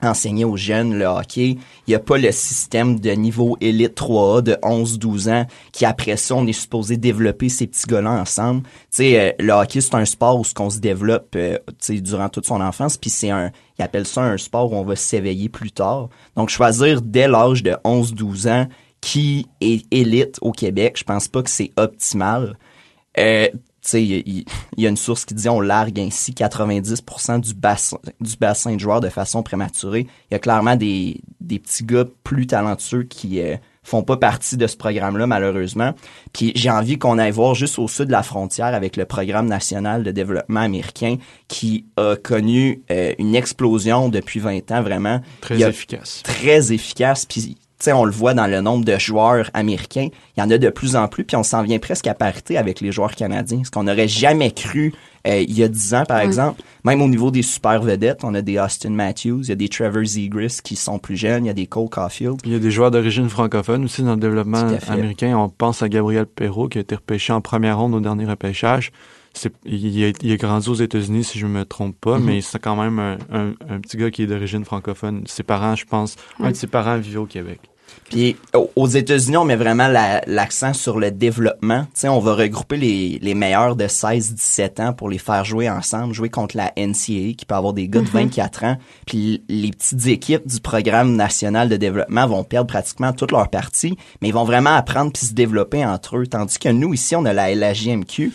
enseigner 0.06 0.46
aux 0.46 0.58
jeunes 0.58 0.98
le 0.98 1.06
hockey. 1.06 1.58
Il 1.88 1.90
n'y 1.90 1.96
a 1.96 2.00
pas 2.00 2.18
le 2.18 2.32
système 2.32 3.00
de 3.00 3.12
niveau 3.12 3.58
élite 3.62 3.98
3A 3.98 4.42
de 4.42 4.54
11-12 4.62 5.32
ans 5.32 5.46
qui, 5.72 5.86
après 5.86 6.18
ça, 6.18 6.36
on 6.36 6.48
est 6.48 6.54
supposé 6.54 6.98
développer 6.98 7.50
ces 7.50 7.68
petits 7.68 7.88
gars-là 7.88 8.12
ensemble. 8.12 8.64
Tu 8.64 8.70
sais, 8.92 9.20
euh, 9.20 9.32
le 9.40 9.54
hockey, 9.54 9.82
c'est 9.82 9.96
un 9.96 10.06
sport 10.06 10.40
où 10.40 10.44
ce 10.44 10.54
qu'on 10.54 10.70
se 10.70 10.80
développe 10.80 11.36
euh, 11.36 11.58
tu 11.68 11.96
sais, 11.96 12.02
durant 12.02 12.30
toute 12.30 12.46
son 12.46 12.62
enfance, 12.62 12.98
puis 12.98 13.10
c'est 13.10 13.30
un, 13.30 13.52
ils 13.78 13.84
appellent 13.84 14.08
ça 14.08 14.22
un 14.22 14.38
sport 14.38 14.72
où 14.72 14.76
on 14.76 14.84
va 14.84 14.96
s'éveiller 14.96 15.50
plus 15.50 15.72
tard. 15.72 16.10
Donc, 16.36 16.50
choisir 16.50 17.02
dès 17.02 17.28
l'âge 17.28 17.64
de 17.64 17.72
11-12 17.84 18.50
ans 18.50 18.68
qui 19.02 19.48
est 19.60 19.86
élite 19.92 20.38
au 20.42 20.52
Québec, 20.52 20.96
je 20.98 21.04
pense 21.04 21.28
pas 21.28 21.44
que 21.44 21.50
c'est 21.50 21.72
optimal. 21.76 22.58
Euh, 23.18 23.48
sais, 23.90 24.04
il 24.04 24.46
y, 24.78 24.86
a 24.86 24.90
une 24.90 24.98
source 24.98 25.26
qui 25.26 25.34
dit 25.34 25.50
on 25.50 25.60
largue 25.62 26.00
ainsi 26.00 26.32
90% 26.32 27.40
du 27.42 27.54
bassin, 27.54 27.98
du 28.22 28.36
bassin 28.38 28.76
de 28.76 28.80
joueurs 28.80 29.02
de 29.02 29.10
façon 29.10 29.44
prématurée. 29.44 30.08
Il 30.30 30.34
y 30.34 30.36
a 30.36 30.40
clairement 30.40 30.76
des, 30.76 31.22
des 31.42 31.60
petits 31.60 31.84
gars 31.84 32.06
plus 32.24 32.48
talentueux 32.48 33.04
qui 33.04 33.42
euh, 33.42 33.56
font 33.84 34.04
pas 34.04 34.16
partie 34.18 34.56
de 34.58 34.66
ce 34.68 34.78
programme-là, 34.78 35.28
malheureusement. 35.28 35.94
Puis 36.32 36.54
j'ai 36.56 36.70
envie 36.70 36.98
qu'on 36.98 37.18
aille 37.18 37.32
voir 37.32 37.56
juste 37.56 37.78
au 37.80 37.88
sud 37.88 38.06
de 38.08 38.12
la 38.12 38.24
frontière 38.24 38.68
avec 38.74 38.96
le 38.96 39.06
programme 39.06 39.48
national 39.48 40.04
de 40.04 40.12
développement 40.12 40.62
américain 40.62 41.18
qui 41.48 41.86
a 41.98 42.16
connu 42.16 42.82
euh, 42.92 43.14
une 43.20 43.36
explosion 43.36 44.08
depuis 44.10 44.40
20 44.40 44.72
ans, 44.72 44.82
vraiment 44.82 45.20
Très 45.42 45.62
a- 45.62 45.70
efficace. 45.70 46.22
très 46.24 46.72
efficace. 46.72 47.26
Puis, 47.26 47.58
on 47.92 48.06
le 48.06 48.12
voit 48.12 48.34
dans 48.34 48.48
le 48.48 48.62
nombre 48.62 48.86
de 48.86 48.98
joueurs 48.98 49.50
américains. 49.54 50.08
Il 50.38 50.40
y 50.40 50.44
en 50.44 50.50
a 50.52 50.58
de 50.58 50.70
plus 50.70 50.96
en 50.96 51.08
plus, 51.08 51.24
puis 51.26 51.36
on 51.36 51.44
s'en 51.44 51.64
vient 51.64 51.80
presque 51.80 52.08
à 52.08 52.14
parité 52.14 52.58
avec 52.58 52.80
les 52.82 52.92
joueurs 52.92 53.16
canadiens. 53.16 53.62
Ce 53.66 53.72
qu'on 53.72 53.84
n'aurait 53.84 54.08
jamais 54.08 54.52
cru 54.52 54.94
euh, 55.28 55.40
il 55.40 55.58
y 55.58 55.64
a 55.64 55.68
10 55.70 55.94
ans, 55.94 56.04
par 56.06 56.18
Ouais. 56.20 56.26
exemple. 56.26 56.62
Même 56.84 57.02
au 57.02 57.08
niveau 57.08 57.32
des 57.32 57.42
super 57.44 57.82
vedettes, 57.82 58.24
on 58.24 58.34
a 58.36 58.42
des 58.42 58.60
Austin 58.60 58.90
Matthews, 58.90 59.42
il 59.44 59.50
y 59.50 59.52
a 59.54 59.56
des 59.56 59.70
Trevor 59.70 60.04
Zegras 60.06 60.60
qui 60.64 60.76
sont 60.76 61.00
plus 61.00 61.16
jeunes, 61.16 61.46
il 61.46 61.48
y 61.48 61.52
a 61.52 61.54
des 61.54 61.66
Cole 61.68 61.88
Caulfield. 61.90 62.42
Il 62.46 62.52
y 62.52 62.56
a 62.56 62.60
des 62.60 62.72
joueurs 62.72 62.92
d'origine 62.92 63.30
francophone 63.30 63.86
aussi 63.86 64.04
dans 64.04 64.16
le 64.16 64.20
développement 64.20 64.66
américain. 64.90 65.38
On 65.38 65.48
pense 65.50 65.82
à 65.82 65.88
Gabriel 65.90 66.26
Perrault 66.26 66.68
qui 66.68 66.78
a 66.78 66.82
été 66.82 66.96
repêché 66.96 67.32
en 67.32 67.40
première 67.42 67.78
ronde 67.80 67.96
au 67.96 68.00
dernier 68.02 68.26
repêchage. 68.26 68.92
Il, 69.66 70.04
a, 70.06 70.12
il 70.22 70.32
a 70.32 70.36
grandi 70.38 70.70
aux 70.70 70.76
États-Unis, 70.76 71.24
si 71.24 71.40
je 71.40 71.48
me 71.48 71.66
trompe 71.66 71.96
pas, 72.00 72.20
Mhm. 72.20 72.26
mais 72.26 72.42
c'est 72.42 72.60
quand 72.62 72.76
même 72.76 73.00
un, 73.00 73.18
un- 73.32 73.54
un 73.70 73.80
petit 73.80 73.98
gars 73.98 74.12
qui 74.12 74.24
est 74.24 74.28
d'origine 74.28 74.64
francophone. 74.64 75.24
Ses 75.26 75.42
parents, 75.42 75.76
je 75.76 75.86
pense, 75.86 76.18
un 76.40 76.52
de 76.52 76.56
ses 76.56 76.68
parents 76.68 76.98
vivait 76.98 77.18
au 77.18 77.26
Québec. 77.26 77.60
Puis 78.10 78.36
au- 78.54 78.70
aux 78.76 78.88
États-Unis, 78.88 79.38
on 79.38 79.46
met 79.46 79.56
vraiment 79.56 79.88
la- 79.88 80.22
l'accent 80.28 80.74
sur 80.74 81.00
le 81.00 81.10
développement. 81.10 81.84
Tu 81.86 82.02
sais, 82.02 82.08
on 82.10 82.20
va 82.20 82.36
regrouper 82.36 82.78
les, 82.78 83.20
les 83.22 83.34
meilleurs 83.34 83.76
de 83.76 83.88
16-17 83.88 84.80
ans 84.80 84.94
pour 84.94 85.10
les 85.10 85.18
faire 85.18 85.44
jouer 85.46 85.70
ensemble, 85.70 86.14
jouer 86.14 86.30
contre 86.30 86.56
la 86.58 86.72
NCAA 86.78 87.34
qui 87.36 87.46
peut 87.48 87.56
avoir 87.56 87.74
des 87.74 87.88
gars 87.88 88.02
de 88.02 88.08
24 88.10 88.64
ans. 88.66 88.78
Puis 89.08 89.44
les 89.50 89.72
petites 89.72 90.06
équipes 90.08 90.46
du 90.48 90.60
programme 90.60 91.16
national 91.16 91.70
de 91.70 91.78
développement 91.78 92.28
vont 92.28 92.44
perdre 92.44 92.68
pratiquement 92.70 93.14
toute 93.14 93.32
leur 93.32 93.50
partie, 93.50 93.98
mais 94.22 94.28
ils 94.30 94.34
vont 94.34 94.44
vraiment 94.46 94.76
apprendre 94.76 95.12
puis 95.12 95.26
se 95.26 95.34
développer 95.34 95.84
entre 95.84 96.18
eux. 96.18 96.28
Tandis 96.28 96.60
que 96.60 96.70
nous, 96.70 96.94
ici, 96.94 97.16
on 97.16 97.26
a 97.26 97.34
la 97.34 97.50
LHJMQ 97.56 98.32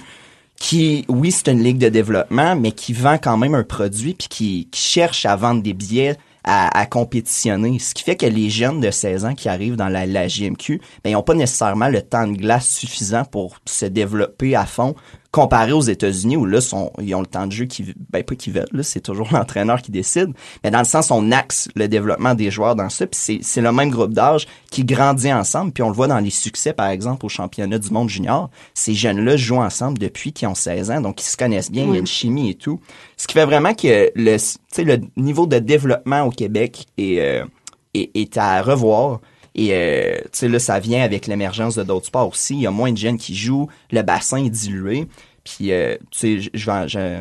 qui, 0.58 1.04
oui, 1.08 1.30
c'est 1.30 1.52
une 1.52 1.62
ligue 1.62 1.78
de 1.78 1.88
développement, 1.88 2.56
mais 2.56 2.72
qui 2.72 2.92
vend 2.92 3.16
quand 3.16 3.36
même 3.36 3.54
un 3.54 3.62
produit 3.62 4.14
puis 4.14 4.26
qui, 4.28 4.68
qui 4.72 4.80
cherche 4.80 5.24
à 5.24 5.36
vendre 5.36 5.62
des 5.62 5.72
billets 5.72 6.16
à, 6.44 6.86
compétitionner. 6.86 7.78
Ce 7.78 7.94
qui 7.94 8.02
fait 8.02 8.16
que 8.16 8.26
les 8.26 8.48
jeunes 8.48 8.80
de 8.80 8.90
16 8.90 9.24
ans 9.24 9.34
qui 9.34 9.48
arrivent 9.48 9.76
dans 9.76 9.88
la, 9.88 10.06
la 10.06 10.28
JMQ, 10.28 10.80
ben, 11.04 11.10
ils 11.10 11.12
n'ont 11.12 11.22
pas 11.22 11.34
nécessairement 11.34 11.88
le 11.88 12.02
temps 12.02 12.26
de 12.26 12.36
glace 12.36 12.68
suffisant 12.68 13.24
pour 13.24 13.58
se 13.66 13.86
développer 13.86 14.56
à 14.56 14.64
fond, 14.64 14.94
comparé 15.30 15.72
aux 15.72 15.82
États-Unis 15.82 16.36
où 16.36 16.46
là, 16.46 16.60
sont, 16.60 16.90
ils 17.00 17.14
ont 17.14 17.20
le 17.20 17.26
temps 17.26 17.46
de 17.46 17.52
jeu 17.52 17.66
qui, 17.66 17.94
ben, 18.10 18.22
pas 18.22 18.34
qu'ils 18.34 18.54
veulent, 18.54 18.68
là, 18.72 18.82
c'est 18.82 19.00
toujours 19.00 19.28
l'entraîneur 19.32 19.82
qui 19.82 19.90
décide, 19.90 20.32
mais 20.64 20.70
dans 20.70 20.78
le 20.78 20.84
sens, 20.84 21.10
on 21.10 21.30
axe 21.32 21.68
le 21.74 21.86
développement 21.88 22.34
des 22.34 22.50
joueurs 22.50 22.74
dans 22.74 22.88
ça, 22.88 23.06
puis 23.06 23.20
c'est, 23.20 23.38
c'est 23.42 23.60
le 23.60 23.72
même 23.72 23.90
groupe 23.90 24.14
d'âge 24.14 24.46
qui 24.70 24.84
grandit 24.84 25.32
ensemble, 25.32 25.72
puis 25.72 25.82
on 25.82 25.88
le 25.88 25.94
voit 25.94 26.06
dans 26.06 26.18
les 26.18 26.30
succès, 26.30 26.72
par 26.72 26.88
exemple, 26.88 27.26
au 27.26 27.28
championnat 27.28 27.78
du 27.78 27.90
monde 27.90 28.08
junior. 28.08 28.50
Ces 28.74 28.94
jeunes-là 28.94 29.36
jouent 29.36 29.56
ensemble 29.56 29.98
depuis 29.98 30.32
qu'ils 30.32 30.48
ont 30.48 30.54
16 30.54 30.90
ans, 30.90 31.00
donc 31.00 31.20
ils 31.20 31.26
se 31.26 31.36
connaissent 31.36 31.70
bien, 31.70 31.84
il 31.84 31.92
y 31.92 31.96
a 31.96 31.98
une 31.98 32.06
chimie 32.06 32.50
et 32.50 32.54
tout. 32.54 32.80
Ce 33.16 33.26
qui 33.26 33.34
fait 33.34 33.44
vraiment 33.44 33.74
que 33.74 34.10
le, 34.14 34.36
tu 34.36 34.58
sais, 34.72 34.84
le 34.84 35.00
niveau 35.16 35.46
de 35.46 35.58
développement 35.58 36.22
au 36.22 36.30
Québec 36.30 36.86
est, 36.96 37.20
euh, 37.20 37.44
est, 37.92 38.10
est 38.14 38.36
à 38.38 38.62
revoir. 38.62 39.20
Et 39.60 39.70
euh, 39.72 40.18
tu 40.24 40.28
sais 40.32 40.48
là, 40.48 40.58
ça 40.60 40.78
vient 40.78 41.02
avec 41.02 41.26
l'émergence 41.26 41.74
de 41.74 41.82
d'autres 41.82 42.06
sports 42.06 42.28
aussi. 42.28 42.54
Il 42.54 42.60
y 42.60 42.66
a 42.66 42.70
moins 42.70 42.92
de 42.92 42.96
jeunes 42.98 43.18
qui 43.18 43.34
jouent, 43.34 43.68
le 43.90 44.02
bassin 44.02 44.44
est 44.44 44.50
dilué. 44.50 45.08
Puis 45.42 45.72
euh, 45.72 45.96
tu 46.10 46.40
sais, 46.42 46.50
je- 46.54 47.18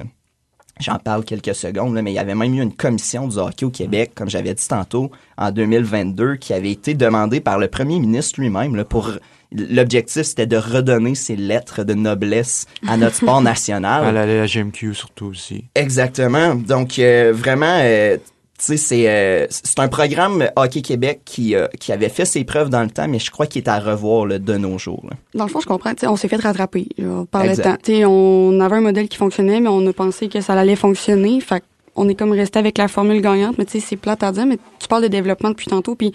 J'en 0.79 0.99
parle 0.99 1.25
quelques 1.25 1.55
secondes, 1.55 1.95
là, 1.95 2.03
mais 2.03 2.11
il 2.11 2.15
y 2.15 2.19
avait 2.19 2.35
même 2.35 2.53
eu 2.53 2.61
une 2.61 2.71
commission 2.71 3.27
du 3.27 3.37
hockey 3.37 3.65
au 3.65 3.71
Québec, 3.71 4.11
comme 4.13 4.29
j'avais 4.29 4.53
dit 4.53 4.67
tantôt, 4.67 5.09
en 5.35 5.49
2022, 5.49 6.35
qui 6.35 6.53
avait 6.53 6.69
été 6.69 6.93
demandée 6.93 7.39
par 7.39 7.57
le 7.57 7.67
premier 7.67 7.97
ministre 7.99 8.39
lui-même 8.39 8.83
pour 8.83 9.09
l'objectif 9.51 10.21
c'était 10.23 10.45
de 10.45 10.57
redonner 10.57 11.15
ces 11.15 11.35
lettres 11.35 11.83
de 11.83 11.95
noblesse 11.95 12.67
à 12.87 12.95
notre 12.95 13.15
sport 13.15 13.41
national. 13.53 14.05
À 14.05 14.11
la 14.11 14.45
GMQ 14.45 14.93
surtout 14.93 15.25
aussi. 15.25 15.65
Exactement. 15.73 16.53
Donc 16.53 16.99
euh, 16.99 17.31
vraiment, 17.35 17.79
euh, 17.81 18.17
c'est 18.57 19.07
euh, 19.07 19.45
c'est 19.49 19.79
un 19.79 19.87
programme 19.87 20.49
Hockey 20.55 20.81
Québec 20.81 21.21
qui 21.25 21.55
euh, 21.55 21.67
qui 21.79 21.91
avait 21.91 22.09
fait 22.09 22.25
ses 22.25 22.43
preuves 22.43 22.69
dans 22.69 22.81
le 22.81 22.89
temps, 22.89 23.07
mais 23.07 23.19
je 23.19 23.29
crois 23.31 23.45
qu'il 23.45 23.61
est 23.63 23.69
à 23.69 23.79
revoir 23.79 24.25
là, 24.25 24.39
de 24.39 24.57
nos 24.57 24.77
jours. 24.77 25.05
là. 25.09 25.15
Dans 25.35 25.45
le 25.45 25.49
fond, 25.49 25.59
je 25.59 25.67
comprends. 25.67 25.91
On 26.03 26.15
s'est 26.15 26.27
fait 26.27 26.41
rattraper 26.41 26.87
par 27.31 27.43
Exact. 27.43 27.87
le 27.87 28.01
temps. 28.01 28.09
On 28.09 28.59
avait 28.59 28.77
un 28.77 28.81
modèle 28.81 29.07
qui 29.07 29.17
fonctionnait, 29.17 29.59
mais 29.59 29.69
on 29.69 29.85
a 29.87 29.93
pensé 29.93 30.27
que 30.27 30.41
ça 30.41 30.53
allait 30.53 30.75
fonctionner. 30.75 31.39
Fait 31.39 31.63
on 31.95 32.07
est 32.07 32.15
comme 32.15 32.31
resté 32.31 32.59
avec 32.59 32.77
la 32.77 32.87
formule 32.87 33.21
gagnante. 33.21 33.57
Mais 33.57 33.65
tu 33.65 33.73
sais, 33.73 33.79
c'est 33.79 33.97
plate 33.97 34.23
à 34.23 34.31
dire, 34.31 34.45
mais 34.45 34.57
tu 34.79 34.87
parles 34.87 35.03
de 35.03 35.07
développement 35.07 35.49
depuis 35.49 35.67
tantôt. 35.67 35.95
Puis 35.95 36.13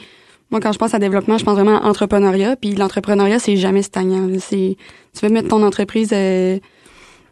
moi, 0.51 0.61
quand 0.61 0.73
je 0.73 0.79
pense 0.79 0.95
à 0.95 0.99
développement, 0.99 1.39
je 1.39 1.45
pense 1.45 1.55
vraiment 1.55 1.81
à 1.83 1.87
entrepreneuriat. 1.89 2.57
Puis 2.57 2.75
l'entrepreneuriat, 2.75 3.39
c'est 3.39 3.57
jamais 3.57 3.83
stagnant. 3.83 4.29
C'est 4.39 4.77
tu 5.19 5.27
veux 5.27 5.33
mettre 5.33 5.49
ton 5.49 5.63
entreprise 5.63 6.11
euh, 6.13 6.59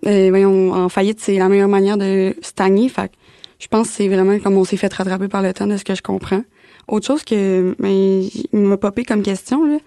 euh, 0.07 0.27
voyons, 0.31 0.73
en 0.73 0.89
faillite, 0.89 1.21
c'est 1.21 1.37
la 1.37 1.49
meilleure 1.49 1.69
manière 1.69 1.97
de 1.97 2.35
stagner. 2.43 2.89
Fait 2.89 3.13
je 3.61 3.69
pense 3.69 3.89
que 3.89 3.95
c'est 3.95 4.09
vraiment 4.09 4.39
comme 4.41 4.57
on 4.57 4.65
s'est 4.65 4.77
fait 4.77 4.93
rattraper 4.93 5.29
par 5.29 5.43
le 5.43 5.53
temps 5.53 5.67
de 5.69 5.77
ce 5.77 5.85
que 5.85 5.95
je 5.95 6.03
comprends. 6.03 6.43
Autre 6.89 7.07
chose 7.07 7.23
que 7.23 7.77
mais, 7.79 8.25
il 8.27 8.59
m'a 8.59 8.77
popé 8.77 9.05
comme 9.05 9.23
question, 9.23 9.65
là. 9.65 9.79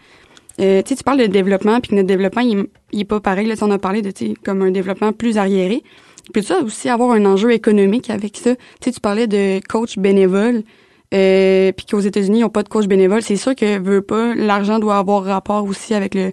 Euh, 0.61 0.81
tu 0.83 0.89
sais, 0.89 0.95
tu 0.95 1.03
parles 1.03 1.19
de 1.19 1.25
développement, 1.25 1.79
puis 1.81 1.89
que 1.89 1.95
notre 1.95 2.07
développement, 2.07 2.41
il, 2.43 2.59
est- 2.59 2.69
il 2.91 2.99
est 3.01 3.05
pas 3.05 3.19
pareil. 3.19 3.47
Là, 3.47 3.57
Tu 3.57 3.63
on 3.63 3.71
a 3.71 3.79
parlé 3.79 4.01
de, 4.03 4.11
tu 4.11 4.27
sais, 4.27 4.33
comme 4.45 4.61
un 4.61 4.69
développement 4.71 5.11
plus 5.11 5.37
arriéré. 5.39 5.81
Puis 6.31 6.43
ça 6.43 6.59
aussi 6.61 6.87
avoir 6.89 7.11
un 7.11 7.25
enjeu 7.25 7.51
économique 7.51 8.09
avec 8.11 8.37
ça. 8.37 8.55
Tu 8.55 8.61
sais, 8.83 8.91
tu 8.91 8.99
parlais 9.01 9.25
de 9.27 9.59
coach 9.67 9.97
bénévole, 9.97 10.61
euh, 11.13 11.71
puis 11.71 11.85
qu'aux 11.87 11.99
États-Unis, 11.99 12.39
ils 12.39 12.41
n'ont 12.41 12.49
pas 12.49 12.63
de 12.63 12.69
coach 12.69 12.85
bénévole. 12.85 13.21
C'est 13.23 13.35
sûr 13.35 13.55
que, 13.55 13.79
veut 13.79 14.01
pas, 14.03 14.35
l'argent 14.35 14.77
doit 14.79 14.97
avoir 14.97 15.23
rapport 15.23 15.65
aussi 15.65 15.93
avec 15.93 16.13
le 16.15 16.31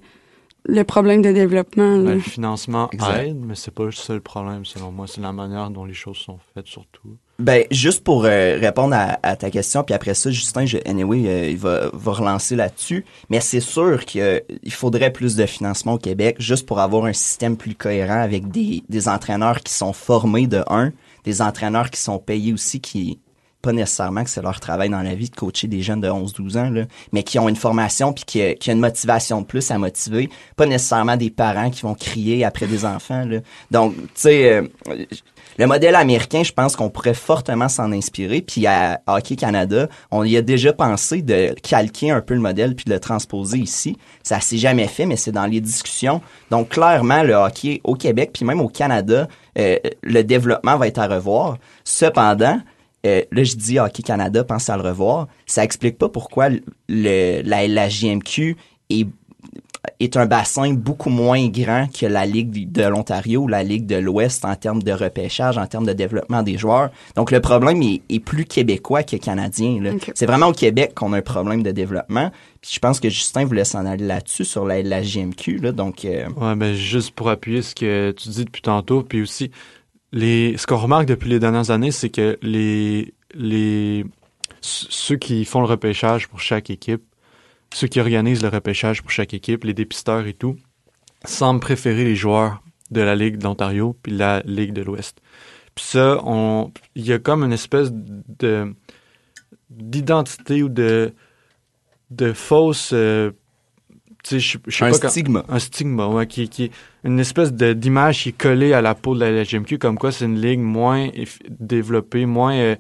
le 0.67 0.85
problème 0.85 1.23
de 1.23 1.33
développement. 1.33 1.97
là. 1.97 2.03
Ben, 2.05 2.15
le 2.17 2.21
financement 2.21 2.91
Exact. 2.93 3.23
aide, 3.29 3.39
mais 3.43 3.55
c'est 3.55 3.71
pas 3.75 3.87
le 3.87 3.93
seul 3.93 4.21
problème 4.21 4.67
selon 4.67 4.93
moi. 4.93 5.07
C'est 5.09 5.23
la 5.23 5.33
manière 5.33 5.71
dont 5.71 5.87
les 5.87 5.95
choses 5.95 6.19
sont 6.19 6.39
faites 6.55 6.67
surtout. 6.67 7.17
Ben, 7.41 7.65
juste 7.71 8.05
pour 8.05 8.27
euh, 8.27 8.59
répondre 8.61 8.95
à, 8.95 9.19
à 9.23 9.35
ta 9.35 9.51
question, 9.51 9.83
puis 9.83 9.95
après 9.95 10.13
ça, 10.13 10.31
Justin, 10.31 10.67
je, 10.67 10.77
anyway, 10.85 11.23
euh, 11.27 11.49
il 11.51 11.57
va, 11.57 11.89
va 11.93 12.13
relancer 12.13 12.55
là-dessus. 12.55 13.07
Mais 13.31 13.41
c'est 13.41 13.61
sûr 13.61 14.05
qu'il 14.05 14.43
faudrait 14.69 15.11
plus 15.11 15.37
de 15.37 15.47
financement 15.47 15.95
au 15.95 15.99
Québec, 15.99 16.37
juste 16.39 16.67
pour 16.67 16.81
avoir 16.81 17.07
un 17.07 17.15
système 17.15 17.57
plus 17.57 17.75
cohérent 17.75 18.21
avec 18.21 18.51
des, 18.51 18.83
des 18.91 19.09
entraîneurs 19.09 19.61
qui 19.61 19.73
sont 19.73 19.95
formés 19.95 20.47
de 20.47 20.63
un, 20.69 20.93
des 21.25 21.41
entraîneurs 21.41 21.89
qui 21.89 22.01
sont 22.01 22.19
payés 22.19 22.53
aussi, 22.53 22.81
qui 22.81 23.19
pas 23.63 23.73
nécessairement 23.73 24.25
que 24.25 24.31
c'est 24.31 24.43
leur 24.43 24.59
travail 24.61 24.89
dans 24.89 25.03
la 25.03 25.15
vie 25.15 25.29
de 25.29 25.37
coacher 25.37 25.69
des 25.69 25.83
jeunes 25.83 26.01
de 26.01 26.09
11-12 26.09 26.59
ans, 26.59 26.71
là, 26.71 26.85
mais 27.13 27.23
qui 27.23 27.39
ont 27.39 27.49
une 27.49 27.57
formation 27.57 28.13
puis 28.13 28.25
qui, 28.25 28.55
qui 28.57 28.71
ont 28.71 28.75
une 28.75 28.81
motivation 28.81 29.43
de 29.43 29.47
plus 29.47 29.71
à 29.71 29.79
motiver, 29.79 30.31
pas 30.57 30.67
nécessairement 30.67 31.17
des 31.17 31.31
parents 31.31 31.71
qui 31.71 31.83
vont 31.83 31.95
crier 31.95 32.45
après 32.45 32.67
des 32.67 32.85
enfants. 32.85 33.25
Là. 33.25 33.41
Donc, 33.71 33.95
tu 33.97 34.09
sais, 34.15 34.53
euh, 34.53 34.63
le 35.61 35.67
modèle 35.67 35.95
américain, 35.95 36.43
je 36.43 36.53
pense 36.53 36.75
qu'on 36.75 36.89
pourrait 36.89 37.13
fortement 37.13 37.69
s'en 37.69 37.93
inspirer. 37.93 38.41
Puis 38.41 38.67
à 38.67 39.03
Hockey 39.07 39.37
Canada, 39.37 39.91
on 40.11 40.25
y 40.25 40.39
a 40.39 40.41
déjà 40.41 40.73
pensé 40.73 41.21
de 41.21 41.55
calquer 41.63 42.11
un 42.11 42.23
peu 42.23 42.33
le 42.33 42.41
modèle 42.41 42.75
puis 42.75 42.87
de 42.87 42.95
le 42.95 42.99
transposer 42.99 43.59
ici. 43.59 43.99
Ça 44.23 44.41
s'est 44.41 44.57
jamais 44.57 44.87
fait, 44.87 45.05
mais 45.05 45.17
c'est 45.17 45.33
dans 45.33 45.45
les 45.45 45.61
discussions. 45.61 46.23
Donc 46.51 46.71
clairement, 46.71 47.23
le 47.23 47.35
hockey 47.35 47.83
au 47.85 47.95
Québec 47.95 48.31
puis 48.33 48.47
même 48.47 48.63
au 48.63 48.69
Canada, 48.69 49.29
euh, 49.59 49.77
le 50.03 50.25
développement 50.25 50.79
va 50.79 50.87
être 50.87 50.99
à 50.99 51.07
revoir. 51.07 51.59
Cependant, 51.85 52.59
euh, 53.05 53.21
là, 53.31 53.45
je 53.45 53.55
dis 53.55 53.79
Hockey 53.79 54.03
Canada, 54.03 54.43
pense 54.45 54.71
à 54.71 54.79
le 54.79 54.83
revoir. 54.83 55.29
Ça 55.45 55.63
explique 55.63 55.99
pas 55.99 56.09
pourquoi 56.09 56.49
le, 56.89 57.43
la, 57.43 57.69
la 57.69 57.89
JMQ 57.91 58.57
est, 58.89 59.07
est 59.99 60.17
un 60.17 60.27
bassin 60.27 60.73
beaucoup 60.73 61.11
moins 61.11 61.49
grand 61.49 61.87
que 61.93 62.07
la 62.07 62.27
Ligue 62.27 62.71
de 62.71 62.83
l'Ontario 62.85 63.43
ou 63.43 63.49
la 63.49 63.63
Ligue 63.63 63.87
de 63.87 63.97
l'Ouest 63.97 64.45
en 64.45 64.55
termes 64.55 64.83
de 64.83 64.93
repêchage, 64.93 65.59
en 65.59 65.67
termes 65.67 65.87
de 65.87 65.93
développement 65.93 66.43
des 66.43 66.59
joueurs. 66.59 66.91
Donc, 67.17 67.31
le 67.31 67.41
problème 67.41 67.83
est, 67.83 68.03
est 68.09 68.21
plus 68.21 68.45
québécois 68.45 69.03
que 69.03 69.17
canadien. 69.17 69.81
C'est 70.15 70.27
vraiment 70.27 70.49
au 70.49 70.53
Québec 70.53 70.93
qu'on 70.95 71.13
a 71.13 71.19
un 71.19 71.23
problème 71.23 71.63
de 71.63 71.71
développement. 71.71 72.31
Puis 72.61 72.73
je 72.75 72.79
pense 72.79 73.01
que 73.01 73.09
Justin 73.09 73.45
voulait 73.45 73.65
s'en 73.65 73.87
aller 73.87 74.07
là-dessus, 74.07 74.45
sur 74.45 74.67
la, 74.67 74.83
la 74.83 75.03
JMQ. 75.03 75.59
Là, 75.59 75.73
donc, 75.73 76.05
euh, 76.05 76.27
Ouais, 76.37 76.55
ben 76.55 76.75
juste 76.75 77.13
pour 77.13 77.29
appuyer 77.31 77.63
ce 77.63 77.75
que 77.75 78.13
tu 78.13 78.29
dis 78.29 78.45
depuis 78.45 78.63
tantôt, 78.63 79.03
puis 79.03 79.23
aussi 79.23 79.51
les 80.13 80.57
ce 80.57 80.67
qu'on 80.67 80.77
remarque 80.77 81.07
depuis 81.07 81.31
les 81.31 81.39
dernières 81.39 81.71
années, 81.71 81.91
c'est 81.91 82.11
que 82.11 82.39
les 82.43 83.15
les 83.35 84.05
ceux 84.61 85.17
qui 85.17 85.45
font 85.45 85.61
le 85.61 85.67
repêchage 85.67 86.29
pour 86.29 86.41
chaque 86.41 86.71
équipe, 86.71 87.03
ceux 87.73 87.87
qui 87.89 88.01
organisent 88.01 88.43
le 88.43 88.49
repêchage 88.49 89.03
pour 89.03 89.11
chaque 89.11 89.35
équipe, 89.35 89.65
les 89.65 89.75
dépisteurs 89.75 90.27
et 90.27 90.35
tout, 90.35 90.57
semblent 91.25 91.61
préférer 91.61 92.05
les 92.05 92.17
joueurs 92.17 92.63
de 92.91 93.01
la 93.01 93.15
Ligue 93.15 93.37
de 93.39 93.45
l'Ontario 93.45 93.97
puis 94.03 94.13
la 94.13 94.43
Ligue 94.45 94.73
de 94.73 94.83
l'Ouest. 94.83 95.21
Puis 95.75 95.85
ça, 95.85 96.21
il 96.97 97.07
y 97.07 97.13
a 97.13 97.19
comme 97.19 97.45
une 97.45 97.53
espèce 97.53 97.91
de 97.93 98.75
d'identité 99.71 100.63
ou 100.63 100.69
de 100.69 101.13
de 102.11 102.33
fausse 102.33 102.91
euh, 102.93 103.31
tu 104.25 104.41
sais 104.41 104.41
je 104.41 104.59
je 104.67 104.77
sais 104.79 104.85
un 104.85 104.91
pas 104.91 104.99
quand- 104.99 105.09
stigma. 105.09 105.45
un 105.49 105.59
stigma, 105.61 106.07
ouais, 106.09 106.27
qui, 106.27 106.49
qui 106.49 106.65
est 106.65 106.71
une 107.05 107.21
espèce 107.21 107.53
de- 107.53 107.73
d'image 107.73 108.25
qui 108.25 108.29
est 108.31 108.33
collée 108.37 108.73
à 108.73 108.83
la 108.83 108.95
peau 108.97 109.15
de 109.15 109.21
la 109.21 109.31
LGMQ, 109.31 109.79
comme 109.79 109.97
quoi 109.97 110.11
c'est 110.11 110.25
une 110.25 110.41
ligue 110.41 110.59
moins 110.59 111.09
développée, 111.49 112.27
moins 112.27 112.55
euh, 112.55 112.77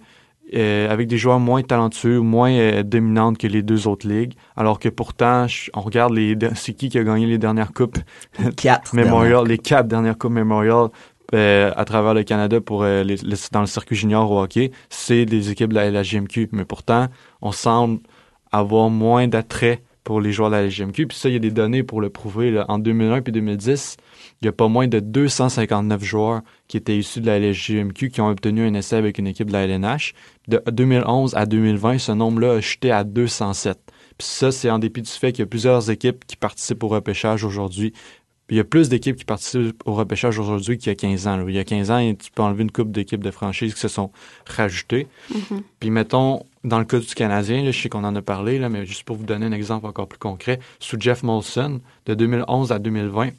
euh, 0.55 0.91
avec 0.91 1.07
des 1.09 1.19
joueurs 1.19 1.39
moins 1.41 1.63
talentueux, 1.63 2.21
moins 2.21 2.51
euh, 2.53 2.83
dominante 2.83 3.39
que 3.39 3.47
les 3.47 3.63
deux 3.63 3.87
autres 3.87 4.09
ligues, 4.09 4.35
alors 4.57 4.79
que 4.79 4.89
pourtant, 4.89 5.47
je- 5.47 5.71
on 5.75 5.81
regarde 5.81 6.13
les 6.15 6.37
c'est 6.55 6.73
qui 6.75 6.89
qui 6.89 6.99
a 6.99 7.05
gagné 7.05 7.27
les 7.27 7.39
dernières 7.39 7.73
coupes? 7.73 7.99
Quatre. 8.57 8.95
Memorial, 8.95 9.47
les 9.47 9.59
quatre 9.59 9.87
dernières 9.89 10.19
coupes 10.19 10.33
Memorial 10.33 10.89
euh, 11.35 11.71
à 11.77 11.85
travers 11.85 12.13
le 12.15 12.25
Canada 12.25 12.61
pour 12.61 12.83
euh, 12.83 13.05
les- 13.05 13.17
les- 13.17 13.37
dans 13.53 13.61
le 13.61 13.67
circuit 13.67 13.95
junior 13.97 14.31
au 14.31 14.43
hockey, 14.43 14.73
c'est 14.89 15.25
des 15.27 15.51
équipes 15.51 15.71
de 15.71 15.77
la 15.77 15.87
LGMQ, 15.91 16.49
mais 16.53 16.65
pourtant, 16.65 17.07
on 17.41 17.53
semble 17.53 18.01
avoir 18.51 18.91
moins 18.91 19.29
d'attrait 19.29 19.83
pour 20.05 20.21
les 20.21 20.33
joueurs 20.33 20.51
de 20.51 20.57
la 20.57 20.67
LGMQ. 20.67 21.07
Puis 21.09 21.19
ça, 21.19 21.29
il 21.29 21.33
y 21.33 21.37
a 21.37 21.41
des 21.41 21.51
données 21.51 21.83
pour 21.83 22.01
le 22.01 22.11
prouver. 22.11 22.51
là. 22.51 22.65
En 22.69 22.79
2001 22.79 23.23
puis 23.23 23.33
2010, 23.33 23.97
il 24.41 24.47
y 24.47 24.49
a 24.49 24.53
pas 24.53 24.69
moins 24.69 24.89
de 24.89 25.01
259 25.01 26.03
joueurs 26.03 26.41
qui 26.69 26.77
étaient 26.77 26.97
issus 26.97 27.21
de 27.21 27.27
la 27.27 27.39
LGMQ 27.39 28.11
qui 28.11 28.21
ont 28.21 28.29
obtenu 28.29 28.67
un 28.67 28.75
essai 28.75 28.97
avec 28.97 29.19
une 29.19 29.27
équipe 29.27 29.49
de 29.49 29.53
la 29.53 29.65
LNH. 29.67 30.15
De 30.49 30.63
2011 30.71 31.35
à 31.35 31.47
2020, 31.47 31.99
ce 31.99 32.13
nombre-là 32.13 32.55
a 32.55 32.61
chuté 32.61 32.91
à 32.91 33.05
207. 33.05 33.79
Puis 34.19 34.27
ça, 34.29 34.53
c'est 34.53 34.71
en 34.71 34.79
dépit 34.79 35.03
du 35.03 35.11
fait 35.11 35.33
qu'il 35.33 35.41
y 35.41 35.45
a 35.45 35.47
plusieurs 35.47 35.91
équipes 35.91 36.25
qui 36.27 36.37
participent 36.37 36.83
au 36.83 36.89
repêchage 36.89 37.45
aujourd'hui. 37.45 37.93
Il 38.51 38.57
y 38.57 38.61
a 38.61 38.65
plus 38.65 38.89
d'équipes 38.89 39.17
qui 39.17 39.25
participent 39.25 39.81
au 39.87 39.95
repêchage 39.95 40.39
aujourd'hui 40.39 40.77
qu'il 40.77 40.89
y 40.89 40.93
a 40.93 40.97
15 40.97 41.27
ans. 41.29 41.37
là. 41.37 41.45
Il 41.47 41.55
y 41.55 41.59
a 41.59 41.65
15 41.65 41.91
ans, 41.91 42.15
tu 42.15 42.31
peux 42.33 42.43
enlever 42.43 42.63
une 42.65 42.73
coupe 42.73 42.91
d'équipes 42.91 43.23
de 43.23 43.31
franchise 43.31 43.75
qui 43.75 43.81
se 43.81 43.89
sont 43.89 44.11
rajoutées. 44.45 45.07
Mhm. 45.33 45.63
Puis 45.79 45.91
mettons, 45.91 46.43
dans 46.65 46.79
le 46.79 46.85
cas 46.85 46.99
du 46.99 47.15
Canadien, 47.15 47.65
je 47.71 47.79
sais 47.79 47.89
qu'on 47.89 48.05
en 48.05 48.15
a 48.15 48.23
parlé, 48.23 48.59
là, 48.59 48.69
mais 48.69 48.85
juste 48.85 49.05
pour 49.05 49.17
vous 49.17 49.25
donner 49.25 49.47
un 49.47 49.53
exemple 49.53 49.87
encore 49.87 50.09
plus 50.09 50.19
concret, 50.19 50.61
sous 50.79 51.01
Jeff 51.01 51.23
Molson, 51.23 51.81
de 52.07 52.15
2011 52.15 52.73
à 52.73 52.79
2020, 52.79 53.31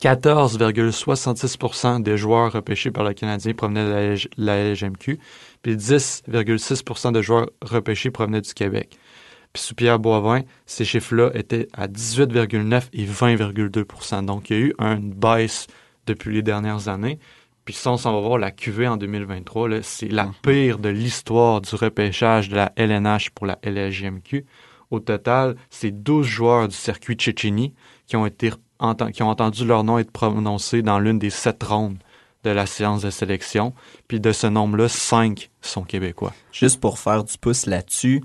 14,66% 0.00 2.02
des 2.02 2.16
joueurs 2.16 2.52
repêchés 2.52 2.90
par 2.90 3.04
le 3.04 3.14
Canadien 3.14 3.54
provenaient 3.54 3.86
de 3.86 3.90
la, 3.90 4.14
LG 4.14 4.28
la 4.36 4.72
LGMQ, 4.72 5.18
puis 5.62 5.76
10,6% 5.76 7.12
de 7.12 7.22
joueurs 7.22 7.48
repêchés 7.62 8.10
provenaient 8.10 8.40
du 8.40 8.52
Québec. 8.52 8.98
Puis 9.52 9.62
sous 9.62 9.74
Pierre 9.74 10.00
Boivin, 10.00 10.42
ces 10.66 10.84
chiffres-là 10.84 11.30
étaient 11.34 11.68
à 11.72 11.86
18,9 11.86 12.88
et 12.92 13.06
20,2% 13.06 14.24
Donc 14.24 14.50
il 14.50 14.56
y 14.56 14.58
a 14.58 14.62
eu 14.62 14.74
une 14.80 15.14
baisse 15.14 15.68
depuis 16.06 16.34
les 16.34 16.42
dernières 16.42 16.88
années. 16.88 17.20
Puis 17.64 17.74
ça, 17.74 17.92
on 17.92 17.96
s'en 17.96 18.12
va 18.12 18.20
voir 18.20 18.38
la 18.38 18.50
QV 18.50 18.86
en 18.88 18.96
2023. 18.96 19.68
là, 19.68 19.78
C'est 19.82 20.08
la 20.08 20.30
pire 20.42 20.78
de 20.78 20.90
l'histoire 20.90 21.60
du 21.60 21.74
repêchage 21.74 22.48
de 22.48 22.56
la 22.56 22.72
LNH 22.76 23.30
pour 23.30 23.46
la 23.46 23.58
LGMQ. 23.64 24.44
Au 24.90 25.00
total, 25.00 25.56
c'est 25.70 25.90
12 25.90 26.26
joueurs 26.26 26.68
du 26.68 26.76
circuit 26.76 27.14
Tchétchénie 27.14 27.74
qui 28.06 28.16
ont 28.16 28.26
été 28.26 28.52
qui 29.14 29.22
ont 29.22 29.30
entendu 29.30 29.64
leur 29.64 29.82
nom 29.82 29.98
être 29.98 30.10
prononcé 30.10 30.82
dans 30.82 30.98
l'une 30.98 31.18
des 31.18 31.30
sept 31.30 31.62
rondes 31.62 31.96
de 32.42 32.50
la 32.50 32.66
séance 32.66 33.02
de 33.02 33.10
sélection. 33.10 33.72
Puis 34.08 34.20
de 34.20 34.32
ce 34.32 34.46
nombre-là, 34.46 34.88
5 34.88 35.50
sont 35.62 35.84
québécois. 35.84 36.34
Juste 36.52 36.80
pour 36.80 36.98
faire 36.98 37.24
du 37.24 37.38
pouce 37.38 37.64
là-dessus, 37.64 38.22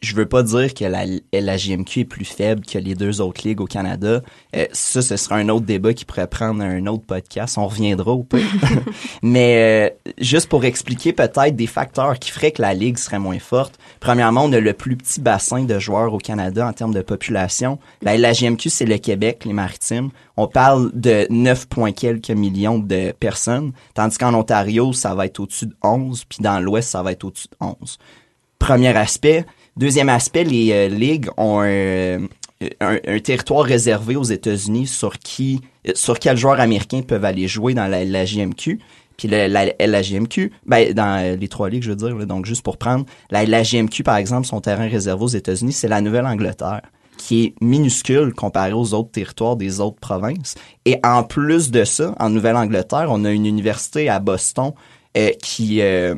je 0.00 0.14
veux 0.14 0.26
pas 0.26 0.42
dire 0.42 0.74
que 0.74 0.84
la, 0.84 1.04
la 1.32 1.56
JMQ 1.56 2.00
est 2.00 2.04
plus 2.04 2.24
faible 2.24 2.64
que 2.64 2.78
les 2.78 2.94
deux 2.94 3.20
autres 3.20 3.46
ligues 3.46 3.60
au 3.60 3.66
Canada. 3.66 4.22
Euh, 4.56 4.66
ça, 4.72 5.02
ce 5.02 5.16
sera 5.16 5.36
un 5.36 5.48
autre 5.48 5.66
débat 5.66 5.94
qui 5.94 6.04
pourrait 6.04 6.26
prendre 6.26 6.62
un 6.62 6.86
autre 6.86 7.04
podcast. 7.04 7.58
On 7.58 7.66
reviendra 7.66 8.12
au 8.12 8.22
pire. 8.22 8.46
Mais 9.22 9.92
euh, 10.06 10.10
juste 10.18 10.48
pour 10.48 10.64
expliquer 10.64 11.12
peut-être 11.12 11.56
des 11.56 11.66
facteurs 11.66 12.18
qui 12.18 12.30
feraient 12.30 12.52
que 12.52 12.62
la 12.62 12.74
ligue 12.74 12.98
serait 12.98 13.18
moins 13.18 13.38
forte. 13.38 13.78
Premièrement, 14.00 14.44
on 14.44 14.52
a 14.52 14.60
le 14.60 14.72
plus 14.72 14.96
petit 14.96 15.20
bassin 15.20 15.64
de 15.64 15.78
joueurs 15.78 16.12
au 16.12 16.18
Canada 16.18 16.66
en 16.66 16.72
termes 16.72 16.94
de 16.94 17.02
population. 17.02 17.78
La, 18.02 18.16
la 18.16 18.32
JMQ, 18.32 18.70
c'est 18.70 18.86
le 18.86 18.98
Québec, 18.98 19.44
les 19.44 19.52
Maritimes. 19.52 20.10
On 20.36 20.48
parle 20.48 20.90
de 20.94 21.26
9 21.30 21.66
points 21.68 21.92
quelques 21.92 22.30
millions 22.30 22.78
de 22.78 23.12
personnes, 23.12 23.72
tandis 23.94 24.16
qu'en 24.16 24.32
Ontario, 24.34 24.92
ça 24.92 25.14
va 25.14 25.26
être 25.26 25.40
au-dessus 25.40 25.66
de 25.66 25.74
11, 25.82 26.24
puis 26.24 26.38
dans 26.40 26.60
l'Ouest, 26.60 26.90
ça 26.90 27.02
va 27.02 27.12
être 27.12 27.24
au-dessus 27.24 27.48
de 27.48 27.66
11 27.66 27.98
premier 28.60 28.96
aspect. 28.96 29.44
Deuxième 29.80 30.10
aspect, 30.10 30.44
les 30.44 30.72
euh, 30.72 30.88
ligues 30.88 31.30
ont 31.38 31.62
un, 31.62 32.24
un, 32.82 32.98
un 33.06 33.18
territoire 33.20 33.64
réservé 33.64 34.14
aux 34.14 34.24
États-Unis 34.24 34.86
sur 34.86 35.18
qui, 35.18 35.62
euh, 35.88 35.92
sur 35.94 36.18
quels 36.18 36.36
joueurs 36.36 36.60
américains 36.60 37.00
peuvent 37.00 37.24
aller 37.24 37.48
jouer 37.48 37.72
dans 37.72 37.86
la, 37.86 38.04
la. 38.04 38.26
Puis 38.26 39.26
la, 39.26 39.48
la, 39.48 39.64
la 39.78 40.02
JMQ, 40.02 40.52
ben, 40.66 40.92
dans 40.92 41.24
euh, 41.24 41.36
les 41.36 41.48
trois 41.48 41.70
ligues, 41.70 41.82
je 41.82 41.92
veux 41.92 41.96
dire, 41.96 42.14
là, 42.14 42.26
donc 42.26 42.44
juste 42.44 42.62
pour 42.62 42.76
prendre, 42.76 43.06
la, 43.30 43.46
la 43.46 43.62
JMQ, 43.62 44.02
par 44.02 44.16
exemple, 44.16 44.46
son 44.46 44.60
terrain 44.60 44.86
réservé 44.86 45.24
aux 45.24 45.28
États-Unis, 45.28 45.72
c'est 45.72 45.88
la 45.88 46.02
Nouvelle-Angleterre 46.02 46.82
qui 47.16 47.44
est 47.44 47.54
minuscule 47.62 48.34
comparé 48.34 48.74
aux 48.74 48.92
autres 48.92 49.12
territoires 49.12 49.56
des 49.56 49.80
autres 49.80 49.98
provinces. 49.98 50.56
Et 50.84 51.00
en 51.04 51.22
plus 51.22 51.70
de 51.70 51.84
ça, 51.84 52.14
en 52.20 52.28
Nouvelle-Angleterre, 52.28 53.06
on 53.08 53.24
a 53.24 53.30
une 53.30 53.46
université 53.46 54.10
à 54.10 54.20
Boston 54.20 54.72
euh, 55.16 55.30
qui 55.42 55.80
euh, 55.80 56.14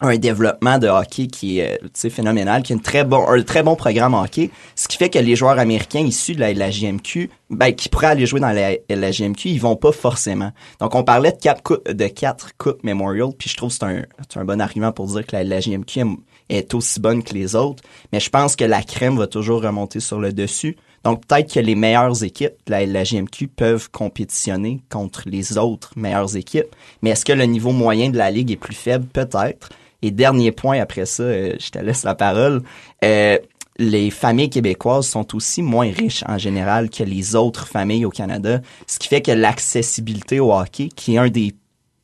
un 0.00 0.16
développement 0.16 0.78
de 0.78 0.88
hockey 0.88 1.26
qui 1.26 1.58
est 1.58 1.78
euh, 1.82 2.10
phénoménal, 2.10 2.62
qui 2.62 2.72
a 2.72 2.76
une 2.76 2.82
très 2.82 3.04
bon, 3.04 3.26
un 3.28 3.42
très 3.42 3.62
bon 3.62 3.76
programme 3.76 4.14
hockey, 4.14 4.50
ce 4.74 4.88
qui 4.88 4.96
fait 4.96 5.10
que 5.10 5.18
les 5.18 5.36
joueurs 5.36 5.58
américains 5.58 6.00
issus 6.00 6.34
de 6.34 6.40
la, 6.40 6.52
la 6.54 6.70
JMQ, 6.70 7.30
ben, 7.50 7.72
qui 7.74 7.88
pourraient 7.88 8.06
aller 8.08 8.26
jouer 8.26 8.40
dans 8.40 8.52
la, 8.52 8.72
la 8.88 9.12
JMQ, 9.12 9.48
ils 9.50 9.60
vont 9.60 9.76
pas 9.76 9.92
forcément. 9.92 10.52
Donc, 10.80 10.94
on 10.94 11.04
parlait 11.04 11.32
de 11.32 11.38
quatre 11.38 11.62
coupes, 11.62 11.88
de 11.88 12.06
quatre 12.06 12.56
coupes 12.56 12.82
Memorial, 12.84 13.30
puis 13.38 13.50
je 13.50 13.56
trouve 13.56 13.68
que 13.70 13.74
c'est 13.76 13.84
un, 13.84 14.04
un 14.40 14.44
bon 14.44 14.60
argument 14.60 14.92
pour 14.92 15.06
dire 15.06 15.26
que 15.26 15.36
la, 15.36 15.44
la 15.44 15.60
JMQ 15.60 16.00
est- 16.48 16.74
aussi 16.74 16.98
bonne 17.00 17.22
que 17.22 17.34
les 17.34 17.54
autres, 17.54 17.82
mais 18.12 18.20
je 18.20 18.30
pense 18.30 18.56
que 18.56 18.64
la 18.64 18.82
crème 18.82 19.18
va 19.18 19.26
toujours 19.26 19.62
remonter 19.62 20.00
sur 20.00 20.18
le 20.18 20.32
dessus. 20.32 20.76
Donc, 21.04 21.24
peut-être 21.26 21.52
que 21.52 21.60
les 21.60 21.74
meilleures 21.74 22.22
équipes 22.24 22.52
de 22.66 22.70
la, 22.72 22.84
la 22.86 23.04
JMQ 23.04 23.48
peuvent 23.48 23.90
compétitionner 23.90 24.80
contre 24.90 25.22
les 25.26 25.56
autres 25.58 25.92
meilleures 25.96 26.36
équipes, 26.36 26.74
mais 27.02 27.10
est-ce 27.10 27.24
que 27.24 27.32
le 27.32 27.44
niveau 27.44 27.72
moyen 27.72 28.10
de 28.10 28.18
la 28.18 28.30
ligue 28.30 28.50
est 28.50 28.56
plus 28.56 28.74
faible? 28.74 29.06
Peut-être. 29.06 29.70
Et 30.02 30.10
dernier 30.10 30.52
point 30.52 30.80
après 30.80 31.06
ça, 31.06 31.22
euh, 31.22 31.54
je 31.58 31.70
te 31.70 31.78
laisse 31.78 32.04
la 32.04 32.14
parole. 32.14 32.62
Euh, 33.04 33.38
les 33.78 34.10
familles 34.10 34.50
québécoises 34.50 35.06
sont 35.06 35.34
aussi 35.34 35.62
moins 35.62 35.90
riches 35.90 36.22
en 36.26 36.38
général 36.38 36.90
que 36.90 37.02
les 37.02 37.34
autres 37.34 37.66
familles 37.66 38.04
au 38.04 38.10
Canada, 38.10 38.60
ce 38.86 38.98
qui 38.98 39.08
fait 39.08 39.22
que 39.22 39.32
l'accessibilité 39.32 40.38
au 40.38 40.52
hockey, 40.52 40.88
qui 40.88 41.14
est 41.14 41.18
un 41.18 41.28
des 41.30 41.54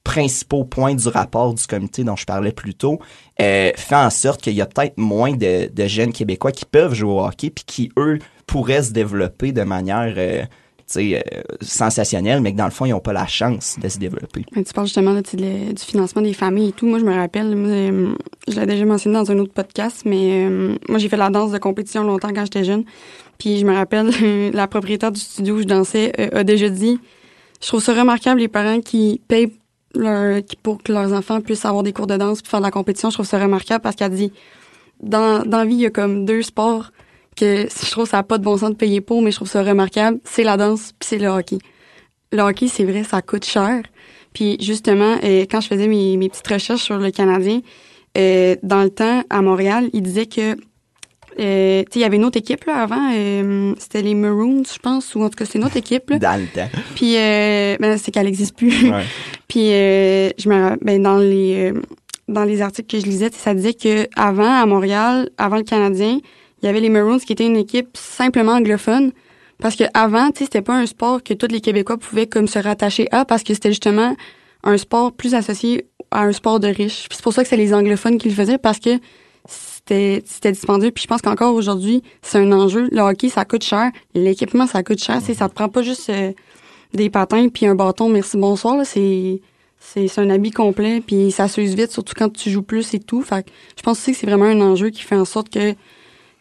principaux 0.05 0.65
points 0.65 0.95
du 0.95 1.09
rapport 1.09 1.53
du 1.53 1.67
comité 1.67 2.05
dont 2.05 2.17
je 2.17 2.25
parlais 2.25 2.53
plus 2.53 2.75
tôt, 2.75 3.01
euh, 3.41 3.73
fait 3.77 3.97
en 3.97 4.09
sorte 4.09 4.41
qu'il 4.41 4.55
y 4.55 4.63
a 4.63 4.67
peut-être 4.67 4.97
moins 4.97 5.33
de, 5.37 5.69
jeunes 5.87 6.13
Québécois 6.13 6.53
qui 6.53 6.65
peuvent 6.65 6.95
jouer 6.95 7.11
au 7.11 7.21
hockey, 7.25 7.51
puis 7.51 7.65
qui, 7.67 7.93
eux, 7.99 8.21
pourraient 8.47 8.83
se 8.83 8.93
développer 8.93 9.53
de 9.53 9.63
manière... 9.63 10.15
euh, 10.97 11.21
sensationnelle, 11.63 12.41
mais 12.41 12.53
que 12.53 12.59
dans 12.59 12.65
le 12.65 12.71
fond, 12.71 12.87
ils 12.87 12.91
n'ont 12.91 13.01
pas 13.01 13.13
la 13.13 13.27
chance 13.27 13.77
de 13.81 13.89
se 13.89 13.99
développer. 13.99 14.45
tu 14.55 14.73
parles 14.73 14.87
justement 14.87 15.13
là, 15.13 15.21
du 15.21 15.83
financement 15.83 16.23
des 16.23 16.33
familles 16.33 16.69
et 16.69 16.73
tout. 16.73 16.87
Moi, 16.87 17.01
je 17.01 17.05
me 17.05 17.15
rappelle, 17.15 17.55
euh, 17.57 18.15
je 18.47 18.61
l'ai 18.61 18.67
déjà 18.67 18.85
mentionné 18.85 19.17
dans 19.17 19.31
un 19.31 19.39
autre 19.39 19.53
podcast, 19.53 20.03
mais 20.05 20.47
euh, 20.47 20.77
moi, 20.89 20.99
j'ai 20.99 21.09
fait 21.09 21.17
la 21.17 21.29
danse 21.29 21.51
de 21.51 21.59
compétition 21.59 22.05
longtemps 22.05 22.33
quand 22.33 22.45
j'étais 22.45 22.65
jeune. 22.65 22.85
Puis 23.37 23.59
je 23.59 23.67
me 23.67 23.75
rappelle, 23.75 24.53
la 24.53 24.69
propriétaire 24.69 25.11
du 25.11 25.21
studio 25.21 25.57
où 25.57 25.59
je 25.61 25.65
dansais 25.65 26.13
a 26.33 26.45
déjà 26.45 26.69
dit, 26.69 27.01
je 27.61 27.67
trouve 27.67 27.83
ça 27.83 27.93
remarquable 27.93 28.41
les 28.41 28.49
parents 28.49 28.81
qui 28.81 29.21
payent 29.27 29.53
leur, 29.95 30.41
pour 30.63 30.83
que 30.83 30.93
leurs 30.93 31.13
enfants 31.13 31.41
puissent 31.41 31.65
avoir 31.65 31.83
des 31.83 31.93
cours 31.93 32.07
de 32.07 32.17
danse 32.17 32.43
puis 32.43 32.51
faire 32.51 32.61
de 32.61 32.65
la 32.65 32.71
compétition. 32.71 33.11
Je 33.11 33.17
trouve 33.17 33.27
ça 33.27 33.41
remarquable 33.41 33.83
parce 33.83 33.97
qu'elle 33.97 34.13
dit, 34.13 34.33
dans, 35.03 35.43
dans 35.45 35.59
la 35.59 35.65
vie, 35.65 35.75
il 35.75 35.81
y 35.81 35.87
a 35.87 35.91
comme 35.91 36.25
deux 36.25 36.43
sports 36.43 36.93
que 37.37 37.69
je 37.69 37.91
trouve 37.91 38.09
ça 38.09 38.19
n'a 38.19 38.23
pas 38.23 38.39
de 38.39 38.45
bon 38.45 38.57
sens 38.57 38.71
de 38.71 38.75
payer 38.77 39.01
pour, 39.01 39.23
mais 39.23 39.31
je 39.31 39.37
trouve 39.37 39.49
ça 39.49 39.63
remarquable, 39.63 40.19
c'est 40.25 40.43
la 40.43 40.57
danse 40.57 40.93
puis 40.99 41.09
c'est 41.09 41.19
le 41.19 41.29
hockey. 41.29 41.59
Le 42.33 42.41
hockey, 42.41 42.69
c'est 42.69 42.85
vrai, 42.85 43.05
ça 43.05 43.23
coûte 43.23 43.45
cher. 43.45 43.83
Puis 44.33 44.57
justement, 44.61 45.17
euh, 45.23 45.45
quand 45.51 45.61
je 45.61 45.69
faisais 45.69 45.87
mes, 45.87 46.17
mes, 46.17 46.29
petites 46.29 46.47
recherches 46.47 46.83
sur 46.83 46.99
le 46.99 47.11
Canadien, 47.11 47.61
euh, 48.19 48.57
dans 48.63 48.83
le 48.83 48.91
temps, 48.91 49.23
à 49.31 49.43
Montréal, 49.43 49.89
il 49.93 50.03
disait 50.03 50.27
que 50.27 50.57
euh, 51.39 51.85
il 51.95 52.01
y 52.01 52.05
avait 52.05 52.17
une 52.17 52.25
autre 52.25 52.39
équipe 52.39 52.65
là 52.65 52.79
avant, 52.79 53.13
euh, 53.15 53.75
c'était 53.79 54.01
les 54.01 54.15
Maroons, 54.15 54.63
je 54.73 54.79
pense, 54.79 55.15
ou 55.15 55.23
en 55.23 55.29
tout 55.29 55.37
cas 55.37 55.45
c'est 55.45 55.59
une 55.59 55.65
autre 55.65 55.77
équipe. 55.77 56.09
Là. 56.09 56.19
Dans 56.19 56.41
le 56.41 56.47
temps. 56.47 56.69
Puis 56.95 57.17
euh, 57.17 57.77
ben, 57.79 57.99
c'est 57.99 58.11
qu'elle 58.11 58.25
n'existe 58.25 58.57
plus. 58.57 58.91
Ouais. 58.91 59.05
Puis 59.49 59.73
euh, 59.73 60.31
je 60.39 60.49
me 60.49 60.83
ben, 60.83 61.03
dans 61.03 61.19
les 61.19 61.73
dans 62.29 62.45
les 62.45 62.63
articles 62.63 62.97
que 62.97 63.05
je 63.05 63.09
lisais, 63.09 63.31
ça 63.33 63.55
disait 63.55 63.75
que 63.75 64.09
avant 64.17 64.51
à 64.51 64.65
Montréal, 64.67 65.29
avant 65.37 65.57
le 65.57 65.63
Canadien, 65.63 66.19
il 66.63 66.67
y 66.67 66.69
avait 66.69 66.81
les 66.81 66.89
Maroons 66.89 67.19
qui 67.19 67.33
étaient 67.33 67.47
une 67.47 67.57
équipe 67.57 67.97
simplement 67.97 68.53
anglophone. 68.53 69.13
Parce 69.59 69.77
que 69.77 69.85
avant, 69.95 70.31
tu 70.31 70.39
sais, 70.39 70.45
c'était 70.45 70.63
pas 70.63 70.75
un 70.75 70.87
sport 70.87 71.23
que 71.23 71.33
tous 71.33 71.49
les 71.49 71.61
Québécois 71.61 71.97
pouvaient 71.97 72.27
comme 72.27 72.47
se 72.47 72.59
rattacher 72.59 73.09
à 73.11 73.25
parce 73.25 73.43
que 73.43 73.55
c'était 73.55 73.71
justement 73.71 74.15
un 74.65 74.77
sport 74.77 75.13
plus 75.13 75.35
associé 75.35 75.87
à 76.11 76.23
un 76.23 76.33
sport 76.33 76.61
de 76.61 76.69
riches. 76.69 77.09
Puis 77.09 77.17
c'est 77.17 77.23
pour 77.23 77.33
ça 77.33 77.43
que 77.43 77.49
c'est 77.49 77.57
les 77.57 77.73
anglophones 77.73 78.19
qui 78.19 78.29
le 78.29 78.35
faisaient 78.35 78.59
parce 78.59 78.79
que 78.79 78.99
c'était 79.49 80.23
c'était 80.27 80.53
dispendieux. 80.53 80.91
Puis 80.91 81.03
je 81.03 81.09
pense 81.09 81.23
qu'encore 81.23 81.55
aujourd'hui, 81.55 82.03
c'est 82.23 82.39
un 82.39 82.53
enjeu. 82.53 82.89
Le 82.91 83.01
hockey, 83.01 83.29
ça 83.29 83.45
coûte 83.45 83.65
cher. 83.65 83.91
L'équipement, 84.15 84.67
ça 84.67 84.83
coûte 84.83 85.03
cher. 85.03 85.21
C'est 85.23 85.35
ça 85.35 85.49
te 85.49 85.55
prend 85.55 85.69
pas 85.69 85.83
juste 85.83 86.11
euh, 86.11 86.33
des 86.93 87.09
patins 87.09 87.49
puis 87.49 87.67
un 87.67 87.75
bâton. 87.75 88.09
Merci 88.09 88.37
bonsoir. 88.37 88.85
C'est 88.85 89.41
c'est 89.79 90.19
un 90.19 90.31
habit 90.31 90.51
complet 90.51 91.01
puis 91.07 91.31
ça 91.31 91.47
s'use 91.49 91.75
vite, 91.75 91.93
surtout 91.93 92.15
quand 92.17 92.33
tu 92.33 92.51
joues 92.51 92.63
plus 92.63 92.93
et 92.95 92.99
tout. 92.99 93.23
Fait 93.23 93.47
je 93.77 93.83
pense 93.83 93.99
aussi 93.99 94.13
que 94.13 94.19
c'est 94.19 94.27
vraiment 94.27 94.47
un 94.47 94.61
enjeu 94.61 94.91
qui 94.91 95.03
fait 95.03 95.17
en 95.17 95.25
sorte 95.25 95.49
que 95.49 95.75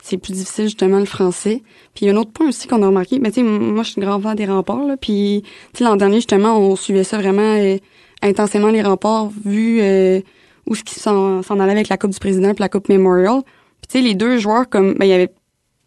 c'est 0.06 0.18
plus 0.20 0.34
difficile 0.34 0.66
justement 0.66 1.00
le 1.00 1.06
français. 1.06 1.64
Puis 1.96 2.06
il 2.06 2.08
y 2.08 2.12
a 2.12 2.14
un 2.14 2.18
autre 2.18 2.32
point 2.32 2.50
aussi 2.50 2.68
qu'on 2.68 2.84
a 2.84 2.88
remarqué, 2.88 3.18
mais 3.18 3.32
tu 3.32 3.42
sais, 3.42 3.44
moi 3.44 3.82
je 3.82 3.90
suis 3.90 4.00
une 4.00 4.08
grand 4.08 4.22
fan 4.22 4.36
des 4.36 4.46
remparts, 4.46 4.86
là, 4.86 4.98
puis 4.98 5.44
l'an 5.80 5.96
dernier 5.96 6.18
justement 6.18 6.60
on 6.60 6.76
suivait 6.76 7.04
ça 7.04 7.18
vraiment 7.18 7.42
euh, 7.42 7.78
intensément 8.22 8.70
les 8.70 8.84
remparts, 8.84 9.30
vu 9.44 9.80
euh, 9.82 10.22
où 10.68 10.76
ce 10.76 10.84
qui 10.84 11.00
s'en 11.00 11.42
allait 11.42 11.72
avec 11.72 11.90
la 11.90 11.98
Coupe 11.98 12.12
du 12.12 12.20
Président 12.20 12.54
puis 12.54 12.62
la 12.62 12.70
Coupe 12.70 12.88
Memorial. 12.88 13.42
Puis 13.82 13.88
tu 13.90 13.98
sais, 13.98 14.02
les 14.04 14.14
deux 14.14 14.38
joueurs 14.38 14.70
comme, 14.70 14.94
ben 14.94 15.06
il 15.06 15.10
y 15.10 15.14
avait 15.14 15.34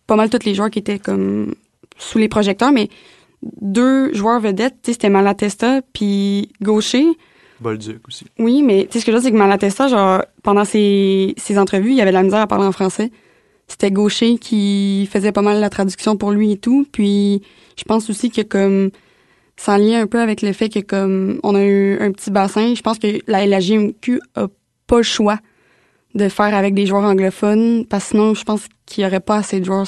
pas 0.08 0.16
mal 0.16 0.30
tous 0.30 0.44
les 0.44 0.54
joueurs 0.54 0.70
qui 0.70 0.80
étaient 0.80 0.98
comme 0.98 1.54
sous 1.96 2.18
les 2.18 2.28
projecteurs, 2.28 2.72
mais 2.72 2.88
deux 3.60 4.12
joueurs 4.14 4.40
vedettes, 4.40 4.74
tu 4.82 4.86
sais, 4.86 4.92
c'était 4.94 5.10
Malatesta 5.10 5.80
puis 5.92 6.50
Gaucher. 6.60 7.06
Bolduc 7.60 8.08
aussi. 8.08 8.24
Oui, 8.40 8.64
mais 8.64 8.86
tu 8.86 8.94
sais, 8.94 9.00
ce 9.00 9.06
que 9.06 9.12
je 9.12 9.16
veux 9.16 9.22
dire, 9.22 9.28
c'est 9.28 9.32
que 9.32 9.38
Malatesta, 9.38 9.86
genre, 9.86 10.24
pendant 10.42 10.64
ses, 10.64 11.34
ses 11.36 11.56
entrevues, 11.56 11.92
il 11.92 12.00
avait 12.00 12.10
de 12.10 12.16
la 12.16 12.24
misère 12.24 12.40
à 12.40 12.48
parler 12.48 12.66
en 12.66 12.72
français 12.72 13.12
c'était 13.68 13.90
Gaucher 13.90 14.38
qui 14.38 15.08
faisait 15.12 15.32
pas 15.32 15.42
mal 15.42 15.60
la 15.60 15.70
traduction 15.70 16.16
pour 16.16 16.32
lui 16.32 16.52
et 16.52 16.56
tout. 16.56 16.86
Puis 16.90 17.42
je 17.76 17.84
pense 17.84 18.10
aussi 18.10 18.30
que 18.30 18.42
comme 18.42 18.90
ça 19.56 19.74
en 19.74 19.76
lien 19.76 20.02
un 20.02 20.06
peu 20.06 20.20
avec 20.20 20.42
le 20.42 20.52
fait 20.52 20.68
que 20.68 20.80
comme 20.80 21.38
on 21.42 21.54
a 21.54 21.62
eu 21.62 21.98
un 22.00 22.10
petit 22.12 22.30
bassin, 22.30 22.74
je 22.74 22.82
pense 22.82 22.98
que 22.98 23.20
la 23.26 23.46
LGMQ 23.46 24.20
a 24.34 24.46
pas 24.86 24.96
le 24.96 25.02
choix 25.02 25.38
de 26.14 26.28
faire 26.28 26.54
avec 26.54 26.74
des 26.74 26.86
joueurs 26.86 27.04
anglophones 27.04 27.84
parce 27.86 28.04
que 28.04 28.10
sinon 28.10 28.34
je 28.34 28.44
pense 28.44 28.62
qu'il 28.86 29.04
y 29.04 29.06
aurait 29.06 29.20
pas 29.20 29.36
assez 29.36 29.60
de 29.60 29.64
joueurs 29.66 29.86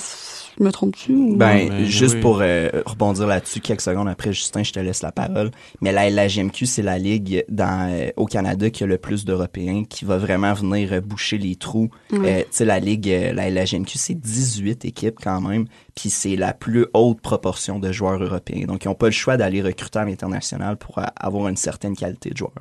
me 0.62 0.70
trompe-tu? 0.70 1.36
Ben, 1.36 1.68
ben, 1.68 1.84
juste 1.84 2.20
pour 2.20 2.40
euh, 2.40 2.68
rebondir 2.86 3.26
là-dessus, 3.26 3.60
quelques 3.60 3.80
secondes 3.80 4.08
après, 4.08 4.32
Justin, 4.32 4.62
je 4.62 4.72
te 4.72 4.80
laisse 4.80 5.02
la 5.02 5.12
parole. 5.12 5.50
Mais 5.80 5.92
la 5.92 6.10
LHMQ, 6.10 6.66
c'est 6.66 6.82
la 6.82 6.98
ligue 6.98 7.44
dans, 7.48 7.90
euh, 7.90 8.10
au 8.16 8.26
Canada 8.26 8.70
qui 8.70 8.84
a 8.84 8.86
le 8.86 8.98
plus 8.98 9.24
d'Européens, 9.24 9.84
qui 9.84 10.04
va 10.04 10.18
vraiment 10.18 10.52
venir 10.52 11.00
boucher 11.02 11.38
les 11.38 11.56
trous. 11.56 11.90
Euh, 12.12 12.40
tu 12.40 12.46
sais, 12.50 12.64
la 12.64 12.78
ligue, 12.78 13.06
la 13.06 13.50
LHMQ, 13.50 13.98
c'est 13.98 14.14
18 14.14 14.84
équipes 14.84 15.18
quand 15.22 15.40
même, 15.40 15.66
puis 15.94 16.10
c'est 16.10 16.36
la 16.36 16.52
plus 16.52 16.86
haute 16.94 17.20
proportion 17.20 17.78
de 17.78 17.90
joueurs 17.92 18.22
européens. 18.22 18.66
Donc, 18.66 18.84
ils 18.84 18.88
n'ont 18.88 18.94
pas 18.94 19.06
le 19.06 19.12
choix 19.12 19.36
d'aller 19.36 19.62
recruter 19.62 19.98
à 19.98 20.04
l'international 20.04 20.76
pour 20.76 21.00
avoir 21.16 21.48
une 21.48 21.56
certaine 21.56 21.96
qualité 21.96 22.30
de 22.30 22.36
joueurs. 22.36 22.52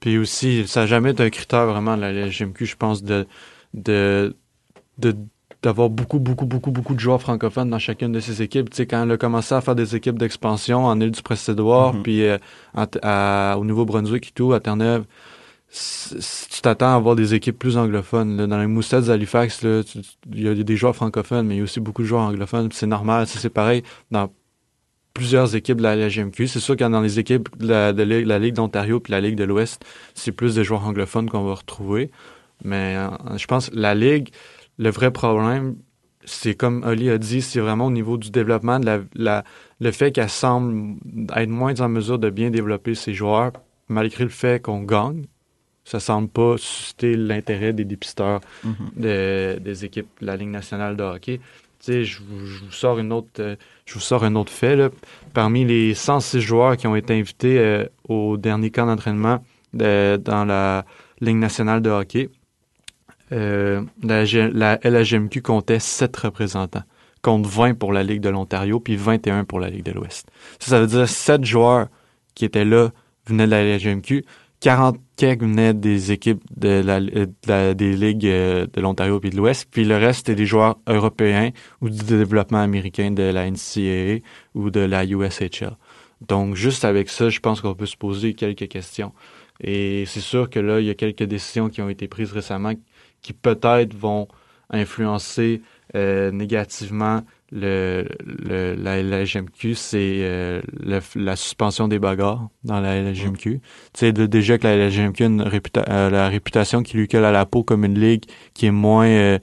Puis 0.00 0.16
aussi, 0.18 0.66
ça 0.66 0.80
n'a 0.80 0.86
jamais 0.86 1.10
été 1.10 1.22
un 1.22 1.30
critère 1.30 1.66
vraiment, 1.66 1.96
la 1.96 2.12
LHMQ, 2.12 2.66
je 2.66 2.76
pense, 2.76 3.02
de, 3.02 3.26
de, 3.74 4.36
de 4.98 5.16
d'avoir 5.62 5.90
beaucoup, 5.90 6.18
beaucoup, 6.18 6.46
beaucoup, 6.46 6.70
beaucoup 6.70 6.94
de 6.94 7.00
joueurs 7.00 7.20
francophones 7.20 7.70
dans 7.70 7.78
chacune 7.78 8.12
de 8.12 8.20
ces 8.20 8.42
équipes. 8.42 8.70
Tu 8.70 8.76
sais, 8.76 8.86
quand 8.86 9.02
elle 9.02 9.10
a 9.10 9.16
commencé 9.16 9.54
à 9.54 9.60
faire 9.60 9.74
des 9.74 9.96
équipes 9.96 10.18
d'expansion 10.18 10.86
en 10.86 11.00
île 11.00 11.10
du 11.10 11.22
Prince-Édouard, 11.22 11.96
mm-hmm. 11.96 12.02
puis 12.02 12.22
euh, 12.24 13.54
au 13.54 13.64
Nouveau-Brunswick 13.64 14.28
et 14.28 14.32
tout, 14.32 14.52
à 14.52 14.60
Terre-Neuve, 14.60 15.04
tu 15.70 16.60
t'attends 16.62 16.92
à 16.92 16.94
avoir 16.94 17.14
des 17.14 17.34
équipes 17.34 17.58
plus 17.58 17.76
anglophones. 17.76 18.46
Dans 18.46 18.58
les 18.58 18.66
Moussets 18.66 19.02
d'Halifax, 19.02 19.62
il 19.62 20.42
y 20.42 20.48
a 20.48 20.54
des 20.54 20.76
joueurs 20.76 20.96
francophones, 20.96 21.46
mais 21.46 21.56
il 21.56 21.58
y 21.58 21.60
a 21.60 21.64
aussi 21.64 21.80
beaucoup 21.80 22.02
de 22.02 22.06
joueurs 22.06 22.22
anglophones. 22.22 22.70
C'est 22.72 22.86
normal. 22.86 23.26
C'est 23.26 23.50
pareil 23.50 23.82
dans 24.10 24.30
plusieurs 25.12 25.56
équipes 25.56 25.78
de 25.78 25.82
la 25.82 25.96
LGMQ. 25.96 26.46
C'est 26.46 26.60
sûr 26.60 26.76
que 26.76 26.84
dans 26.84 27.00
les 27.00 27.18
équipes 27.18 27.48
de 27.58 27.68
la, 27.68 27.92
de 27.92 28.02
la 28.02 28.38
Ligue 28.38 28.54
d'Ontario 28.54 29.00
puis 29.00 29.10
la 29.10 29.20
Ligue 29.20 29.36
de 29.36 29.44
l'Ouest, 29.44 29.84
c'est 30.14 30.32
plus 30.32 30.54
des 30.54 30.64
joueurs 30.64 30.86
anglophones 30.86 31.28
qu'on 31.28 31.44
va 31.44 31.54
retrouver. 31.54 32.10
Mais 32.64 32.96
euh, 32.96 33.08
je 33.36 33.46
pense 33.46 33.68
que 33.68 33.76
la 33.76 33.94
Ligue, 33.94 34.30
le 34.78 34.90
vrai 34.90 35.10
problème, 35.10 35.76
c'est 36.24 36.54
comme 36.54 36.84
Oli 36.84 37.10
a 37.10 37.18
dit, 37.18 37.42
c'est 37.42 37.60
vraiment 37.60 37.86
au 37.86 37.90
niveau 37.90 38.16
du 38.16 38.30
développement, 38.30 38.78
de 38.78 39.04
la, 39.14 39.44
le 39.80 39.90
fait 39.90 40.12
qu'elle 40.12 40.28
semble 40.28 40.96
être 41.34 41.48
moins 41.48 41.80
en 41.80 41.88
mesure 41.88 42.18
de 42.18 42.30
bien 42.30 42.50
développer 42.50 42.94
ses 42.94 43.14
joueurs, 43.14 43.52
malgré 43.88 44.24
le 44.24 44.30
fait 44.30 44.62
qu'on 44.62 44.82
gagne. 44.82 45.24
Ça 45.84 46.00
semble 46.00 46.28
pas 46.28 46.56
susciter 46.58 47.16
l'intérêt 47.16 47.72
des 47.72 47.86
dépisteurs 47.86 48.40
mm-hmm. 48.64 49.58
des 49.58 49.84
équipes 49.86 50.08
de 50.20 50.26
la 50.26 50.36
Ligue 50.36 50.50
nationale 50.50 50.96
de 50.96 51.02
hockey. 51.02 51.40
Sais, 51.80 52.04
je, 52.04 52.20
vous 52.20 52.72
sors 52.72 52.98
une 52.98 53.12
autre, 53.12 53.56
je 53.86 53.94
vous 53.94 54.00
sors 54.00 54.24
un 54.24 54.34
autre 54.34 54.52
fait. 54.52 54.76
Là. 54.76 54.90
Parmi 55.32 55.64
les 55.64 55.94
106 55.94 56.40
joueurs 56.40 56.76
qui 56.76 56.86
ont 56.86 56.96
été 56.96 57.14
invités 57.14 57.58
euh, 57.58 57.86
au 58.08 58.36
dernier 58.36 58.70
camp 58.70 58.86
d'entraînement 58.86 59.42
dans 59.72 60.44
la 60.46 60.84
Ligue 61.20 61.36
nationale 61.36 61.80
de 61.80 61.90
hockey, 61.90 62.30
euh, 63.32 63.82
la, 64.02 64.24
la 64.24 64.78
LHMQ 64.82 65.42
comptait 65.42 65.78
7 65.78 66.16
représentants, 66.16 66.84
contre 67.22 67.48
20 67.48 67.74
pour 67.74 67.92
la 67.92 68.02
Ligue 68.02 68.20
de 68.20 68.28
l'Ontario, 68.28 68.80
puis 68.80 68.96
21 68.96 69.44
pour 69.44 69.60
la 69.60 69.70
Ligue 69.70 69.84
de 69.84 69.92
l'Ouest. 69.92 70.28
Ça, 70.58 70.70
ça 70.70 70.80
veut 70.80 70.86
dire 70.86 71.08
7 71.08 71.44
joueurs 71.44 71.88
qui 72.34 72.44
étaient 72.44 72.64
là 72.64 72.90
venaient 73.26 73.46
de 73.46 73.50
la 73.50 73.76
LHMQ, 73.76 74.24
40 74.60 74.98
quelques 75.16 75.42
venaient 75.42 75.74
des 75.74 76.12
équipes 76.12 76.42
de 76.56 76.82
la, 76.84 77.74
des 77.74 77.96
ligues 77.96 78.26
euh, 78.26 78.66
de 78.72 78.80
l'Ontario 78.80 79.20
puis 79.20 79.30
de 79.30 79.36
l'Ouest, 79.36 79.68
puis 79.70 79.84
le 79.84 79.96
reste 79.96 80.20
c'était 80.20 80.34
des 80.34 80.46
joueurs 80.46 80.78
européens 80.86 81.50
ou 81.80 81.90
du 81.90 82.04
développement 82.04 82.58
américain 82.58 83.10
de 83.10 83.22
la 83.22 83.50
NCAA 83.50 84.24
ou 84.54 84.70
de 84.70 84.80
la 84.80 85.04
USHL. 85.04 85.76
Donc 86.26 86.56
juste 86.56 86.84
avec 86.84 87.08
ça, 87.08 87.28
je 87.28 87.38
pense 87.40 87.60
qu'on 87.60 87.74
peut 87.74 87.86
se 87.86 87.96
poser 87.96 88.34
quelques 88.34 88.68
questions. 88.68 89.12
Et 89.60 90.04
c'est 90.06 90.20
sûr 90.20 90.48
que 90.50 90.60
là, 90.60 90.80
il 90.80 90.86
y 90.86 90.90
a 90.90 90.94
quelques 90.94 91.24
décisions 91.24 91.68
qui 91.68 91.82
ont 91.82 91.88
été 91.88 92.06
prises 92.08 92.32
récemment 92.32 92.72
qui 93.22 93.32
peut-être 93.32 93.94
vont 93.94 94.28
influencer 94.70 95.62
euh, 95.94 96.30
négativement 96.30 97.22
le, 97.50 98.06
le, 98.20 98.74
la 98.74 99.00
LGMQ, 99.00 99.74
c'est 99.74 100.18
euh, 100.20 100.60
la 101.14 101.34
suspension 101.34 101.88
des 101.88 101.98
bagarres 101.98 102.48
dans 102.64 102.78
la 102.80 103.00
LGMQ. 103.00 103.60
Tu 103.60 103.60
sais, 103.94 104.12
déjà 104.12 104.58
que 104.58 104.66
la 104.66 104.88
LGMQ 104.88 105.22
a 105.22 105.26
une 105.26 105.40
euh, 105.40 106.10
la 106.10 106.28
réputation 106.28 106.82
qui 106.82 106.98
lui 106.98 107.08
colle 107.08 107.24
à 107.24 107.32
la 107.32 107.46
peau 107.46 107.62
comme 107.62 107.86
une 107.86 107.98
ligue 107.98 108.24
qui 108.52 108.66
est 108.66 108.70
moins 108.70 109.38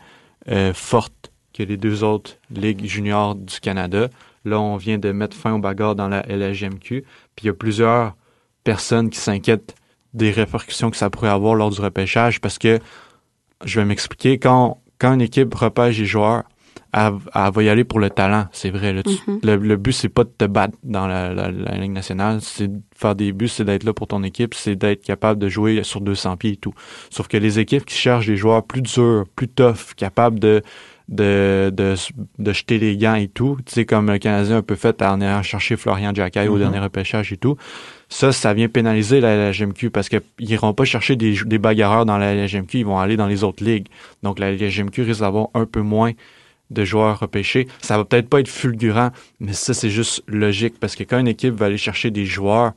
forte 0.73 1.31
que 1.53 1.63
les 1.63 1.77
deux 1.77 2.03
autres 2.03 2.37
ligues 2.51 2.85
juniors 2.85 3.33
du 3.33 3.59
Canada. 3.59 4.09
Là, 4.43 4.59
on 4.59 4.77
vient 4.77 4.99
de 4.99 5.11
mettre 5.11 5.35
fin 5.35 5.53
aux 5.53 5.59
bagarres 5.59 5.95
dans 5.95 6.09
la 6.09 6.21
LGMQ. 6.27 7.03
Puis 7.35 7.43
il 7.43 7.47
y 7.47 7.49
a 7.49 7.53
plusieurs 7.53 8.15
personnes 8.63 9.09
qui 9.09 9.17
s'inquiètent 9.17 9.73
des 10.13 10.31
répercussions 10.31 10.91
que 10.91 10.97
ça 10.97 11.09
pourrait 11.09 11.29
avoir 11.29 11.55
lors 11.55 11.71
du 11.71 11.81
repêchage 11.81 12.39
parce 12.39 12.59
que 12.59 12.79
je 13.63 13.79
vais 13.79 13.85
m'expliquer. 13.85 14.37
Quand, 14.39 14.81
quand 14.99 15.13
une 15.13 15.21
équipe 15.21 15.53
repêche 15.53 15.97
les 15.99 16.05
joueurs, 16.05 16.43
elle, 16.93 17.13
elle 17.33 17.51
va 17.51 17.63
y 17.63 17.69
aller 17.69 17.83
pour 17.83 17.99
le 17.99 18.09
talent, 18.09 18.47
c'est 18.53 18.69
vrai. 18.69 18.93
Là. 18.93 19.03
Tu- 19.03 19.11
Mhm. 19.27 19.39
le, 19.43 19.55
le 19.57 19.75
but, 19.77 19.91
c'est 19.91 20.09
pas 20.09 20.23
de 20.23 20.29
te 20.37 20.45
battre 20.45 20.77
dans 20.83 21.07
la, 21.07 21.33
la, 21.33 21.51
la 21.51 21.77
Ligue 21.77 21.91
nationale, 21.91 22.39
c'est 22.41 22.67
de 22.69 22.79
faire 22.95 23.15
des 23.15 23.33
buts, 23.33 23.47
c'est 23.49 23.65
d'être 23.65 23.83
là 23.83 23.93
pour 23.93 24.07
ton 24.07 24.23
équipe, 24.23 24.53
c'est 24.53 24.75
d'être 24.75 25.03
capable 25.03 25.39
de 25.39 25.49
jouer 25.49 25.83
sur 25.83 25.99
200 26.01 26.37
pieds 26.37 26.51
et 26.53 26.57
tout. 26.57 26.73
Sauf 27.09 27.27
que 27.27 27.35
les 27.37 27.59
équipes 27.59 27.85
qui 27.85 27.95
cherchent 27.95 28.27
des 28.27 28.37
joueurs 28.37 28.63
plus 28.65 28.81
durs, 28.81 29.25
plus 29.35 29.49
tough, 29.49 29.93
capables 29.97 30.39
de 30.39 30.61
de, 31.07 31.71
de, 31.73 31.95
de 32.39 32.53
jeter 32.53 32.79
les 32.79 32.97
gants 32.97 33.15
et 33.15 33.27
tout, 33.27 33.57
tu 33.65 33.73
sais, 33.73 33.85
comme 33.85 34.09
le 34.09 34.17
Canadien 34.17 34.55
a 34.55 34.59
un 34.59 34.61
peu 34.63 34.75
fait 34.75 35.01
en 35.01 35.21
allant 35.21 35.43
chercher 35.43 35.77
Florian 35.77 36.13
Jacquet 36.13 36.47
au 36.47 36.53
Mhm. 36.53 36.59
dernier 36.59 36.79
repêchage 36.79 37.31
et 37.31 37.37
tout, 37.37 37.57
ça, 38.09 38.31
ça 38.31 38.53
vient 38.53 38.67
pénaliser 38.69 39.19
la 39.21 39.49
LGMQ 39.51 39.89
parce 39.91 40.09
qu'ils 40.09 40.21
iront 40.39 40.73
pas 40.73 40.85
chercher 40.85 41.15
des, 41.15 41.35
des 41.45 41.57
bagarreurs 41.57 42.05
dans 42.05 42.17
la 42.17 42.33
LGMQ, 42.33 42.79
ils 42.79 42.85
vont 42.85 42.99
aller 42.99 43.17
dans 43.17 43.27
les 43.27 43.43
autres 43.43 43.63
ligues. 43.63 43.87
Donc 44.23 44.39
la 44.39 44.51
LGMQ 44.51 45.03
risque 45.03 45.21
d'avoir 45.21 45.47
un 45.53 45.65
peu 45.65 45.81
moins 45.81 46.11
de 46.71 46.83
joueurs 46.83 47.19
repêchés. 47.19 47.67
Ça 47.81 47.97
va 47.97 48.05
peut-être 48.05 48.27
pas 48.27 48.39
être 48.39 48.47
fulgurant, 48.47 49.11
mais 49.39 49.53
ça, 49.53 49.75
c'est 49.75 49.91
juste 49.91 50.23
logique 50.27 50.79
parce 50.79 50.95
que 50.95 51.03
quand 51.03 51.19
une 51.19 51.27
équipe 51.27 51.53
va 51.53 51.67
aller 51.67 51.77
chercher 51.77 52.09
des 52.09 52.25
joueurs 52.25 52.73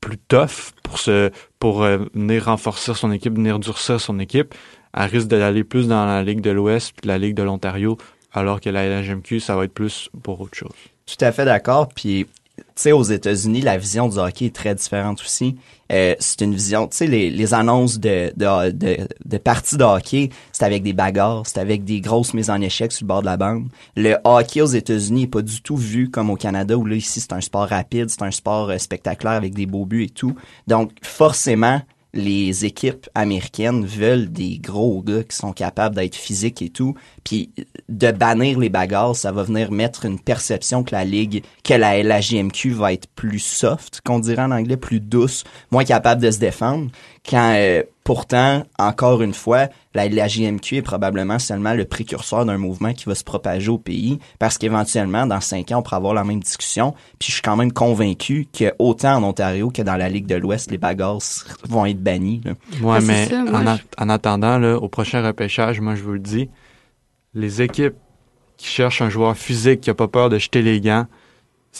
plus 0.00 0.18
tough 0.28 0.72
pour 0.82 0.98
se 0.98 1.30
pour 1.58 1.82
euh, 1.82 1.98
venir 2.14 2.44
renforcer 2.46 2.94
son 2.94 3.10
équipe, 3.12 3.34
venir 3.34 3.58
durcir 3.58 4.00
son 4.00 4.18
équipe, 4.20 4.54
elle 4.96 5.10
risque 5.10 5.28
d'aller 5.28 5.64
plus 5.64 5.88
dans 5.88 6.06
la 6.06 6.22
Ligue 6.22 6.40
de 6.40 6.50
l'Ouest 6.50 6.92
puis 6.96 7.08
la 7.08 7.18
Ligue 7.18 7.34
de 7.34 7.42
l'Ontario, 7.42 7.98
alors 8.32 8.60
que 8.60 8.70
la 8.70 9.00
LGMQ, 9.00 9.40
ça 9.40 9.56
va 9.56 9.64
être 9.64 9.74
plus 9.74 10.10
pour 10.22 10.40
autre 10.40 10.56
chose. 10.56 10.74
Tout 11.06 11.24
à 11.24 11.32
fait 11.32 11.44
d'accord. 11.44 11.88
Puis, 11.88 12.26
tu 12.58 12.64
sais, 12.74 12.92
aux 12.92 13.02
États-Unis, 13.02 13.62
la 13.62 13.78
vision 13.78 14.08
du 14.08 14.18
hockey 14.18 14.46
est 14.46 14.54
très 14.54 14.74
différente 14.74 15.20
aussi. 15.20 15.56
Euh, 15.90 16.14
c'est 16.18 16.42
une 16.42 16.54
vision, 16.54 16.86
tu 16.86 16.98
sais, 16.98 17.06
les, 17.06 17.30
les 17.30 17.54
annonces 17.54 17.98
de, 17.98 18.30
de, 18.36 18.70
de, 18.72 19.08
de 19.24 19.38
parties 19.38 19.78
de 19.78 19.84
hockey, 19.84 20.28
c'est 20.52 20.64
avec 20.64 20.82
des 20.82 20.92
bagarres, 20.92 21.46
c'est 21.46 21.60
avec 21.60 21.84
des 21.84 22.00
grosses 22.00 22.34
mises 22.34 22.50
en 22.50 22.60
échec 22.60 22.92
sur 22.92 23.04
le 23.04 23.08
bord 23.08 23.20
de 23.22 23.26
la 23.26 23.38
bande. 23.38 23.68
Le 23.96 24.16
hockey 24.24 24.60
aux 24.60 24.66
États-Unis 24.66 25.22
est 25.24 25.28
pas 25.28 25.40
du 25.40 25.62
tout 25.62 25.76
vu 25.76 26.10
comme 26.10 26.28
au 26.28 26.36
Canada, 26.36 26.76
où 26.76 26.84
là, 26.84 26.96
ici, 26.96 27.20
c'est 27.20 27.32
un 27.32 27.40
sport 27.40 27.68
rapide, 27.68 28.10
c'est 28.10 28.22
un 28.22 28.30
sport 28.30 28.70
euh, 28.70 28.78
spectaculaire 28.78 29.34
avec 29.34 29.54
des 29.54 29.66
beaux 29.66 29.86
buts 29.86 30.04
et 30.04 30.10
tout. 30.10 30.34
Donc, 30.66 30.90
forcément, 31.02 31.80
les 32.14 32.64
équipes 32.64 33.08
américaines 33.14 33.84
veulent 33.84 34.30
des 34.30 34.58
gros 34.58 35.02
gars 35.02 35.22
qui 35.22 35.36
sont 35.36 35.52
capables 35.52 35.94
d'être 35.94 36.14
physiques 36.14 36.62
et 36.62 36.70
tout. 36.70 36.94
Puis 37.22 37.50
de 37.88 38.10
bannir 38.10 38.58
les 38.58 38.70
bagarres, 38.70 39.14
ça 39.14 39.30
va 39.30 39.42
venir 39.42 39.70
mettre 39.70 40.06
une 40.06 40.18
perception 40.18 40.82
que 40.82 40.94
la 40.94 41.04
ligue, 41.04 41.44
que 41.64 41.74
la 41.74 42.02
LHJMQ 42.02 42.70
va 42.70 42.92
être 42.94 43.08
plus 43.14 43.40
soft, 43.40 44.00
qu'on 44.04 44.20
dirait 44.20 44.42
en 44.42 44.50
anglais, 44.50 44.76
plus 44.76 45.00
douce, 45.00 45.44
moins 45.70 45.84
capable 45.84 46.22
de 46.22 46.30
se 46.30 46.38
défendre. 46.38 46.90
Quand 47.28 47.52
euh, 47.56 47.82
pourtant, 48.08 48.62
encore 48.78 49.20
une 49.20 49.34
fois, 49.34 49.66
la 49.92 50.08
LHJMQ 50.08 50.76
est 50.76 50.82
probablement 50.82 51.38
seulement 51.38 51.74
le 51.74 51.84
précurseur 51.84 52.46
d'un 52.46 52.56
mouvement 52.56 52.94
qui 52.94 53.04
va 53.04 53.14
se 53.14 53.22
propager 53.22 53.68
au 53.68 53.76
pays, 53.76 54.18
parce 54.38 54.56
qu'éventuellement, 54.56 55.26
dans 55.26 55.42
cinq 55.42 55.72
ans, 55.72 55.80
on 55.80 55.82
pourra 55.82 55.98
avoir 55.98 56.14
la 56.14 56.24
même 56.24 56.40
discussion. 56.40 56.94
Puis 57.18 57.26
je 57.28 57.32
suis 57.32 57.42
quand 57.42 57.56
même 57.56 57.70
convaincu 57.70 58.48
que 58.50 58.72
autant 58.78 59.16
en 59.16 59.24
Ontario 59.24 59.70
que 59.70 59.82
dans 59.82 59.96
la 59.96 60.08
Ligue 60.08 60.24
de 60.24 60.36
l'Ouest, 60.36 60.70
les 60.70 60.78
bagarres 60.78 61.18
vont 61.68 61.84
être 61.84 62.02
bannies. 62.02 62.40
là. 62.46 62.52
Ouais, 62.80 63.02
mais 63.02 63.26
ça, 63.26 63.44
moi, 63.44 63.58
en, 63.60 63.66
a- 63.66 63.76
je- 63.76 63.82
en 63.98 64.08
attendant, 64.08 64.56
là, 64.58 64.76
au 64.78 64.88
prochain 64.88 65.22
repêchage, 65.22 65.78
moi, 65.82 65.94
je 65.94 66.02
vous 66.02 66.12
le 66.14 66.18
dis, 66.18 66.48
les 67.34 67.60
équipes 67.60 67.96
qui 68.56 68.68
cherchent 68.68 69.02
un 69.02 69.10
joueur 69.10 69.36
physique 69.36 69.82
qui 69.82 69.90
a 69.90 69.94
pas 69.94 70.08
peur 70.08 70.30
de 70.30 70.38
jeter 70.38 70.62
les 70.62 70.80
gants, 70.80 71.04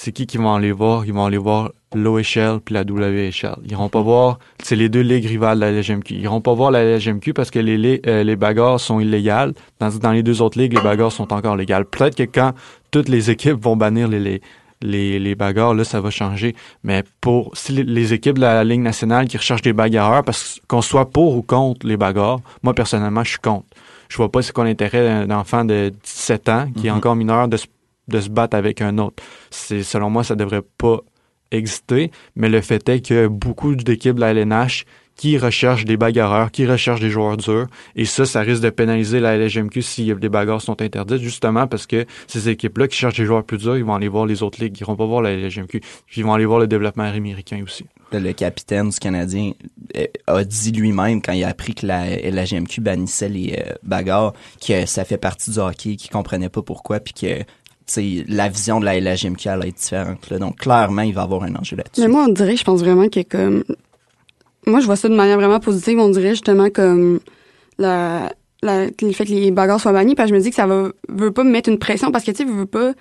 c'est 0.01 0.13
qui 0.13 0.27
qui 0.27 0.37
vont 0.39 0.55
aller 0.55 0.71
voir? 0.73 1.05
Ils 1.07 1.13
vont 1.13 1.25
aller 1.27 1.39
voir 1.39 1.73
l'OHL 1.95 2.61
puis 2.65 2.75
la 2.75 2.83
WHL. 2.83 3.57
Ils 3.65 3.73
iront 3.73 3.89
pas 3.89 4.01
voir, 4.01 4.39
c'est 4.63 4.77
les 4.77 4.89
deux 4.89 5.01
ligues 5.01 5.27
rivales 5.27 5.59
de 5.59 5.65
la 5.65 5.73
LGMQ. 5.73 6.15
Ils 6.15 6.23
iront 6.23 6.41
pas 6.41 6.55
voir 6.55 6.71
la 6.71 6.85
LGMQ 6.97 7.33
parce 7.33 7.51
que 7.51 7.59
les, 7.59 8.01
euh, 8.07 8.23
les 8.23 8.37
bagarres 8.37 8.79
sont 8.79 9.01
illégales. 9.01 9.55
Dans, 9.81 9.89
dans 9.91 10.13
les 10.13 10.23
deux 10.23 10.41
autres 10.41 10.59
ligues, 10.59 10.75
les 10.75 10.81
bagarres 10.83 11.11
sont 11.13 11.33
encore 11.33 11.57
légales. 11.57 11.85
Peut-être 11.85 12.15
que 12.15 12.23
quand 12.23 12.53
toutes 12.93 13.09
les 13.09 13.31
équipes 13.31 13.61
vont 13.61 13.77
bannir 13.77 14.07
les, 14.07 14.21
les, 14.21 14.41
les, 14.83 15.19
les 15.19 15.35
bagarres, 15.35 15.75
là, 15.75 15.83
ça 15.85 16.01
va 16.01 16.11
changer. 16.11 16.55
Mais 16.85 17.03
pour 17.21 17.51
si 17.57 17.73
les, 17.73 17.83
les 17.83 18.13
équipes 18.15 18.37
de 18.37 18.43
la 18.43 18.63
Ligue 18.65 18.83
nationale 18.83 19.27
qui 19.27 19.37
recherchent 19.37 19.63
des 19.63 19.73
bagarreurs, 19.73 20.23
parce 20.23 20.61
qu'on 20.69 20.83
soit 20.83 21.11
pour 21.11 21.37
ou 21.37 21.43
contre 21.43 21.87
les 21.87 21.97
bagarres, 21.97 22.39
moi, 22.63 22.73
personnellement, 22.75 23.25
je 23.25 23.31
suis 23.31 23.39
contre. 23.41 23.67
Je 24.09 24.17
vois 24.17 24.31
pas 24.31 24.41
c'est 24.43 24.53
quoi 24.53 24.65
l'intérêt 24.65 25.05
d'un 25.05 25.27
d'un 25.27 25.39
enfant 25.39 25.65
de 25.65 25.93
17 26.05 26.49
ans 26.49 26.67
qui 26.77 26.87
est 26.87 26.91
Mhm. 26.91 26.97
encore 26.99 27.17
mineur 27.17 27.49
de 27.49 27.57
se, 27.59 27.67
de 28.09 28.21
se 28.21 28.29
battre 28.29 28.57
avec 28.57 28.81
un 28.81 28.99
autre. 28.99 29.23
C'est 29.51 29.83
selon 29.83 30.11
moi, 30.11 30.25
ça 30.25 30.35
devrait 30.35 30.63
pas 30.79 31.01
exister, 31.51 32.11
mais 32.37 32.49
le 32.49 32.61
fait 32.61 32.89
est 32.89 33.01
qu'il 33.01 33.17
y 33.17 33.21
a 33.21 33.29
beaucoup 33.29 33.75
d'équipes 33.75 34.17
de 34.17 34.21
la 34.21 34.33
LNH 34.33 34.85
qui 35.19 35.37
recherchent 35.37 35.85
des 35.85 35.97
bagarreurs, 35.97 36.51
qui 36.53 36.65
recherchent 36.65 37.01
des 37.01 37.11
joueurs 37.11 37.37
durs, 37.37 37.67
et 37.97 38.05
ça, 38.05 38.25
ça 38.25 38.41
risque 38.41 38.63
de 38.63 38.71
pénaliser 38.71 39.19
la 39.19 39.37
LGMQ 39.37 39.83
si 39.83 40.05
les 40.05 40.29
bagarres 40.29 40.63
sont 40.63 40.81
interdites, 40.81 41.19
justement 41.19 41.67
parce 41.67 41.87
que 41.87 42.07
ces 42.29 42.49
équipes-là 42.49 42.87
qui 42.87 42.97
cherchent 42.97 43.17
des 43.17 43.25
joueurs 43.25 43.43
plus 43.43 43.59
durs, 43.59 43.77
ils 43.77 43.85
vont 43.85 43.95
aller 43.95 44.07
voir 44.07 44.27
les 44.27 44.43
autres 44.45 44.63
ligues, 44.63 44.79
ils 44.81 44.87
vont 44.87 44.95
pas 44.95 45.07
voir 45.07 45.21
la 45.21 45.35
LGMQ, 45.35 45.81
puis 45.81 46.21
ils 46.21 46.25
vont 46.25 46.35
aller 46.35 46.47
voir 46.47 46.61
le 46.61 46.69
développement 46.69 47.03
américain 47.03 47.61
aussi. 47.65 47.85
Le 48.13 48.33
capitaine 48.33 48.89
du 48.89 48.99
Canadien 48.99 49.53
euh, 49.97 50.07
a 50.29 50.45
dit 50.45 50.73
lui-même 50.73 51.21
quand 51.21 51.33
il 51.33 51.45
a 51.45 51.49
appris 51.49 51.75
que 51.75 51.85
la 51.85 52.17
LHJMQ 52.17 52.81
bannissait 52.81 53.29
les 53.29 53.59
euh, 53.59 53.75
bagarres 53.83 54.33
que 54.67 54.87
ça 54.87 55.05
fait 55.05 55.19
partie 55.19 55.51
du 55.51 55.59
hockey, 55.59 55.97
qu'il 55.97 56.11
comprenait 56.11 56.49
pas 56.49 56.63
pourquoi, 56.63 57.01
puis 57.01 57.13
que 57.13 57.45
la 57.97 58.49
vision 58.49 58.81
de 58.81 58.85
la 58.85 58.99
LHJMQ 59.01 59.49
allait 59.49 59.69
être 59.69 59.77
différente. 59.77 60.31
Là. 60.31 60.39
Donc 60.39 60.59
clairement, 60.59 61.03
il 61.03 61.15
va 61.15 61.23
y 61.23 61.25
avoir 61.25 61.43
un 61.45 61.55
enjeu 61.55 61.77
là-dessus. 61.77 62.01
Mais 62.01 62.09
moi, 62.09 62.25
on 62.29 62.33
dirait, 62.33 62.57
je 62.57 62.65
pense 62.65 62.81
vraiment 62.81 63.09
que 63.09 63.23
comme. 63.23 63.65
Moi, 64.67 64.81
je 64.81 64.87
vois 64.87 64.97
ça 64.97 65.09
de 65.09 65.15
manière 65.15 65.37
vraiment 65.37 65.61
positive. 65.61 65.99
On 65.99 66.11
dirait 66.11 66.31
justement 66.31 66.69
comme 66.69 67.21
la, 67.79 68.33
le 68.63 68.91
fait 69.13 69.25
que 69.25 69.31
les 69.31 69.51
bagarres 69.51 69.81
soient 69.81 69.93
bannies, 69.93 70.15
parce 70.15 70.31
que 70.31 70.35
je 70.35 70.39
me 70.39 70.43
dis 70.43 70.51
que 70.51 70.57
ça 70.57 70.67
va, 70.67 70.89
veut 71.09 71.31
pas 71.31 71.45
me 71.45 71.51
mettre 71.51 71.69
une 71.69 71.79
pression, 71.79 72.11
parce 72.11 72.25
que 72.25 72.33
tu 72.33 72.39
sais, 72.39 72.45
veut 72.45 72.67
pas. 72.67 72.93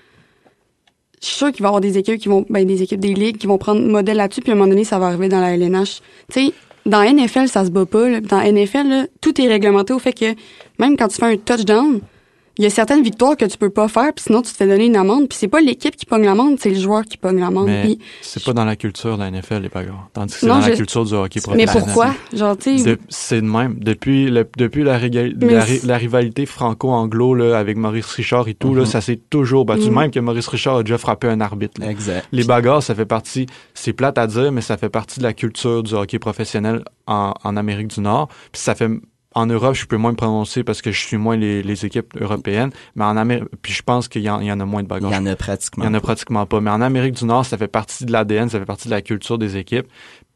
Je 1.20 1.26
suis 1.26 1.36
sûre 1.36 1.52
qu'il 1.52 1.64
va 1.64 1.68
y 1.68 1.70
avoir 1.70 1.82
des 1.82 1.98
équipes 1.98 2.20
qui 2.20 2.30
vont, 2.30 2.46
ben, 2.48 2.66
des 2.66 2.84
équipes 2.84 3.00
des 3.00 3.16
ligues 3.16 3.38
qui 3.38 3.48
vont 3.48 3.58
prendre 3.58 3.82
modèle 3.82 4.18
là-dessus, 4.18 4.42
puis 4.42 4.52
à 4.52 4.54
un 4.54 4.58
moment 4.58 4.70
donné, 4.70 4.84
ça 4.84 5.00
va 5.00 5.08
arriver 5.08 5.30
dans 5.30 5.42
la 5.42 5.56
LNH. 5.56 6.02
Tu 6.32 6.48
sais, 6.48 6.54
dans 6.86 7.04
NFL, 7.04 7.48
ça 7.48 7.66
se 7.66 7.72
bat 7.72 7.86
pas. 7.86 8.08
Là. 8.08 8.22
Dans 8.22 8.40
NFL, 8.40 9.08
tout 9.20 9.42
est 9.42 9.48
réglementé 9.48 9.94
au 9.94 10.00
fait 10.00 10.14
que 10.14 10.36
même 10.80 10.96
quand 10.96 11.08
tu 11.08 11.18
fais 11.18 11.26
un 11.26 11.38
touchdown, 11.38 12.00
il 12.58 12.64
y 12.64 12.68
a 12.68 12.70
certaines 12.70 13.04
victoires 13.04 13.36
que 13.38 13.46
tu 13.46 13.58
peux 13.58 13.70
pas 13.70 13.88
faire, 13.88 14.14
puis 14.14 14.24
sinon 14.28 14.42
tu 14.42 14.52
te 14.52 14.58
fais 14.58 14.68
donner 14.68 14.86
une 14.88 14.96
amende. 14.96 15.28
Puis 15.30 15.38
c'est 15.40 15.48
pas 15.48 15.62
l'équipe 15.62 15.96
qui 15.96 16.06
pogne 16.06 16.24
l'amende, 16.26 16.58
c'est 16.60 16.70
le 16.70 16.80
joueur 16.80 17.04
qui 17.06 17.18
pogne 17.18 17.40
l'amende. 17.40 17.68
Mais 17.68 17.98
c'est 18.22 18.44
pas 18.44 18.54
dans 18.54 18.66
la 18.66 18.76
culture 18.76 19.18
de 19.18 19.24
la 19.24 19.32
NFL, 19.32 19.60
les 19.62 19.70
bagarres. 19.70 20.10
Tandis 20.14 20.34
que 20.34 20.40
c'est 20.40 20.48
Non, 20.48 20.60
dans 20.60 20.68
la 20.68 20.76
culture 20.76 21.06
du 21.06 21.14
hockey 21.14 21.40
Mais 21.56 21.66
professionnel. 21.66 21.84
pourquoi? 21.86 22.16
Genre, 22.34 22.58
tu 22.58 22.78
sais, 22.80 22.96
De- 22.96 23.00
C'est 23.10 23.42
de 23.42 23.48
même. 23.48 23.76
Depuis, 23.80 24.30
le- 24.30 24.48
depuis 24.58 24.84
la, 24.84 24.98
Mais 25.00 25.96
rivalité 25.98 26.46
franco-anglo 26.46 27.36
là, 27.36 27.58
avec 27.58 27.78
Maurice 27.78 28.08
Richard 28.08 28.48
et 28.48 28.54
tout, 28.54 28.74
là, 28.74 28.82
Mhm. 28.82 28.86
ça 28.88 29.02
s'est 29.02 29.20
toujours 29.30 29.66
battu. 29.66 29.90
Mhm. 29.90 29.96
Même 30.00 30.12
que 30.12 30.20
Maurice 30.20 30.48
Richard 30.48 30.78
a 30.78 30.84
déjà 30.84 30.98
frappé 30.98 31.28
un 31.28 31.42
arbitre. 31.42 31.80
là. 31.82 31.90
Exact. 31.92 32.28
Les 32.32 32.44
bagarres, 32.44 32.84
ça 32.84 32.96
fait 32.96 33.06
partie, 33.06 33.46
c'est 33.74 33.94
plate 33.94 34.18
à 34.18 34.28
dire, 34.28 34.52
mais 34.52 34.62
ça 34.62 34.78
fait 34.78 34.90
partie 34.90 35.20
de 35.20 35.24
la 35.24 35.34
culture 35.34 35.84
du 35.84 35.94
hockey 35.94 36.20
professionnel 36.20 36.84
en, 37.08 37.34
en 37.44 37.58
Amérique 37.58 37.88
du 37.88 38.02
Nord. 38.02 38.28
Puis 38.52 38.62
ça 38.62 38.76
fait, 38.76 38.90
en 39.36 39.46
Europe, 39.46 39.76
je 39.76 39.86
peux 39.86 39.98
moins 39.98 40.12
me 40.12 40.16
prononcer 40.18 40.64
parce 40.64 40.82
que 40.82 40.92
je 40.92 41.00
suis 41.00 41.18
moins 41.18 41.36
les, 41.38 41.62
les 41.62 41.86
équipes 41.86 42.16
européennes, 42.20 42.72
mais 42.96 43.04
en 43.06 43.18
Amérique, 43.18 43.46
puis 43.62 43.74
je 43.74 43.84
pense 43.84 44.08
qu'il 44.08 44.22
y, 44.24 44.30
en- 44.30 44.40
il 44.40 44.48
y 44.48 44.52
en 44.52 44.60
a 44.60 44.66
moins 44.66 44.82
de 44.82 44.88
Il 44.88 44.90
bagarres. 44.90 45.12
y 45.12 45.16
en 45.18 45.26
a 45.26 45.32
Il 45.32 45.36
pratiquement. 45.36 45.86
y 45.86 45.88
en 45.88 45.94
a 45.94 46.00
pratiquement 46.00 46.46
pas. 46.46 46.60
Mais 46.62 46.72
en 46.72 46.82
Amérique 46.82 47.14
du 47.16 47.26
Nord, 47.26 47.46
ça 47.46 47.58
fait 47.58 47.68
partie 47.68 48.06
de 48.06 48.12
l'ADN, 48.12 48.50
ça 48.50 48.58
fait 48.60 48.66
partie 48.66 48.88
de 48.88 48.94
la 48.94 49.02
culture 49.02 49.38
des 49.38 49.58
équipes. 49.58 49.88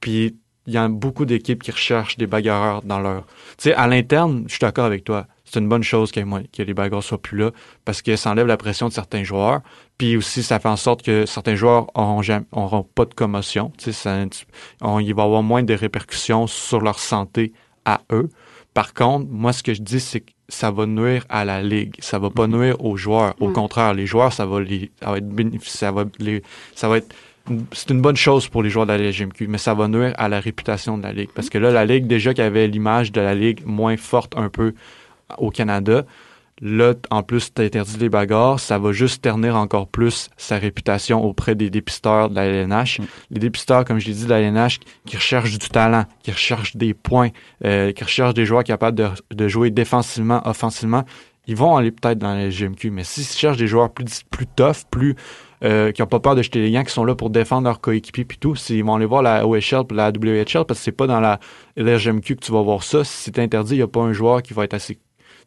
Puis 0.02 0.36
il 0.68 0.74
y 0.74 0.78
a 0.78 0.88
beaucoup 0.88 1.26
d'équipes 1.26 1.64
qui 1.64 1.72
recherchent 1.72 2.18
des 2.18 2.28
bagarreurs 2.28 2.84
dans 2.84 3.00
leur. 3.00 3.26
Tu 3.58 3.70
sais, 3.70 3.74
à 3.74 3.88
l'interne, 3.88 4.44
je 4.48 4.52
suis 4.52 4.60
d'accord 4.60 4.86
avec 4.86 5.04
toi. 5.04 5.26
C'est 5.46 5.60
une 5.60 5.68
bonne 5.68 5.84
chose 5.84 6.12
que 6.12 6.22
les 6.62 6.74
bagarres 6.74 7.04
soient 7.04 7.22
plus 7.22 7.38
là 7.38 7.52
parce 7.84 8.02
que 8.02 8.16
ça 8.16 8.30
enlève 8.32 8.48
la 8.48 8.56
pression 8.58 8.88
de 8.88 8.94
certains 8.94 9.24
joueurs. 9.24 9.62
Puis 9.98 10.16
aussi, 10.16 10.44
ça 10.44 10.60
fait 10.60 10.70
en 10.70 10.76
sorte 10.78 11.02
que 11.02 11.26
certains 11.26 11.56
joueurs 11.56 11.88
auront, 11.96 12.22
jamais, 12.22 12.46
auront 12.52 12.84
pas 12.84 13.06
de 13.06 13.14
commotion. 13.14 13.72
Tu 13.78 13.86
sais, 13.86 13.92
ça- 13.92 14.24
on- 14.82 15.00
il 15.00 15.14
va 15.14 15.24
y 15.24 15.26
avoir 15.26 15.44
moins 15.44 15.64
de 15.64 15.74
répercussions 15.74 16.46
sur 16.48 16.80
leur 16.82 17.00
santé 17.00 17.52
à 17.84 18.02
eux. 18.14 18.30
Par 18.74 18.93
contre, 18.93 19.28
moi, 19.30 19.51
ce 19.53 19.63
que 19.63 19.74
je 19.74 19.82
dis, 19.82 19.99
c'est 19.99 20.22
que 20.22 20.32
ça 20.47 20.72
va 20.72 20.86
nuire 20.86 21.26
à 21.30 21.45
la 21.45 21.61
ligue. 21.61 21.95
Ça 21.99 22.19
va 22.19 22.30
pas 22.30 22.47
nuire 22.47 22.84
aux 22.84 22.97
joueurs. 22.97 23.36
Au 23.39 23.47
Ouais. 23.47 23.53
contraire, 23.53 23.93
les 23.93 24.05
joueurs, 24.05 24.34
ça 24.34 24.45
va 24.45 24.59
les, 24.61 24.91
ça 25.01 25.11
va 25.11 25.17
être 25.17 25.63
ça 25.65 25.91
va 25.91 26.05
les, 26.19 26.41
ça 26.76 26.88
va 26.89 26.97
être, 26.97 27.13
c'est 27.74 27.89
une 27.89 28.01
bonne 28.01 28.15
chose 28.17 28.47
pour 28.47 28.61
les 28.63 28.69
joueurs 28.69 28.86
de 28.86 28.93
la 28.93 28.97
LGMQ, 29.09 29.47
mais 29.47 29.57
ça 29.57 29.74
va 29.74 29.88
nuire 29.88 30.13
à 30.17 30.30
la 30.30 30.39
réputation 30.39 30.97
de 30.97 31.03
la 31.03 31.11
ligue. 31.13 31.30
Parce 31.34 31.49
que 31.49 31.57
là, 31.57 31.72
la 31.72 31.86
ligue, 31.86 32.07
déjà 32.07 32.34
qui 32.34 32.41
avait 32.41 32.67
l'image 32.67 33.11
de 33.11 33.19
la 33.22 33.34
ligue 33.36 33.61
moins 33.65 33.97
forte 33.97 34.38
un 34.38 34.49
peu 34.49 34.74
au 35.38 35.49
Canada, 35.51 36.05
là, 36.62 36.93
en 37.09 37.24
plus, 37.24 37.53
t'as 37.53 37.64
interdit 37.64 37.97
les 37.97 38.09
bagarres, 38.09 38.59
ça 38.59 38.78
va 38.78 38.91
juste 38.91 39.22
ternir 39.22 39.55
encore 39.55 39.88
plus 39.88 40.30
sa 40.38 40.57
réputation 40.57 41.24
auprès 41.24 41.55
des 41.55 41.70
dépisteurs 41.70 42.30
de 42.30 42.36
la 42.36 42.45
LNH. 42.45 42.99
Mm. 42.99 43.05
Les 43.32 43.39
dépisteurs, 43.39 43.84
comme 43.86 43.99
je 43.99 44.07
l'ai 44.07 44.14
dit, 44.14 44.26
de 44.26 44.30
la 44.30 44.39
LNH, 44.39 44.80
qui 45.05 45.18
recherchent 45.18 45.57
du 45.57 45.70
talent, 45.70 46.05
qui 46.24 46.32
recherchent 46.32 46.76
des 46.76 46.93
points, 46.93 47.30
euh, 47.66 47.91
qui 47.91 48.03
recherchent 48.03 48.36
des 48.36 48.45
joueurs 48.45 48.64
capables 48.64 48.97
de, 48.97 49.07
de 49.32 49.47
jouer 49.47 49.72
défensivement, 49.72 50.41
offensivement, 50.45 51.03
ils 51.47 51.55
vont 51.55 51.76
aller 51.76 51.91
peut-être 51.91 52.20
dans 52.20 52.34
la 52.34 52.47
LGMQ. 52.47 52.91
Mais 52.91 53.03
s'ils 53.03 53.26
cherchent 53.26 53.57
des 53.57 53.68
joueurs 53.68 53.91
plus, 53.91 54.24
plus 54.30 54.45
tough, 54.45 54.86
plus 54.89 55.16
euh, 55.64 55.91
qui 55.91 56.01
n'ont 56.01 56.07
pas 56.07 56.20
peur 56.20 56.36
de 56.36 56.41
jeter 56.41 56.59
les 56.62 56.72
gants, 56.72 56.84
qui 56.84 56.93
sont 56.93 57.05
là 57.05 57.16
pour 57.16 57.30
défendre 57.30 57.66
leurs 57.66 57.82
coéquipiers 57.82 58.26
puis 58.26 58.38
tout, 58.38 58.55
s'ils 58.55 58.84
vont 58.84 58.95
aller 58.95 59.05
voir 59.05 59.22
la 59.22 59.45
OHL 59.45 59.84
la 59.91 60.09
WHL, 60.09 60.66
parce 60.66 60.80
que 60.80 60.84
c'est 60.84 60.91
pas 60.91 61.07
dans 61.07 61.20
la 61.20 61.39
LGMQ 61.78 62.36
que 62.36 62.45
tu 62.45 62.51
vas 62.51 62.62
voir 62.62 62.84
ça. 62.84 63.03
Si 63.03 63.24
c'est 63.24 63.39
interdit, 63.39 63.74
il 63.74 63.78
n'y 63.78 63.84
a 63.84 63.88
pas 63.88 64.01
un 64.01 64.14
joueur 64.14 64.41
qui 64.41 64.53
va 64.53 64.64
être 64.64 64.74
assez 64.74 64.99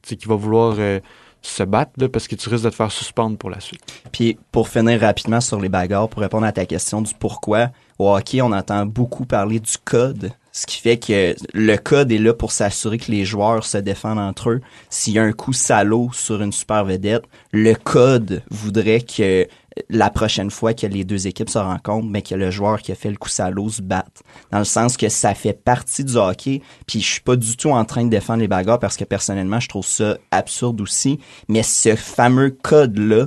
qui 0.06 0.28
va 0.28 0.34
vouloir 0.34 0.76
euh, 0.78 1.00
se 1.42 1.62
battre, 1.62 2.06
parce 2.08 2.26
que 2.28 2.34
tu 2.34 2.48
risques 2.48 2.64
de 2.64 2.70
te 2.70 2.74
faire 2.74 2.92
suspendre 2.92 3.36
pour 3.36 3.50
la 3.50 3.60
suite. 3.60 3.82
Puis 4.12 4.38
pour 4.50 4.68
finir 4.68 5.00
rapidement 5.00 5.40
sur 5.40 5.60
les 5.60 5.68
bagarres, 5.68 6.08
pour 6.08 6.22
répondre 6.22 6.46
à 6.46 6.52
ta 6.52 6.66
question 6.66 7.02
du 7.02 7.12
pourquoi, 7.14 7.70
au 7.98 8.14
hockey, 8.14 8.42
on 8.42 8.52
entend 8.52 8.86
beaucoup 8.86 9.24
parler 9.24 9.60
du 9.60 9.76
code, 9.84 10.32
ce 10.52 10.66
qui 10.66 10.78
fait 10.78 10.98
que 10.98 11.34
le 11.52 11.76
code 11.76 12.12
est 12.12 12.18
là 12.18 12.32
pour 12.32 12.52
s'assurer 12.52 12.98
que 12.98 13.10
les 13.10 13.24
joueurs 13.24 13.64
se 13.64 13.78
défendent 13.78 14.20
entre 14.20 14.50
eux. 14.50 14.60
S'il 14.88 15.14
y 15.14 15.18
a 15.18 15.22
un 15.22 15.32
coup 15.32 15.52
salaud 15.52 16.10
sur 16.12 16.40
une 16.42 16.52
super 16.52 16.84
vedette, 16.84 17.24
le 17.52 17.74
code 17.74 18.42
voudrait 18.50 19.00
que 19.00 19.48
la 19.90 20.08
prochaine 20.10 20.50
fois 20.50 20.72
que 20.74 20.86
les 20.86 21.04
deux 21.04 21.26
équipes 21.26 21.50
se 21.50 21.58
rencontrent, 21.58 22.06
mais 22.08 22.22
que 22.22 22.34
le 22.34 22.50
joueur 22.50 22.80
qui 22.80 22.92
a 22.92 22.94
fait 22.94 23.10
le 23.10 23.16
coup 23.16 23.28
salaud 23.28 23.68
se 23.68 23.82
batte. 23.82 24.22
Dans 24.52 24.58
le 24.58 24.64
sens 24.64 24.96
que 24.96 25.08
ça 25.08 25.34
fait 25.34 25.52
partie 25.52 26.04
du 26.04 26.16
hockey, 26.16 26.62
puis 26.86 27.00
je 27.00 27.06
suis 27.06 27.20
pas 27.20 27.34
du 27.36 27.56
tout 27.56 27.70
en 27.70 27.84
train 27.84 28.04
de 28.04 28.10
défendre 28.10 28.40
les 28.40 28.48
bagarres 28.48 28.78
parce 28.78 28.96
que 28.96 29.04
personnellement, 29.04 29.58
je 29.60 29.68
trouve 29.68 29.86
ça 29.86 30.16
absurde 30.30 30.80
aussi, 30.80 31.18
mais 31.48 31.62
ce 31.64 31.96
fameux 31.96 32.50
code-là 32.50 33.26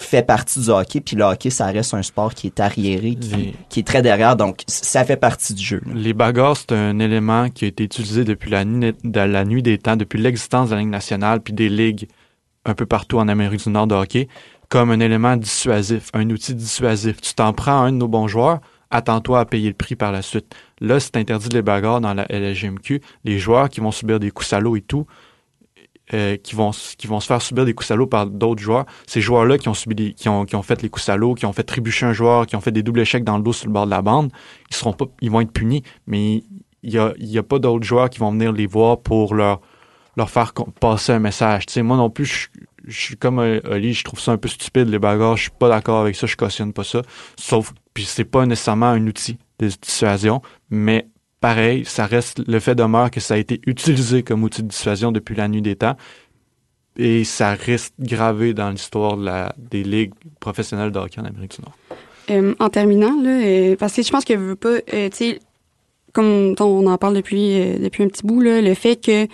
fait 0.00 0.26
partie 0.26 0.58
du 0.60 0.68
hockey, 0.70 1.00
puis 1.00 1.16
le 1.16 1.22
hockey, 1.24 1.50
ça 1.50 1.66
reste 1.66 1.94
un 1.94 2.02
sport 2.02 2.34
qui 2.34 2.46
est 2.48 2.60
arriéré, 2.60 3.14
qui, 3.14 3.28
Les- 3.36 3.54
qui 3.68 3.80
est 3.80 3.86
très 3.86 4.02
derrière, 4.02 4.36
donc 4.36 4.62
ça 4.66 5.04
fait 5.04 5.16
partie 5.18 5.54
du 5.54 5.62
jeu. 5.62 5.80
là. 5.86 5.92
Les 5.94 6.12
bagarres, 6.14 6.56
c'est 6.56 6.72
un 6.72 6.98
élément 6.98 7.50
qui 7.50 7.66
a 7.66 7.68
été 7.68 7.84
utilisé 7.84 8.24
depuis 8.24 8.50
la 8.50 8.64
nuit, 8.64 8.94
de 9.04 9.20
la 9.20 9.44
nuit 9.44 9.62
des 9.62 9.78
temps, 9.78 9.96
depuis 9.96 10.18
l'existence 10.20 10.70
de 10.70 10.74
la 10.74 10.80
Ligue 10.80 10.90
nationale, 10.90 11.40
puis 11.40 11.52
des 11.52 11.68
ligues 11.68 12.08
un 12.64 12.74
peu 12.74 12.86
partout 12.86 13.18
en 13.18 13.28
Amérique 13.28 13.62
du 13.64 13.68
Nord 13.70 13.86
de 13.86 13.94
hockey, 13.94 14.28
comme 14.72 14.90
un 14.90 15.00
élément 15.00 15.36
dissuasif, 15.36 16.08
un 16.14 16.30
outil 16.30 16.54
dissuasif. 16.54 17.20
Tu 17.20 17.34
t'en 17.34 17.52
prends 17.52 17.82
à 17.82 17.84
un 17.88 17.92
de 17.92 17.98
nos 17.98 18.08
bons 18.08 18.26
joueurs, 18.26 18.60
attends-toi 18.90 19.40
à 19.40 19.44
payer 19.44 19.68
le 19.68 19.74
prix 19.74 19.96
par 19.96 20.12
la 20.12 20.22
suite. 20.22 20.46
Là, 20.80 20.98
c'est 20.98 21.14
interdit 21.18 21.50
les 21.50 21.60
bagarres 21.60 22.00
dans 22.00 22.14
la 22.14 22.24
LGMQ. 22.30 23.02
Les 23.24 23.38
joueurs 23.38 23.68
qui 23.68 23.80
vont 23.80 23.90
subir 23.90 24.18
des 24.18 24.30
coups 24.30 24.48
salauds 24.48 24.74
et 24.74 24.80
tout, 24.80 25.04
euh, 26.14 26.38
qui 26.38 26.56
vont 26.56 26.72
se 26.72 27.26
faire 27.26 27.42
subir 27.42 27.66
des 27.66 27.74
coups 27.74 27.88
salauds 27.88 28.06
par 28.06 28.26
d'autres 28.26 28.62
joueurs. 28.62 28.86
Ces 29.06 29.20
joueurs-là 29.20 29.58
qui 29.58 29.68
ont 29.68 29.74
fait 29.74 30.82
les 30.82 30.88
coups 30.88 31.04
salauds, 31.04 31.34
qui 31.34 31.44
ont 31.44 31.52
fait 31.52 31.64
trébucher 31.64 32.06
un 32.06 32.14
joueur, 32.14 32.46
qui 32.46 32.56
ont 32.56 32.62
fait 32.62 32.72
des 32.72 32.82
doubles 32.82 33.00
échecs 33.00 33.24
dans 33.24 33.36
le 33.36 33.42
dos 33.42 33.52
sur 33.52 33.66
le 33.66 33.74
bord 33.74 33.84
de 33.84 33.90
la 33.90 34.00
bande, 34.00 34.32
ils 35.20 35.30
vont 35.30 35.42
être 35.42 35.52
punis, 35.52 35.82
mais 36.06 36.44
il 36.82 36.90
y 36.90 36.96
a 36.96 37.12
a 37.12 37.42
pas 37.42 37.58
d'autres 37.58 37.84
joueurs 37.84 38.08
qui 38.08 38.20
vont 38.20 38.32
venir 38.32 38.52
les 38.52 38.66
voir 38.66 39.02
pour 39.02 39.34
leur 39.34 39.60
faire 40.28 40.54
passer 40.80 41.12
un 41.12 41.18
message. 41.18 41.66
Moi 41.76 41.98
non 41.98 42.08
plus 42.08 42.24
je 42.24 42.48
je 42.86 43.00
suis 43.00 43.16
comme 43.16 43.38
euh, 43.38 43.60
Oli, 43.64 43.94
je 43.94 44.04
trouve 44.04 44.20
ça 44.20 44.32
un 44.32 44.36
peu 44.36 44.48
stupide 44.48 44.88
les 44.88 44.98
bagarres, 44.98 45.36
je 45.36 45.42
suis 45.42 45.50
pas 45.58 45.68
d'accord 45.68 46.00
avec 46.00 46.16
ça, 46.16 46.26
je 46.26 46.36
cautionne 46.36 46.72
pas 46.72 46.84
ça. 46.84 47.02
Sauf 47.38 47.72
puis 47.94 48.04
c'est 48.04 48.24
pas 48.24 48.46
nécessairement 48.46 48.86
un 48.86 49.06
outil 49.06 49.38
de 49.58 49.68
dissuasion, 49.68 50.40
mais 50.70 51.08
pareil, 51.40 51.84
ça 51.84 52.06
reste 52.06 52.46
le 52.46 52.58
fait 52.60 52.74
demeure 52.74 53.10
que 53.10 53.20
ça 53.20 53.34
a 53.34 53.36
été 53.36 53.60
utilisé 53.66 54.22
comme 54.22 54.42
outil 54.42 54.62
de 54.62 54.68
dissuasion 54.68 55.12
depuis 55.12 55.34
la 55.34 55.48
nuit 55.48 55.62
des 55.62 55.76
temps 55.76 55.96
et 56.96 57.24
ça 57.24 57.54
reste 57.54 57.94
gravé 57.98 58.54
dans 58.54 58.70
l'histoire 58.70 59.16
de 59.16 59.30
des 59.70 59.82
ligues 59.82 60.12
professionnelles 60.40 60.90
de 60.90 60.98
hockey 60.98 61.20
en 61.20 61.24
Amérique 61.24 61.56
du 61.56 61.62
Nord. 61.62 61.76
Euh, 62.30 62.54
en 62.60 62.68
terminant, 62.68 63.20
là, 63.20 63.30
euh, 63.30 63.76
parce 63.76 63.94
que 63.94 64.02
je 64.02 64.10
pense 64.10 64.24
que 64.24 64.34
veut 64.34 64.56
pas, 64.56 64.80
tu 64.82 65.10
sais, 65.12 65.38
comme 66.12 66.54
on 66.60 66.86
en 66.86 66.98
parle 66.98 67.14
depuis 67.14 67.78
depuis 67.78 68.02
un 68.04 68.08
petit 68.08 68.24
bout, 68.24 68.40
le 68.40 68.74
fait 68.74 68.96
que 68.96 69.26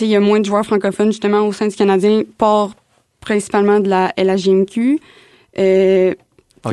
il 0.00 0.06
y 0.06 0.16
a 0.16 0.20
moins 0.20 0.40
de 0.40 0.44
joueurs 0.44 0.64
francophones 0.64 1.12
justement 1.12 1.46
au 1.46 1.52
sein 1.52 1.68
du 1.68 1.76
Canadien 1.76 2.22
part 2.38 2.74
principalement 3.20 3.80
de 3.80 3.88
la 3.88 4.12
LHGMQ. 4.16 4.98
Euh, 5.58 6.14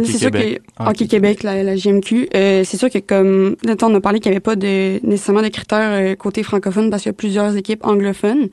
c'est 0.03 0.17
sûr 0.17 0.31
que 0.31 0.57
Hockey 0.79 1.07
Québec, 1.07 1.43
la, 1.43 1.63
la 1.63 1.75
GMQ, 1.75 2.29
euh, 2.35 2.63
c'est 2.65 2.77
sûr 2.77 2.89
que 2.89 2.99
comme 2.99 3.55
on 3.81 3.95
a 3.95 4.01
parlé 4.01 4.19
qu'il 4.19 4.31
n'y 4.31 4.35
avait 4.35 4.41
pas 4.41 4.55
de 4.57 4.99
nécessairement 5.05 5.41
de 5.41 5.47
critères 5.47 5.91
euh, 5.91 6.15
côté 6.15 6.43
francophone 6.43 6.89
parce 6.89 7.03
qu'il 7.03 7.09
y 7.09 7.11
a 7.11 7.13
plusieurs 7.13 7.55
équipes 7.55 7.85
anglophones. 7.85 8.49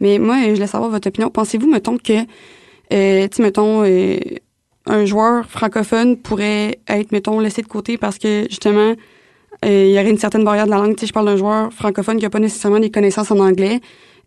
Mais 0.00 0.18
moi, 0.18 0.36
euh, 0.36 0.48
je 0.48 0.54
voulais 0.54 0.66
savoir 0.66 0.90
votre 0.90 1.08
opinion. 1.08 1.30
Pensez-vous, 1.30 1.70
mettons 1.70 1.96
que, 1.96 2.12
euh, 2.92 3.28
tu 3.28 3.36
sais, 3.36 3.42
mettons, 3.42 3.84
euh, 3.84 4.18
un 4.86 5.04
joueur 5.04 5.46
francophone 5.48 6.16
pourrait 6.16 6.80
être, 6.88 7.12
mettons, 7.12 7.38
laissé 7.38 7.62
de 7.62 7.68
côté 7.68 7.96
parce 7.96 8.18
que 8.18 8.46
justement, 8.50 8.94
il 9.64 9.90
y 9.90 9.98
aurait 9.98 10.10
une 10.10 10.18
certaine 10.18 10.44
barrière 10.44 10.66
de 10.66 10.70
la 10.70 10.76
langue. 10.78 10.94
Tu 10.96 11.00
sais, 11.00 11.06
je 11.06 11.12
parle 11.12 11.26
d'un 11.26 11.36
joueur 11.36 11.72
francophone 11.72 12.16
qui 12.16 12.24
n'a 12.24 12.30
pas 12.30 12.38
nécessairement 12.40 12.80
des 12.80 12.90
connaissances 12.90 13.30
en 13.30 13.38
anglais. 13.38 13.80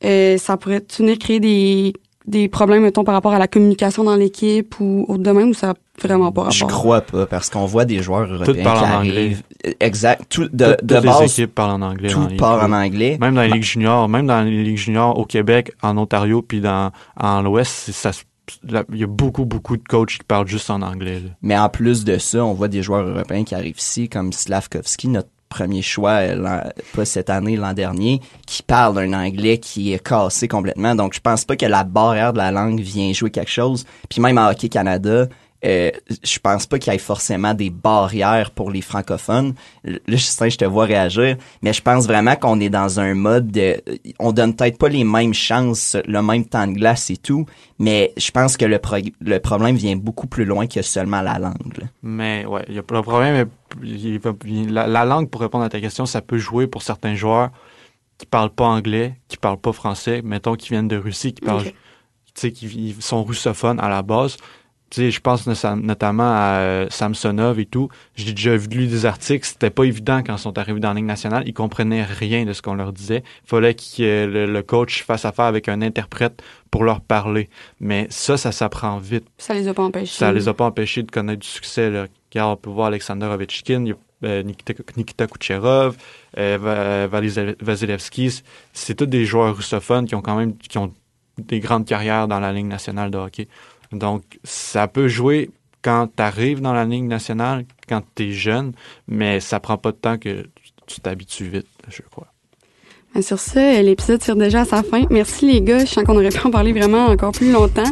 Euh, 0.03 0.37
ça 0.37 0.57
pourrait 0.57 0.81
venir 0.97 1.17
créer 1.19 1.39
des 1.39 1.93
des 2.27 2.47
problèmes, 2.47 2.81
mettons, 2.81 3.03
par 3.03 3.13
rapport 3.13 3.33
à 3.35 3.37
la 3.37 3.47
communication 3.47 4.03
dans 4.03 4.15
l'équipe 4.15 4.73
ou 4.79 5.05
au 5.07 5.19
domaine 5.19 5.49
où 5.49 5.53
ça 5.53 5.67
n'a 5.67 5.73
vraiment 6.01 6.31
pas 6.31 6.41
rapport? 6.41 6.51
Je 6.51 6.65
crois 6.65 7.01
pas, 7.01 7.27
parce 7.27 7.51
qu'on 7.51 7.67
voit 7.67 7.85
des 7.85 8.01
joueurs 8.01 8.25
européens 8.27 8.63
parlent 8.63 8.79
qui 8.79 8.91
en 8.91 8.97
anglais. 9.01 9.37
Exact. 9.79 10.23
Tout, 10.27 10.45
de, 10.45 10.47
Toutes- 10.49 10.59
de 10.59 10.95
toutes 10.95 11.03
les 11.03 11.09
base, 11.11 11.21
équipes 11.39 11.53
parlent 11.53 11.79
en 11.83 11.85
anglais. 11.85 12.09
tout 12.09 12.25
ligues. 12.27 12.41
en 12.41 12.71
anglais. 12.71 13.17
Même 13.21 13.35
dans 13.35 13.43
les 13.43 13.49
ligues 13.49 13.61
juniors, 13.63 14.09
même 14.09 14.25
dans 14.25 14.41
les 14.41 14.63
ligues 14.63 14.75
juniors 14.77 15.15
au 15.19 15.25
Québec, 15.25 15.71
en 15.83 15.99
Ontario, 15.99 16.41
puis 16.41 16.61
dans 16.61 16.89
en 17.19 17.43
l'Ouest, 17.43 17.91
ça, 17.91 18.11
se- 18.11 18.23
il 18.63 18.97
y 18.97 19.03
a 19.03 19.07
beaucoup, 19.07 19.45
beaucoup 19.45 19.77
de 19.77 19.83
coachs 19.83 20.17
qui 20.17 20.23
parlent 20.23 20.47
juste 20.47 20.69
en 20.69 20.81
anglais. 20.81 21.21
Mais 21.41 21.57
en 21.57 21.69
plus 21.69 22.03
de 22.03 22.17
ça, 22.17 22.43
on 22.43 22.53
voit 22.53 22.67
des 22.67 22.83
joueurs 22.83 23.07
européens 23.07 23.43
qui 23.43 23.55
arrivent 23.55 23.79
ici, 23.79 24.09
comme 24.09 24.33
Slavkovski, 24.33 25.07
notre 25.07 25.29
premier 25.49 25.81
choix, 25.81 26.19
euh, 26.21 26.61
pas 26.93 27.05
cette 27.05 27.29
année, 27.29 27.55
l'an 27.55 27.73
dernier, 27.73 28.21
qui 28.45 28.61
parle 28.63 28.99
un 28.99 29.13
anglais 29.13 29.57
qui 29.57 29.93
est 29.93 30.05
cassé 30.05 30.47
complètement. 30.47 30.95
Donc, 30.95 31.13
je 31.13 31.21
pense 31.21 31.45
pas 31.45 31.55
que 31.55 31.65
la 31.65 31.83
barrière 31.83 32.33
de 32.33 32.37
la 32.37 32.51
langue 32.51 32.79
vient 32.79 33.13
jouer 33.13 33.31
quelque 33.31 33.51
chose. 33.51 33.85
Puis 34.09 34.21
même 34.21 34.37
en 34.37 34.49
Hockey 34.49 34.69
Canada, 34.69 35.27
euh, 35.65 35.91
je 36.23 36.39
pense 36.39 36.65
pas 36.67 36.77
qu'il 36.79 36.93
y 36.93 36.95
ait 36.95 36.99
forcément 36.99 37.53
des 37.53 37.69
barrières 37.69 38.51
pour 38.51 38.69
les 38.71 38.81
francophones. 38.81 39.55
Là, 39.83 39.97
Justin, 40.07 40.49
je 40.49 40.57
te 40.57 40.65
vois 40.65 40.85
réagir, 40.85 41.37
mais 41.61 41.73
je 41.73 41.81
pense 41.81 42.05
vraiment 42.05 42.35
qu'on 42.35 42.59
est 42.59 42.69
dans 42.69 42.99
un 42.99 43.13
mode 43.15 43.51
de, 43.51 43.81
on 44.19 44.31
donne 44.31 44.55
peut-être 44.55 44.77
pas 44.77 44.89
les 44.89 45.03
mêmes 45.03 45.33
chances, 45.33 45.97
le 46.07 46.21
même 46.21 46.45
temps 46.45 46.67
de 46.67 46.73
glace 46.73 47.09
et 47.09 47.17
tout, 47.17 47.45
mais 47.79 48.13
je 48.17 48.29
pense 48.31 48.57
que 48.57 48.65
le, 48.65 48.79
pro- 48.79 48.97
le 49.21 49.39
problème 49.39 49.75
vient 49.75 49.95
beaucoup 49.95 50.27
plus 50.27 50.45
loin 50.45 50.67
que 50.67 50.81
seulement 50.81 51.21
la 51.21 51.39
langue. 51.39 51.77
là. 51.79 51.87
Mais 52.03 52.45
ouais, 52.45 52.63
il 52.67 52.75
y 52.75 52.77
a, 52.79 52.83
le 52.87 53.01
problème, 53.01 53.35
est- 53.35 53.83
il 53.83 54.19
il- 54.45 54.73
la, 54.73 54.87
la 54.87 55.03
langue, 55.05 55.29
pour 55.29 55.41
répondre 55.41 55.63
à 55.65 55.69
ta 55.69 55.81
question, 55.81 56.05
ça 56.05 56.21
peut 56.21 56.37
jouer 56.37 56.67
pour 56.67 56.83
certains 56.83 57.15
joueurs 57.15 57.49
qui 58.17 58.25
parlent 58.25 58.49
pas 58.53 58.65
anglais, 58.65 59.15
qui 59.27 59.37
parlent 59.37 59.57
pas 59.59 59.73
français, 59.73 60.21
mettons 60.23 60.55
qui 60.55 60.69
viennent 60.69 60.87
de 60.87 60.95
Russie, 60.97 61.33
qui 61.33 61.41
parlent, 61.41 61.63
tu 61.63 61.71
sais, 62.35 62.51
qui 62.51 62.67
ils 62.67 63.01
sont 63.01 63.23
russophones 63.23 63.79
à 63.79 63.89
la 63.89 64.03
base. 64.03 64.37
Je 64.95 65.19
pense 65.19 65.47
notamment 65.47 66.31
à 66.31 66.59
euh, 66.59 66.87
Samsonov 66.89 67.59
et 67.59 67.65
tout. 67.65 67.89
J'ai 68.15 68.33
déjà 68.33 68.55
vu 68.55 68.67
lu 68.67 68.87
des 68.87 69.05
articles, 69.05 69.45
c'était 69.45 69.69
pas 69.69 69.83
évident 69.83 70.21
quand 70.25 70.35
ils 70.35 70.39
sont 70.39 70.57
arrivés 70.57 70.79
dans 70.79 70.89
la 70.89 70.95
Ligue 70.95 71.05
nationale. 71.05 71.43
Ils 71.45 71.53
comprenaient 71.53 72.03
rien 72.03 72.45
de 72.45 72.53
ce 72.53 72.61
qu'on 72.61 72.75
leur 72.75 72.93
disait. 72.93 73.23
Il 73.43 73.49
fallait 73.49 73.73
que 73.73 74.25
le, 74.25 74.61
coach 74.61 75.03
fasse 75.03 75.25
affaire 75.25 75.45
avec 75.45 75.67
un 75.67 75.81
interprète 75.81 76.41
pour 76.71 76.83
leur 76.83 77.01
parler. 77.01 77.49
Mais 77.79 78.07
ça, 78.09 78.37
ça 78.37 78.51
s'apprend 78.51 78.97
vite. 78.97 79.25
Ça 79.37 79.53
les 79.53 79.67
a 79.67 79.73
pas 79.73 79.83
empêchés. 79.83 80.17
Ça 80.17 80.31
les 80.31 80.47
a 80.47 80.53
pas 80.53 80.65
empêchés 80.65 81.03
de 81.03 81.11
connaître 81.11 81.41
du 81.41 81.47
succès. 81.47 81.89
Là. 81.89 82.07
Car 82.29 82.49
on 82.49 82.55
peut 82.55 82.69
voir 82.69 82.87
Alexander 82.87 83.25
Ovechkin, 83.25 83.85
euh, 84.23 84.43
Nikita, 84.43 84.73
Nikita 84.95 85.27
Kucherov, 85.27 85.97
euh, 86.37 87.07
Vasilevski. 87.61 88.41
C'est 88.71 88.95
tous 88.95 89.05
des 89.05 89.25
joueurs 89.25 89.55
russophones 89.55 90.05
qui 90.05 90.15
ont 90.15 90.21
quand 90.21 90.37
même 90.37 90.55
qui 90.57 90.77
ont 90.77 90.93
des 91.37 91.59
grandes 91.59 91.85
carrières 91.85 92.27
dans 92.27 92.39
la 92.39 92.53
Ligue 92.53 92.67
nationale 92.67 93.11
de 93.11 93.17
hockey. 93.17 93.47
Donc, 93.91 94.23
ça 94.43 94.87
peut 94.87 95.07
jouer 95.07 95.51
quand 95.81 96.07
tu 96.15 96.23
arrives 96.23 96.61
dans 96.61 96.73
la 96.73 96.85
ligne 96.85 97.07
nationale, 97.07 97.65
quand 97.87 98.01
tu 98.15 98.29
es 98.29 98.31
jeune, 98.31 98.73
mais 99.07 99.39
ça 99.39 99.59
prend 99.59 99.77
pas 99.77 99.91
de 99.91 99.97
temps 99.97 100.17
que 100.17 100.47
tu 100.87 101.01
t'habitues 101.01 101.47
vite, 101.47 101.67
je 101.89 102.01
crois. 102.09 102.27
Ben, 103.13 103.21
sur 103.21 103.39
ce, 103.39 103.81
l'épisode 103.81 104.19
tire 104.19 104.35
déjà 104.35 104.61
à 104.61 104.65
sa 104.65 104.83
fin. 104.83 105.03
Merci 105.09 105.45
les 105.45 105.61
gars, 105.61 105.85
je 105.85 105.85
sens 105.85 106.03
qu'on 106.03 106.15
aurait 106.15 106.29
pu 106.29 106.45
en 106.45 106.51
parler 106.51 106.73
vraiment 106.73 107.05
encore 107.05 107.31
plus 107.31 107.51
longtemps. 107.51 107.89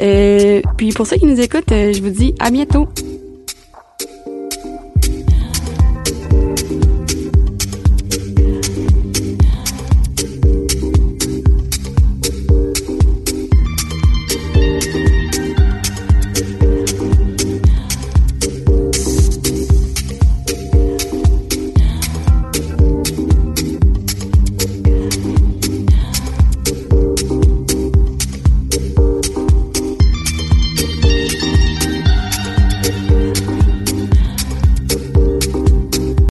Euh, 0.00 0.60
puis 0.76 0.90
pour 0.92 1.06
ceux 1.06 1.18
qui 1.18 1.26
nous 1.26 1.40
écoutent, 1.40 1.70
euh, 1.70 1.92
je 1.92 2.02
vous 2.02 2.10
dis 2.10 2.34
à 2.40 2.50
bientôt. 2.50 2.88